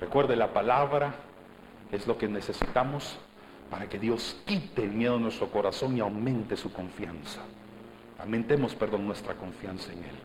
Recuerde, 0.00 0.36
la 0.36 0.52
palabra 0.52 1.14
es 1.92 2.06
lo 2.06 2.18
que 2.18 2.28
necesitamos 2.28 3.18
para 3.70 3.88
que 3.88 3.98
Dios 3.98 4.36
quite 4.46 4.84
el 4.84 4.92
miedo 4.92 5.14
de 5.14 5.20
nuestro 5.20 5.50
corazón 5.50 5.96
y 5.96 6.00
aumente 6.00 6.56
su 6.56 6.72
confianza. 6.72 7.40
Aumentemos, 8.18 8.74
perdón, 8.74 9.06
nuestra 9.06 9.34
confianza 9.34 9.92
en 9.92 9.98
Él. 9.98 10.16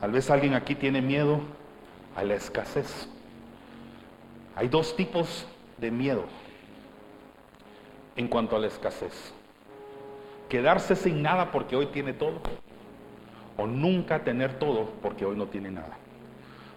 Tal 0.00 0.12
vez 0.12 0.30
alguien 0.30 0.54
aquí 0.54 0.74
tiene 0.74 1.00
miedo 1.00 1.40
a 2.14 2.22
la 2.22 2.34
escasez. 2.34 3.08
Hay 4.54 4.68
dos 4.68 4.94
tipos 4.94 5.46
de 5.78 5.90
miedo 5.90 6.24
en 8.16 8.28
cuanto 8.28 8.54
a 8.56 8.58
la 8.58 8.68
escasez. 8.68 9.32
Quedarse 10.48 10.94
sin 10.94 11.22
nada 11.22 11.50
porque 11.50 11.74
hoy 11.74 11.86
tiene 11.86 12.12
todo. 12.12 12.40
O 13.56 13.66
nunca 13.66 14.24
tener 14.24 14.58
todo 14.58 14.92
porque 15.00 15.24
hoy 15.24 15.36
no 15.36 15.46
tiene 15.46 15.70
nada. 15.70 15.96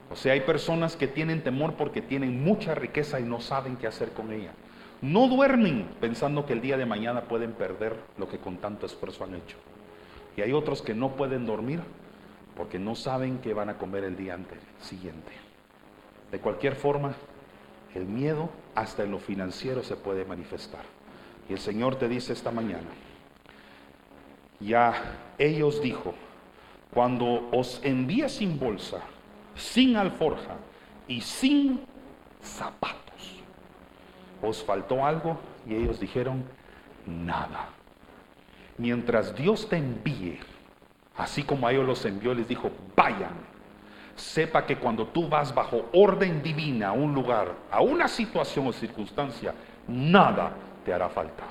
O 0.10 0.16
sea, 0.16 0.34
hay 0.34 0.42
personas 0.42 0.96
que 0.96 1.08
tienen 1.08 1.44
temor 1.44 1.74
porque 1.74 2.02
tienen 2.02 2.44
mucha 2.44 2.74
riqueza 2.76 3.20
y 3.20 3.24
no 3.24 3.42
saben 3.42 3.76
qué 3.76 3.88
hacer 3.88 4.12
con 4.12 4.32
ella. 4.32 4.52
No 5.02 5.28
duermen 5.28 5.88
pensando 6.00 6.46
que 6.46 6.54
el 6.54 6.62
día 6.62 6.78
de 6.78 6.86
mañana 6.86 7.22
pueden 7.22 7.54
perder 7.54 7.96
lo 8.18 8.28
que 8.28 8.40
con 8.40 8.58
tanto 8.58 8.86
esfuerzo 8.86 9.24
han 9.24 9.36
hecho. 9.36 9.58
Y 10.36 10.42
hay 10.42 10.54
otros 10.54 10.82
que 10.82 10.94
no 10.94 11.16
pueden 11.16 11.46
dormir 11.46 11.82
porque 12.56 12.80
no 12.80 12.96
saben 12.96 13.40
qué 13.40 13.54
van 13.54 13.70
a 13.70 13.78
comer 13.78 14.04
el 14.04 14.18
día 14.18 14.38
siguiente. 14.82 15.32
De 16.32 16.40
cualquier 16.40 16.76
forma, 16.76 17.14
el 17.94 18.06
miedo 18.06 18.50
hasta 18.76 19.04
en 19.04 19.12
lo 19.12 19.20
financiero 19.20 19.84
se 19.84 19.96
puede 19.96 20.26
manifestar. 20.26 20.82
Y 21.50 21.54
el 21.54 21.60
Señor 21.60 21.96
te 21.96 22.08
dice 22.08 22.34
esta 22.34 22.52
mañana, 22.52 22.90
ya 24.60 24.94
ellos 25.38 25.82
dijo, 25.82 26.14
cuando 26.94 27.50
os 27.52 27.80
envíe 27.84 28.28
sin 28.28 28.60
bolsa, 28.60 29.02
sin 29.56 29.96
alforja 29.96 30.56
y 31.08 31.22
sin 31.22 31.82
zapatos, 32.42 33.07
¿os 34.42 34.64
faltó 34.64 35.06
algo? 35.06 35.40
Y 35.66 35.76
ellos 35.76 36.00
dijeron, 36.00 36.44
nada. 37.06 37.70
Mientras 38.78 39.36
Dios 39.36 39.68
te 39.68 39.78
envíe, 39.78 40.40
así 41.18 41.44
como 41.44 41.68
a 41.68 41.72
ellos 41.72 41.86
los 41.86 42.06
envió, 42.06 42.34
les 42.34 42.48
dijo, 42.48 42.72
vayan. 42.96 43.58
Sepa 44.16 44.66
que 44.66 44.78
cuando 44.78 45.08
tú 45.08 45.28
vas 45.28 45.54
bajo 45.54 45.90
orden 45.94 46.42
divina 46.42 46.90
a 46.90 46.92
un 46.92 47.14
lugar, 47.14 47.54
a 47.72 47.82
una 47.82 48.08
situación 48.08 48.68
o 48.68 48.74
circunstancia, 48.74 49.54
nada 49.88 50.52
te 50.84 50.94
hará 50.94 51.10
falta. 51.10 51.44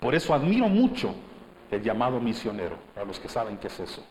Por 0.00 0.14
eso 0.14 0.34
admiro 0.34 0.68
mucho 0.68 1.14
el 1.70 1.82
llamado 1.82 2.18
misionero, 2.20 2.76
a 2.96 3.04
los 3.04 3.20
que 3.20 3.28
saben 3.28 3.56
qué 3.58 3.68
es 3.68 3.80
eso. 3.80 4.04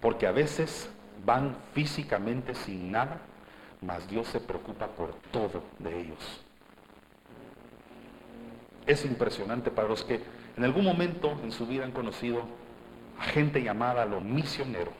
Porque 0.00 0.26
a 0.26 0.32
veces 0.32 0.90
van 1.24 1.56
físicamente 1.72 2.54
sin 2.54 2.90
nada, 2.90 3.18
mas 3.84 4.08
Dios 4.08 4.26
se 4.28 4.40
preocupa 4.40 4.86
por 4.86 5.14
todo 5.30 5.62
de 5.78 6.00
ellos. 6.00 6.40
Es 8.86 9.04
impresionante 9.04 9.70
para 9.70 9.88
los 9.88 10.04
que 10.04 10.22
en 10.56 10.64
algún 10.64 10.84
momento 10.84 11.32
en 11.42 11.52
su 11.52 11.66
vida 11.66 11.84
han 11.84 11.92
conocido 11.92 12.42
a 13.18 13.24
gente 13.24 13.62
llamada 13.62 14.02
a 14.02 14.06
lo 14.06 14.20
misionero, 14.20 14.92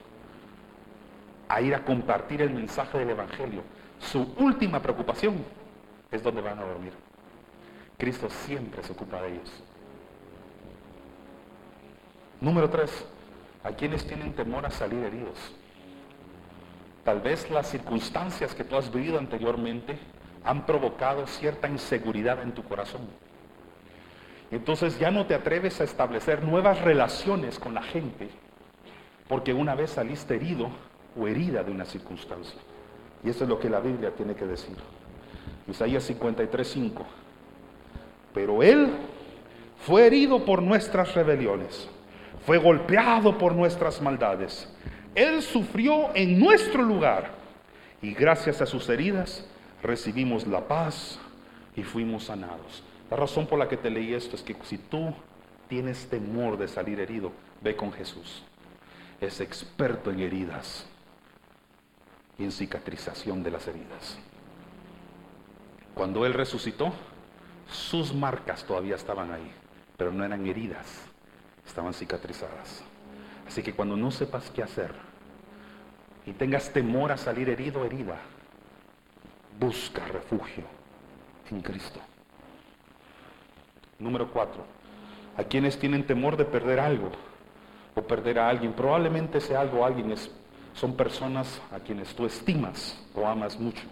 a 1.49 1.61
ir 1.61 1.75
a 1.75 1.85
compartir 1.85 2.43
el 2.43 2.51
mensaje 2.51 2.99
del 2.99 3.11
Evangelio. 3.11 3.63
Su 4.01 4.35
última 4.39 4.81
preocupación 4.81 5.45
es 6.11 6.23
dónde 6.23 6.41
van 6.41 6.59
a 6.59 6.65
dormir. 6.65 6.93
Cristo 7.99 8.29
siempre 8.29 8.83
se 8.83 8.93
ocupa 8.93 9.23
de 9.23 9.35
ellos. 9.35 9.51
Número 12.41 12.69
tres, 12.69 13.07
a 13.63 13.71
quienes 13.71 14.07
tienen 14.07 14.35
temor 14.35 14.67
a 14.67 14.71
salir 14.71 15.03
heridos. 15.05 15.39
Tal 17.05 17.21
vez 17.21 17.51
las 17.51 17.69
circunstancias 17.71 18.55
que 18.55 18.65
tú 18.65 18.77
has 18.77 18.93
vivido 18.93 19.19
anteriormente 19.19 19.99
han 20.45 20.67
provocado 20.67 21.27
cierta 21.27 21.69
inseguridad 21.69 22.43
en 22.43 22.53
tu 22.53 22.63
corazón. 22.65 23.03
Entonces 24.51 24.99
ya 24.99 25.11
no 25.11 25.27
te 25.27 25.35
atreves 25.35 25.81
a 25.81 25.85
establecer 25.85 26.43
nuevas 26.43 26.81
relaciones 26.81 27.59
con 27.59 27.75
la 27.75 27.83
gente 27.83 28.29
porque 29.29 29.53
una 29.55 29.75
vez 29.75 29.91
saliste 29.91 30.37
herido 30.37 30.69
o 31.19 31.27
herida 31.27 31.63
de 31.63 31.73
una 31.73 31.85
circunstancia. 31.85 32.61
Y 33.23 33.31
eso 33.31 33.45
es 33.45 33.51
lo 33.51 33.59
que 33.59 33.71
la 33.71 33.81
Biblia 33.81 34.11
tiene 34.11 34.35
que 34.35 34.47
decir. 34.47 34.77
Isaías 35.67 36.09
53:5. 36.09 37.05
Pero 38.35 38.63
Él 38.63 38.93
fue 39.87 40.07
herido 40.07 40.45
por 40.45 40.63
nuestras 40.63 41.15
rebeliones, 41.15 41.89
fue 42.45 42.59
golpeado 42.59 43.39
por 43.39 43.55
nuestras 43.55 44.01
maldades. 44.03 44.71
Él 45.15 45.43
sufrió 45.43 46.15
en 46.15 46.41
nuestro 46.41 46.83
lugar 46.83 47.31
y 48.03 48.13
gracias 48.15 48.61
a 48.61 48.67
sus 48.67 48.89
heridas 48.89 49.47
recibimos 49.83 50.47
la 50.47 50.67
paz 50.67 51.19
y 51.77 51.83
fuimos 51.83 52.25
sanados. 52.25 52.83
La 53.11 53.17
razón 53.17 53.47
por 53.47 53.59
la 53.59 53.69
que 53.69 53.77
te 53.77 53.91
leí 53.91 54.13
esto 54.13 54.35
es 54.35 54.43
que 54.43 54.57
si 54.65 54.79
tú 54.79 55.15
tienes 55.69 56.09
temor 56.09 56.59
de 56.59 56.69
salir 56.69 56.99
herido, 57.01 57.33
ve 57.61 57.77
con 57.77 57.93
Jesús. 57.93 58.43
Es 59.21 59.41
experto 59.41 60.11
en 60.11 60.21
heridas 60.21 60.87
y 62.39 62.45
en 62.45 62.53
cicatrización 62.53 63.43
de 63.43 63.51
las 63.51 63.67
heridas. 63.69 64.19
Cuando 65.95 66.27
Él 66.27 66.35
resucitó, 66.35 66.93
sus 67.71 68.13
marcas 68.13 68.65
todavía 68.65 68.97
estaban 68.97 69.33
ahí, 69.33 69.51
pero 69.97 70.13
no 70.13 70.25
eran 70.25 70.45
heridas, 70.47 70.87
estaban 71.65 71.95
cicatrizadas. 71.95 72.85
Así 73.47 73.63
que 73.63 73.73
cuando 73.73 73.97
no 73.97 74.11
sepas 74.11 74.51
qué 74.51 74.63
hacer 74.63 74.93
y 76.27 76.33
tengas 76.33 76.73
temor 76.73 77.13
a 77.13 77.17
salir 77.17 77.49
herido 77.49 77.83
o 77.83 77.85
herida, 77.85 78.17
busca 79.59 80.05
refugio 80.07 80.65
en 81.51 81.61
Cristo. 81.61 82.01
Número 83.99 84.31
cuatro, 84.31 84.65
a 85.37 85.45
quienes 85.45 85.79
tienen 85.79 86.07
temor 86.07 86.37
de 86.37 86.45
perder 86.45 86.81
algo 86.81 87.11
o 87.95 88.03
perder 88.03 88.39
a 88.39 88.49
alguien. 88.49 88.73
Probablemente 88.73 89.39
ese 89.39 89.57
algo 89.57 89.81
o 89.81 89.85
alguien 89.85 90.11
es, 90.11 90.31
son 90.75 90.97
personas 90.97 91.61
a 91.73 91.79
quienes 91.79 92.15
tú 92.15 92.27
estimas 92.27 93.01
o 93.15 93.27
amas 93.27 93.59
mucho. 93.59 93.85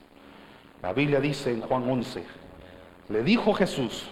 La 0.83 0.93
Biblia 0.93 1.21
dice 1.21 1.53
en 1.53 1.61
Juan 1.61 1.89
11, 1.89 2.25
le 3.09 3.23
dijo 3.23 3.55
Jesús, 3.55 4.09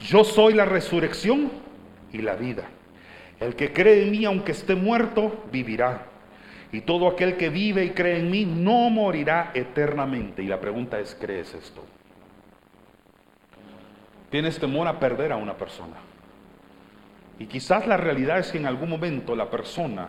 yo 0.00 0.24
soy 0.24 0.54
la 0.54 0.64
resurrección 0.66 1.50
y 2.12 2.18
la 2.18 2.34
vida. 2.34 2.68
El 3.44 3.56
que 3.56 3.72
cree 3.72 4.04
en 4.04 4.10
mí, 4.10 4.24
aunque 4.24 4.52
esté 4.52 4.74
muerto, 4.74 5.44
vivirá. 5.52 6.06
Y 6.72 6.80
todo 6.80 7.06
aquel 7.06 7.36
que 7.36 7.50
vive 7.50 7.84
y 7.84 7.90
cree 7.90 8.18
en 8.18 8.30
mí 8.30 8.46
no 8.46 8.88
morirá 8.88 9.50
eternamente. 9.52 10.42
Y 10.42 10.46
la 10.46 10.58
pregunta 10.58 10.98
es, 10.98 11.14
¿crees 11.20 11.52
esto? 11.52 11.84
Tienes 14.30 14.58
temor 14.58 14.88
a 14.88 14.98
perder 14.98 15.30
a 15.30 15.36
una 15.36 15.54
persona. 15.54 15.96
Y 17.38 17.46
quizás 17.46 17.86
la 17.86 17.98
realidad 17.98 18.38
es 18.38 18.50
que 18.50 18.58
en 18.58 18.66
algún 18.66 18.88
momento 18.88 19.36
la 19.36 19.50
persona 19.50 20.08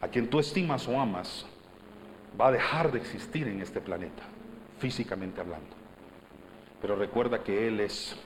a 0.00 0.08
quien 0.08 0.28
tú 0.28 0.40
estimas 0.40 0.88
o 0.88 0.98
amas 0.98 1.46
va 2.40 2.48
a 2.48 2.52
dejar 2.52 2.90
de 2.90 2.98
existir 2.98 3.48
en 3.48 3.60
este 3.60 3.80
planeta, 3.80 4.22
físicamente 4.78 5.42
hablando. 5.42 5.76
Pero 6.80 6.96
recuerda 6.96 7.42
que 7.42 7.68
Él 7.68 7.80
es 7.80 8.16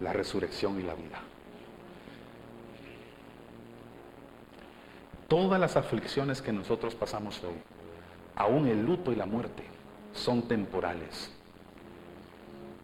la 0.00 0.12
resurrección 0.12 0.80
y 0.80 0.82
la 0.82 0.94
vida. 0.94 1.20
Todas 5.32 5.58
las 5.58 5.78
aflicciones 5.78 6.42
que 6.42 6.52
nosotros 6.52 6.94
pasamos 6.94 7.42
hoy, 7.42 7.54
aún 8.36 8.68
el 8.68 8.84
luto 8.84 9.12
y 9.12 9.16
la 9.16 9.24
muerte, 9.24 9.62
son 10.12 10.42
temporales. 10.42 11.32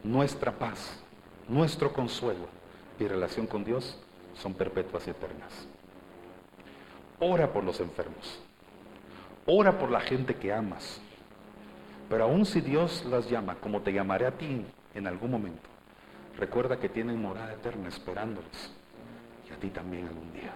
Nuestra 0.02 0.52
paz, 0.52 0.98
nuestro 1.46 1.92
consuelo 1.92 2.46
y 2.98 3.06
relación 3.06 3.46
con 3.46 3.64
Dios 3.64 3.98
son 4.32 4.54
perpetuas 4.54 5.06
y 5.06 5.10
eternas. 5.10 5.68
Ora 7.20 7.52
por 7.52 7.64
los 7.64 7.80
enfermos. 7.80 8.40
Ora 9.44 9.78
por 9.78 9.90
la 9.90 10.00
gente 10.00 10.34
que 10.34 10.50
amas. 10.50 11.02
Pero 12.08 12.24
aún 12.24 12.46
si 12.46 12.62
Dios 12.62 13.04
las 13.10 13.28
llama, 13.28 13.56
como 13.56 13.82
te 13.82 13.92
llamaré 13.92 14.24
a 14.24 14.38
ti 14.38 14.64
en 14.94 15.06
algún 15.06 15.32
momento, 15.32 15.68
recuerda 16.38 16.78
que 16.78 16.88
tienen 16.88 17.20
morada 17.20 17.52
eterna 17.52 17.88
esperándoles. 17.90 18.72
Y 19.50 19.52
a 19.52 19.56
ti 19.58 19.68
también 19.68 20.08
algún 20.08 20.32
día 20.32 20.54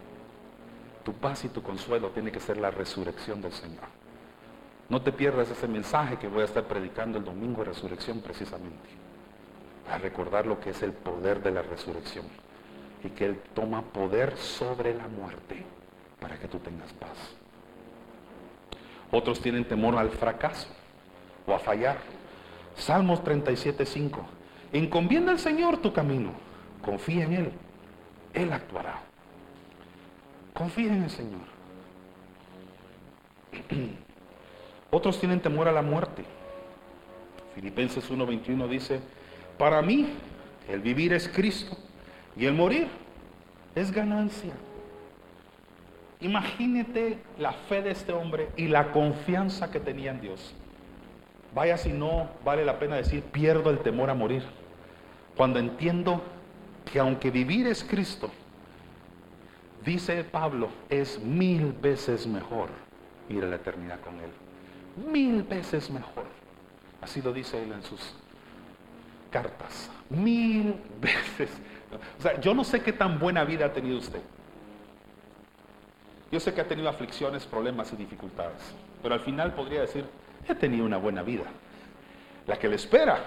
tu 1.05 1.13
paz 1.13 1.45
y 1.45 1.49
tu 1.49 1.63
consuelo 1.63 2.11
tiene 2.11 2.33
que 2.33 2.41
ser 2.41 2.57
la 2.57 2.71
resurrección 2.71 3.41
del 3.41 3.53
Señor. 3.53 3.85
No 4.89 5.01
te 5.01 5.13
pierdas 5.13 5.51
ese 5.51 5.69
mensaje 5.69 6.19
que 6.19 6.29
voy 6.29 6.43
a 6.43 6.47
estar 6.47 6.65
predicando 6.65 7.19
el 7.19 7.25
domingo 7.25 7.63
de 7.63 7.71
resurrección 7.71 8.21
precisamente. 8.21 8.89
A 9.91 9.99
recordar 9.99 10.47
lo 10.47 10.61
que 10.61 10.71
es 10.71 10.83
el 10.83 10.93
poder 10.93 11.43
de 11.43 11.51
la 11.51 11.63
resurrección. 11.63 12.27
Y 13.03 13.09
que 13.11 13.27
Él 13.27 13.41
toma 13.55 13.83
poder 13.83 14.37
sobre 14.37 14.95
la 14.95 15.09
muerte 15.09 15.65
para 16.21 16.39
que 16.39 16.47
tú 16.47 16.59
tengas 16.59 16.93
paz. 16.93 17.17
Otros 19.11 19.41
tienen 19.41 19.67
temor 19.67 19.97
al 19.97 20.11
fracaso 20.11 20.69
o 21.47 21.55
a 21.55 21.59
fallar. 21.59 21.99
Salmos 22.77 23.23
37.5. 23.25 24.19
Encomienda 24.73 25.33
al 25.33 25.39
Señor 25.39 25.79
tu 25.79 25.93
camino. 25.93 26.33
Confía 26.83 27.25
en 27.25 27.33
Él. 27.33 27.53
Él 28.35 28.53
actuará. 28.53 29.12
Confía 30.53 30.93
en 30.93 31.05
el 31.05 31.11
Señor. 31.11 31.41
Otros 34.91 35.19
tienen 35.19 35.41
temor 35.41 35.69
a 35.69 35.73
la 35.73 35.83
muerte. 35.83 36.25
Filipenses 37.55 38.11
1:21 38.11 38.69
dice, 38.69 39.01
para 39.59 39.83
mí 39.83 40.09
el 40.69 40.81
vivir 40.81 41.13
es 41.13 41.29
Cristo 41.29 41.77
y 42.37 42.47
el 42.47 42.55
morir 42.55 42.89
es 43.75 43.91
ganancia. 43.91 44.53
Imagínate 46.21 47.19
la 47.39 47.53
fe 47.53 47.83
de 47.83 47.91
este 47.91 48.13
hombre 48.13 48.49
y 48.57 48.69
la 48.69 48.93
confianza 48.93 49.71
que 49.71 49.81
tenía 49.81 50.13
en 50.13 50.21
Dios. 50.21 50.55
Vaya 51.55 51.77
si 51.77 51.93
no 51.93 52.29
vale 52.45 52.65
la 52.65 52.79
pena 52.79 52.97
decir, 52.97 53.23
pierdo 53.23 53.71
el 53.71 53.81
temor 53.81 54.09
a 54.09 54.15
morir. 54.15 54.43
Cuando 55.37 55.59
entiendo 55.59 56.23
que 56.91 56.99
aunque 56.99 57.31
vivir 57.31 57.67
es 57.67 57.83
Cristo 57.83 58.31
Dice 59.85 60.23
Pablo, 60.25 60.71
es 60.89 61.19
mil 61.21 61.73
veces 61.73 62.27
mejor 62.27 62.69
ir 63.29 63.45
a 63.45 63.49
la 63.49 63.57
eternidad 63.57 64.01
con 64.01 64.15
Él. 64.21 64.31
Mil 65.11 65.43
veces 65.43 65.91
mejor. 65.91 66.25
Así 67.01 67.21
lo 67.21 67.33
dice 67.33 67.61
Él 67.61 67.73
en 67.73 67.83
sus 67.83 68.15
cartas, 69.31 69.91
mil 70.09 70.77
veces. 71.01 71.51
O 72.19 72.23
sea, 72.23 72.41
yo 72.41 72.55
no 72.55 72.63
sé 72.63 72.81
qué 72.83 72.93
tan 72.93 73.19
buena 73.19 73.45
vida 73.45 73.67
ha 73.67 73.73
tenido 73.73 73.99
usted. 73.99 74.21
Yo 76.31 76.39
sé 76.39 76.55
que 76.55 76.61
ha 76.61 76.69
tenido 76.69 76.89
aflicciones, 76.89 77.45
problemas 77.45 77.93
y 77.93 77.97
dificultades, 77.97 78.63
pero 79.03 79.15
al 79.15 79.21
final 79.21 79.53
podría 79.55 79.81
decir, 79.83 80.07
he 80.49 80.55
tenido 80.55 80.87
una 80.87 80.97
buena 80.97 81.23
vida. 81.23 81.45
La 82.47 82.59
que 82.59 82.69
le 82.69 82.77
espera, 82.77 83.25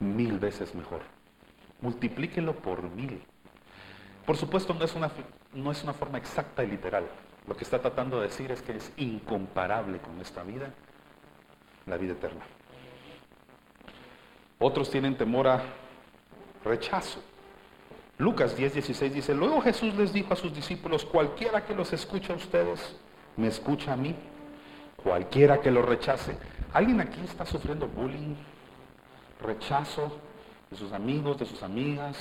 mil 0.00 0.38
veces 0.38 0.74
mejor. 0.74 1.00
Multiplíquelo 1.80 2.54
por 2.54 2.82
mil. 2.82 3.22
Por 4.26 4.36
supuesto, 4.36 4.74
no 4.74 4.84
es, 4.84 4.94
una, 4.94 5.10
no 5.56 5.72
es 5.72 5.82
una 5.82 5.92
forma 5.92 6.18
exacta 6.18 6.62
y 6.62 6.68
literal. 6.68 7.06
Lo 7.46 7.56
que 7.56 7.64
está 7.64 7.80
tratando 7.80 8.20
de 8.20 8.28
decir 8.28 8.50
es 8.52 8.62
que 8.62 8.76
es 8.76 8.92
incomparable 8.96 9.98
con 9.98 10.20
esta 10.20 10.42
vida, 10.42 10.72
la 11.86 11.96
vida 11.96 12.12
eterna. 12.12 12.44
Otros 14.58 14.90
tienen 14.90 15.16
temor 15.16 15.48
a 15.48 15.62
rechazo. 16.64 17.22
Lucas 18.18 18.56
10, 18.56 18.74
16 18.74 19.14
dice, 19.14 19.34
luego 19.34 19.60
Jesús 19.60 19.94
les 19.94 20.12
dijo 20.12 20.32
a 20.32 20.36
sus 20.36 20.54
discípulos, 20.54 21.04
cualquiera 21.04 21.64
que 21.64 21.74
los 21.74 21.92
escuche 21.92 22.32
a 22.32 22.36
ustedes, 22.36 22.96
me 23.36 23.48
escucha 23.48 23.92
a 23.92 23.96
mí. 23.96 24.14
Cualquiera 24.96 25.60
que 25.60 25.70
los 25.70 25.84
rechace. 25.84 26.36
¿Alguien 26.72 27.00
aquí 27.00 27.20
está 27.22 27.46
sufriendo 27.46 27.86
bullying, 27.86 28.34
rechazo 29.40 30.18
de 30.70 30.76
sus 30.76 30.92
amigos, 30.92 31.38
de 31.38 31.46
sus 31.46 31.62
amigas, 31.62 32.16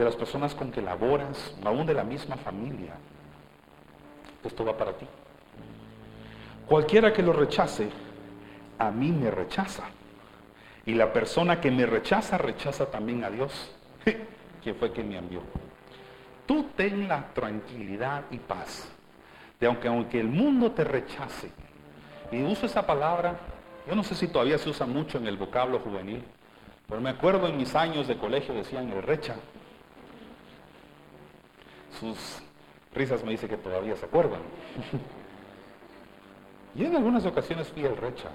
de 0.00 0.06
las 0.06 0.16
personas 0.16 0.54
con 0.54 0.72
que 0.72 0.80
laboras, 0.80 1.54
aún 1.62 1.84
de 1.84 1.92
la 1.92 2.04
misma 2.04 2.36
familia? 2.36 2.94
Esto 4.42 4.64
va 4.64 4.74
para 4.74 4.94
ti. 4.94 5.06
Cualquiera 6.66 7.12
que 7.12 7.22
lo 7.22 7.34
rechace, 7.34 7.90
a 8.78 8.90
mí 8.90 9.12
me 9.12 9.30
rechaza. 9.30 9.84
Y 10.86 10.94
la 10.94 11.12
persona 11.12 11.60
que 11.60 11.70
me 11.70 11.84
rechaza, 11.84 12.38
rechaza 12.38 12.86
también 12.86 13.24
a 13.24 13.30
Dios, 13.30 13.76
quien 14.62 14.74
fue 14.76 14.90
quien 14.90 15.10
me 15.10 15.18
envió. 15.18 15.42
Tú 16.46 16.70
ten 16.74 17.06
la 17.06 17.34
tranquilidad 17.34 18.24
y 18.30 18.38
paz 18.38 18.90
de 19.60 19.66
aunque, 19.66 19.88
aunque 19.88 20.18
el 20.18 20.28
mundo 20.28 20.72
te 20.72 20.82
rechace, 20.82 21.50
y 22.32 22.42
uso 22.42 22.64
esa 22.64 22.86
palabra, 22.86 23.38
yo 23.86 23.94
no 23.94 24.02
sé 24.02 24.14
si 24.14 24.28
todavía 24.28 24.56
se 24.56 24.70
usa 24.70 24.86
mucho 24.86 25.18
en 25.18 25.26
el 25.26 25.36
vocablo 25.36 25.80
juvenil, 25.80 26.24
pero 26.88 27.02
me 27.02 27.10
acuerdo 27.10 27.48
en 27.48 27.58
mis 27.58 27.74
años 27.74 28.08
de 28.08 28.16
colegio 28.16 28.54
decían 28.54 28.88
el 28.88 29.02
recha. 29.02 29.36
Sus 31.98 32.40
risas 32.94 33.24
me 33.24 33.32
dicen 33.32 33.48
que 33.48 33.56
todavía 33.56 33.96
se 33.96 34.06
acuerdan. 34.06 34.40
y 36.74 36.84
en 36.84 36.96
algunas 36.96 37.24
ocasiones 37.26 37.68
fui 37.68 37.84
el 37.84 37.96
recha. 37.96 38.30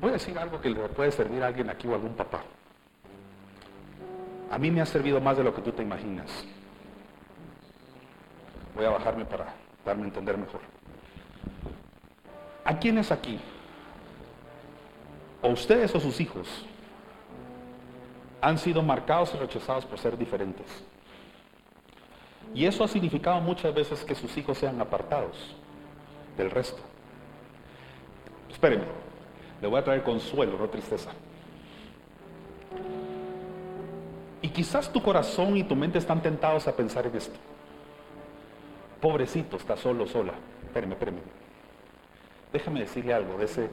Voy 0.00 0.10
a 0.10 0.12
decir 0.14 0.38
algo 0.38 0.60
que 0.60 0.70
le 0.70 0.88
puede 0.88 1.12
servir 1.12 1.42
a 1.42 1.48
alguien 1.48 1.68
aquí 1.68 1.86
o 1.86 1.92
a 1.92 1.94
algún 1.96 2.14
papá. 2.14 2.42
A 4.50 4.58
mí 4.58 4.70
me 4.70 4.80
ha 4.80 4.86
servido 4.86 5.20
más 5.20 5.36
de 5.36 5.44
lo 5.44 5.54
que 5.54 5.60
tú 5.60 5.72
te 5.72 5.82
imaginas. 5.82 6.44
Voy 8.74 8.84
a 8.84 8.90
bajarme 8.90 9.24
para 9.24 9.54
darme 9.84 10.04
a 10.04 10.06
entender 10.06 10.38
mejor. 10.38 10.60
¿A 12.64 12.78
quiénes 12.78 13.12
aquí? 13.12 13.38
O 15.42 15.50
ustedes 15.50 15.94
o 15.94 16.00
sus 16.00 16.20
hijos 16.20 16.66
han 18.40 18.58
sido 18.58 18.82
marcados 18.82 19.32
y 19.34 19.38
rechazados 19.38 19.84
por 19.84 19.98
ser 19.98 20.16
diferentes. 20.16 20.66
Y 22.54 22.66
eso 22.66 22.82
ha 22.82 22.88
significado 22.88 23.40
muchas 23.40 23.74
veces 23.74 24.04
que 24.04 24.14
sus 24.14 24.36
hijos 24.36 24.58
sean 24.58 24.80
apartados 24.80 25.36
del 26.36 26.50
resto. 26.50 26.80
Espérenme, 28.50 28.86
le 29.60 29.68
voy 29.68 29.78
a 29.78 29.84
traer 29.84 30.02
consuelo, 30.02 30.58
no 30.58 30.68
tristeza. 30.68 31.10
Y 34.42 34.48
quizás 34.48 34.92
tu 34.92 35.02
corazón 35.02 35.56
y 35.56 35.64
tu 35.64 35.76
mente 35.76 35.98
están 35.98 36.22
tentados 36.22 36.66
a 36.66 36.74
pensar 36.74 37.06
en 37.06 37.16
esto. 37.16 37.38
Pobrecito, 39.00 39.56
está 39.56 39.76
solo, 39.76 40.06
sola. 40.06 40.32
Espérame, 40.64 40.92
espérame. 40.92 41.20
Déjame 42.52 42.80
decirle 42.80 43.14
algo 43.14 43.38
de 43.38 43.44
ese 43.44 43.70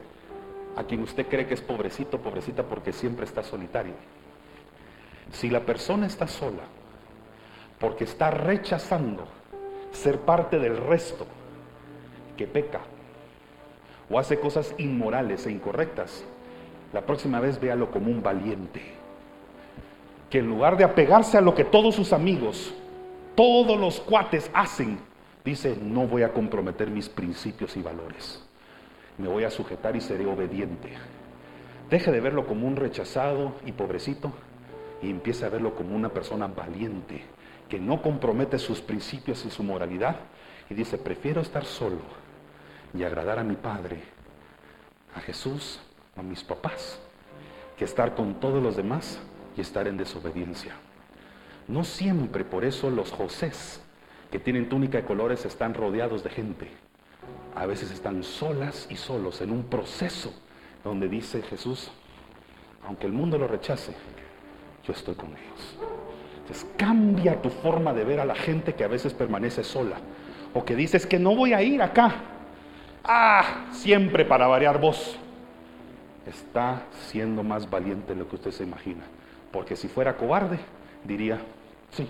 a 0.76 0.84
quien 0.84 1.02
usted 1.02 1.26
cree 1.26 1.46
que 1.46 1.54
es 1.54 1.60
pobrecito, 1.60 2.18
pobrecita, 2.18 2.62
porque 2.62 2.92
siempre 2.92 3.24
está 3.24 3.42
solitario. 3.42 3.94
Si 5.32 5.50
la 5.50 5.60
persona 5.60 6.06
está 6.06 6.26
sola, 6.26 6.62
porque 7.78 8.04
está 8.04 8.30
rechazando 8.30 9.26
ser 9.92 10.20
parte 10.20 10.58
del 10.58 10.76
resto 10.76 11.26
que 12.36 12.46
peca, 12.46 12.80
o 14.10 14.18
hace 14.18 14.38
cosas 14.40 14.74
inmorales 14.78 15.46
e 15.46 15.50
incorrectas, 15.50 16.24
la 16.92 17.02
próxima 17.02 17.40
vez 17.40 17.60
véalo 17.60 17.90
como 17.90 18.10
un 18.10 18.22
valiente. 18.22 18.80
Que 20.30 20.38
en 20.38 20.48
lugar 20.48 20.76
de 20.76 20.84
apegarse 20.84 21.36
a 21.36 21.42
lo 21.42 21.54
que 21.54 21.64
todos 21.64 21.94
sus 21.94 22.12
amigos, 22.12 22.74
todos 23.34 23.78
los 23.78 24.00
cuates 24.00 24.50
hacen, 24.54 24.98
dice, 25.44 25.76
no 25.80 26.06
voy 26.06 26.22
a 26.22 26.32
comprometer 26.32 26.90
mis 26.90 27.08
principios 27.08 27.76
y 27.76 27.82
valores. 27.82 28.42
Me 29.18 29.28
voy 29.28 29.44
a 29.44 29.50
sujetar 29.50 29.96
y 29.96 30.00
seré 30.00 30.26
obediente. 30.26 30.92
Deje 31.90 32.12
de 32.12 32.20
verlo 32.20 32.46
como 32.46 32.66
un 32.66 32.76
rechazado 32.76 33.52
y 33.64 33.72
pobrecito 33.72 34.32
y 35.02 35.10
empiece 35.10 35.44
a 35.44 35.48
verlo 35.48 35.74
como 35.74 35.94
una 35.94 36.08
persona 36.08 36.46
valiente, 36.46 37.24
que 37.68 37.78
no 37.78 38.02
compromete 38.02 38.58
sus 38.58 38.80
principios 38.80 39.44
y 39.44 39.50
su 39.50 39.62
moralidad 39.62 40.16
y 40.70 40.74
dice, 40.74 40.98
prefiero 40.98 41.40
estar 41.40 41.64
solo 41.64 42.00
y 42.94 43.02
agradar 43.02 43.38
a 43.38 43.44
mi 43.44 43.56
Padre, 43.56 44.02
a 45.14 45.20
Jesús, 45.20 45.80
a 46.16 46.22
mis 46.22 46.42
papás, 46.42 47.00
que 47.76 47.84
estar 47.84 48.14
con 48.14 48.40
todos 48.40 48.62
los 48.62 48.76
demás 48.76 49.20
y 49.56 49.60
estar 49.60 49.86
en 49.86 49.96
desobediencia. 49.96 50.74
No 51.68 51.84
siempre 51.84 52.44
por 52.44 52.64
eso 52.64 52.90
los 52.90 53.12
Josés 53.12 53.82
que 54.30 54.38
tienen 54.38 54.68
túnica 54.68 54.98
de 54.98 55.04
colores 55.04 55.44
están 55.44 55.74
rodeados 55.74 56.22
de 56.22 56.30
gente. 56.30 56.70
A 57.54 57.66
veces 57.66 57.90
están 57.90 58.22
solas 58.22 58.86
y 58.90 58.96
solos 58.96 59.40
en 59.40 59.50
un 59.50 59.64
proceso 59.64 60.32
donde 60.84 61.08
dice 61.08 61.42
Jesús, 61.42 61.90
aunque 62.86 63.06
el 63.06 63.12
mundo 63.12 63.38
lo 63.38 63.48
rechace, 63.48 63.94
yo 64.88 64.94
estoy 64.94 65.14
con 65.14 65.28
ellos. 65.28 65.76
Entonces 66.40 66.66
cambia 66.76 67.40
tu 67.40 67.50
forma 67.50 67.92
de 67.92 68.04
ver 68.04 68.20
a 68.20 68.24
la 68.24 68.34
gente 68.34 68.74
que 68.74 68.82
a 68.82 68.88
veces 68.88 69.12
permanece 69.12 69.62
sola 69.62 69.96
o 70.54 70.64
que 70.64 70.74
dices 70.74 71.06
que 71.06 71.18
no 71.18 71.36
voy 71.36 71.52
a 71.52 71.62
ir 71.62 71.82
acá 71.82 72.14
ah, 73.04 73.66
siempre 73.72 74.24
para 74.24 74.46
variar 74.46 74.80
vos, 74.80 75.16
está 76.26 76.82
siendo 77.06 77.42
más 77.42 77.68
valiente 77.68 78.14
de 78.14 78.20
lo 78.20 78.28
que 78.28 78.36
usted 78.36 78.50
se 78.50 78.64
imagina. 78.64 79.04
Porque 79.50 79.76
si 79.76 79.88
fuera 79.88 80.16
cobarde, 80.16 80.58
diría, 81.04 81.38
sí, 81.90 82.08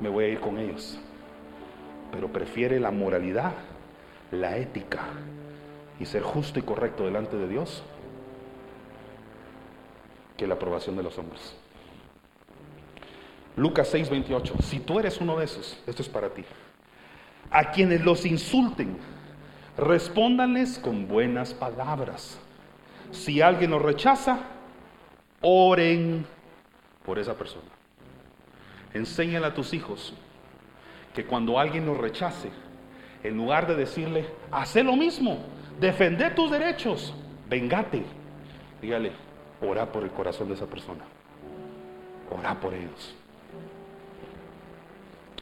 me 0.00 0.08
voy 0.08 0.24
a 0.24 0.28
ir 0.28 0.40
con 0.40 0.58
ellos. 0.58 0.98
Pero 2.12 2.28
prefiere 2.28 2.80
la 2.80 2.90
moralidad, 2.90 3.52
la 4.30 4.56
ética 4.56 5.00
y 6.00 6.06
ser 6.06 6.22
justo 6.22 6.58
y 6.58 6.62
correcto 6.62 7.04
delante 7.04 7.36
de 7.36 7.48
Dios 7.48 7.82
que 10.36 10.46
la 10.46 10.54
aprobación 10.54 10.96
de 10.96 11.02
los 11.02 11.18
hombres. 11.18 11.56
Lucas 13.58 13.92
6:28, 13.92 14.62
si 14.62 14.80
tú 14.80 14.98
eres 14.98 15.20
uno 15.20 15.36
de 15.36 15.44
esos, 15.44 15.78
esto 15.86 16.02
es 16.02 16.08
para 16.08 16.30
ti. 16.30 16.44
A 17.50 17.70
quienes 17.70 18.04
los 18.04 18.24
insulten, 18.24 18.96
Respóndanles 19.78 20.76
con 20.80 21.06
buenas 21.06 21.54
palabras. 21.54 22.36
Si 23.12 23.40
alguien 23.40 23.70
los 23.70 23.80
rechaza, 23.80 24.40
oren 25.40 26.26
por 27.04 27.20
esa 27.20 27.34
persona. 27.34 27.68
Enséñale 28.92 29.46
a 29.46 29.54
tus 29.54 29.72
hijos 29.72 30.14
que 31.14 31.24
cuando 31.24 31.60
alguien 31.60 31.86
los 31.86 31.96
rechace, 31.96 32.50
en 33.22 33.36
lugar 33.36 33.68
de 33.68 33.76
decirle, 33.76 34.26
hace 34.50 34.82
lo 34.82 34.96
mismo, 34.96 35.38
defende 35.78 36.28
tus 36.30 36.50
derechos, 36.50 37.14
vengate, 37.48 38.02
dígale, 38.82 39.12
ora 39.60 39.86
por 39.86 40.02
el 40.02 40.10
corazón 40.10 40.48
de 40.48 40.54
esa 40.54 40.66
persona. 40.66 41.04
Ora 42.36 42.58
por 42.58 42.74
ellos. 42.74 43.14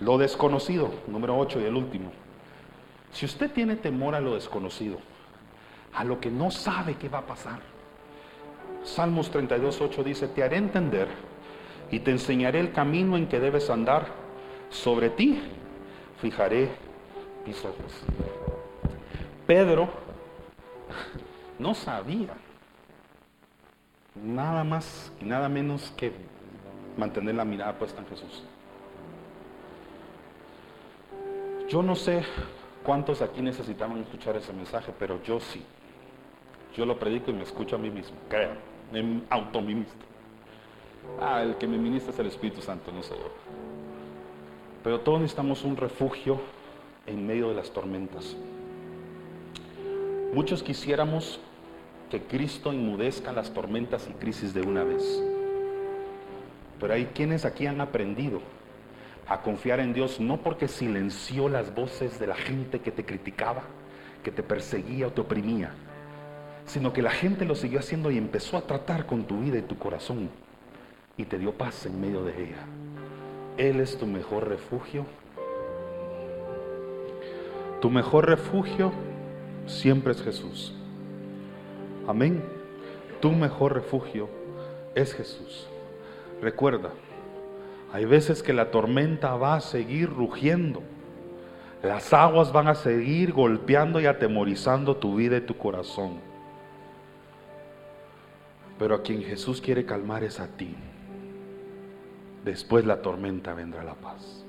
Lo 0.00 0.18
desconocido, 0.18 0.90
número 1.06 1.38
8 1.38 1.60
y 1.60 1.64
el 1.64 1.74
último. 1.74 2.12
Si 3.12 3.24
usted 3.24 3.50
tiene 3.50 3.76
temor 3.76 4.14
a 4.14 4.20
lo 4.20 4.34
desconocido, 4.34 4.98
a 5.94 6.04
lo 6.04 6.20
que 6.20 6.30
no 6.30 6.50
sabe 6.50 6.96
qué 6.96 7.08
va 7.08 7.18
a 7.18 7.26
pasar, 7.26 7.60
Salmos 8.84 9.32
32.8 9.32 10.04
dice, 10.04 10.28
te 10.28 10.42
haré 10.42 10.58
entender 10.58 11.08
y 11.90 12.00
te 12.00 12.12
enseñaré 12.12 12.60
el 12.60 12.72
camino 12.72 13.16
en 13.16 13.26
que 13.26 13.40
debes 13.40 13.68
andar. 13.68 14.06
Sobre 14.70 15.10
ti 15.10 15.40
fijaré 16.20 16.70
mis 17.46 17.58
ojos. 17.64 18.04
Pedro 19.46 19.88
no 21.58 21.74
sabía 21.74 22.34
nada 24.14 24.64
más 24.64 25.12
y 25.20 25.24
nada 25.24 25.48
menos 25.48 25.92
que 25.96 26.12
mantener 26.96 27.34
la 27.34 27.44
mirada 27.44 27.78
puesta 27.78 28.00
en 28.00 28.08
Jesús. 28.08 28.44
Yo 31.68 31.82
no 31.82 31.96
sé 31.96 32.22
¿Cuántos 32.86 33.20
aquí 33.20 33.42
necesitaban 33.42 33.98
escuchar 33.98 34.36
ese 34.36 34.52
mensaje? 34.52 34.92
Pero 34.96 35.20
yo 35.24 35.40
sí. 35.40 35.60
Yo 36.76 36.86
lo 36.86 36.96
predico 37.00 37.32
y 37.32 37.34
me 37.34 37.42
escucho 37.42 37.74
a 37.74 37.80
mí 37.80 37.90
mismo, 37.90 38.16
crean, 38.28 38.58
me 38.92 39.22
autoministro. 39.28 40.06
Ah, 41.20 41.42
el 41.42 41.56
que 41.56 41.66
me 41.66 41.78
ministra 41.78 42.12
es 42.12 42.18
el 42.20 42.26
Espíritu 42.26 42.62
Santo, 42.62 42.92
no 42.92 43.02
soy. 43.02 43.18
Pero 44.84 45.00
todos 45.00 45.20
necesitamos 45.20 45.64
un 45.64 45.76
refugio 45.76 46.40
en 47.06 47.26
medio 47.26 47.48
de 47.48 47.56
las 47.56 47.70
tormentas. 47.70 48.36
Muchos 50.32 50.62
quisiéramos 50.62 51.40
que 52.08 52.22
Cristo 52.22 52.72
inmudezca 52.72 53.32
las 53.32 53.52
tormentas 53.52 54.06
y 54.08 54.12
crisis 54.12 54.54
de 54.54 54.60
una 54.60 54.84
vez. 54.84 55.20
Pero 56.78 56.94
hay 56.94 57.06
quienes 57.06 57.44
aquí 57.44 57.66
han 57.66 57.80
aprendido 57.80 58.42
a 59.28 59.42
confiar 59.42 59.80
en 59.80 59.92
Dios 59.92 60.20
no 60.20 60.38
porque 60.38 60.68
silenció 60.68 61.48
las 61.48 61.74
voces 61.74 62.18
de 62.18 62.26
la 62.26 62.36
gente 62.36 62.80
que 62.80 62.92
te 62.92 63.04
criticaba, 63.04 63.62
que 64.22 64.30
te 64.30 64.42
perseguía 64.42 65.08
o 65.08 65.12
te 65.12 65.20
oprimía, 65.20 65.72
sino 66.64 66.92
que 66.92 67.02
la 67.02 67.10
gente 67.10 67.44
lo 67.44 67.54
siguió 67.54 67.80
haciendo 67.80 68.10
y 68.10 68.18
empezó 68.18 68.56
a 68.56 68.62
tratar 68.62 69.06
con 69.06 69.24
tu 69.24 69.40
vida 69.40 69.58
y 69.58 69.62
tu 69.62 69.78
corazón 69.78 70.30
y 71.16 71.24
te 71.24 71.38
dio 71.38 71.52
paz 71.52 71.86
en 71.86 72.00
medio 72.00 72.24
de 72.24 72.44
ella. 72.44 72.64
Él 73.56 73.80
es 73.80 73.98
tu 73.98 74.06
mejor 74.06 74.48
refugio. 74.48 75.06
Tu 77.80 77.90
mejor 77.90 78.26
refugio 78.26 78.92
siempre 79.66 80.12
es 80.12 80.22
Jesús. 80.22 80.74
Amén. 82.06 82.42
Tu 83.20 83.30
mejor 83.32 83.74
refugio 83.74 84.28
es 84.94 85.14
Jesús. 85.14 85.66
Recuerda, 86.42 86.90
hay 87.96 88.04
veces 88.04 88.42
que 88.42 88.52
la 88.52 88.70
tormenta 88.70 89.36
va 89.36 89.54
a 89.54 89.60
seguir 89.62 90.10
rugiendo. 90.10 90.82
Las 91.82 92.12
aguas 92.12 92.52
van 92.52 92.68
a 92.68 92.74
seguir 92.74 93.32
golpeando 93.32 94.00
y 94.00 94.04
atemorizando 94.04 94.96
tu 94.96 95.16
vida 95.16 95.38
y 95.38 95.40
tu 95.40 95.56
corazón. 95.56 96.18
Pero 98.78 98.96
a 98.96 99.02
quien 99.02 99.22
Jesús 99.22 99.62
quiere 99.62 99.86
calmar 99.86 100.24
es 100.24 100.40
a 100.40 100.46
ti. 100.46 100.76
Después 102.44 102.84
la 102.84 103.00
tormenta 103.00 103.54
vendrá 103.54 103.82
la 103.82 103.94
paz. 103.94 104.44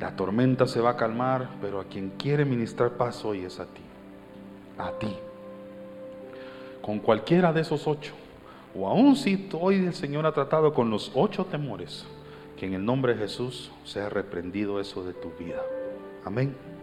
La 0.00 0.16
tormenta 0.16 0.66
se 0.66 0.80
va 0.80 0.92
a 0.92 0.96
calmar, 0.96 1.50
pero 1.60 1.78
a 1.78 1.84
quien 1.84 2.08
quiere 2.16 2.46
ministrar 2.46 2.92
paz 2.92 3.22
hoy 3.22 3.44
es 3.44 3.60
a 3.60 3.66
ti. 3.66 3.82
A 4.78 4.92
ti. 4.92 5.14
Con 6.80 7.00
cualquiera 7.00 7.52
de 7.52 7.60
esos 7.60 7.86
ocho. 7.86 8.14
O 8.78 8.86
aún 8.88 9.16
si 9.16 9.48
hoy 9.58 9.76
el 9.76 9.94
Señor 9.94 10.26
ha 10.26 10.32
tratado 10.32 10.74
con 10.74 10.90
los 10.90 11.10
ocho 11.14 11.46
temores, 11.46 12.04
que 12.56 12.66
en 12.66 12.74
el 12.74 12.84
nombre 12.84 13.14
de 13.14 13.20
Jesús 13.20 13.70
sea 13.84 14.08
reprendido 14.08 14.80
eso 14.80 15.04
de 15.04 15.14
tu 15.14 15.30
vida. 15.38 15.62
Amén. 16.24 16.75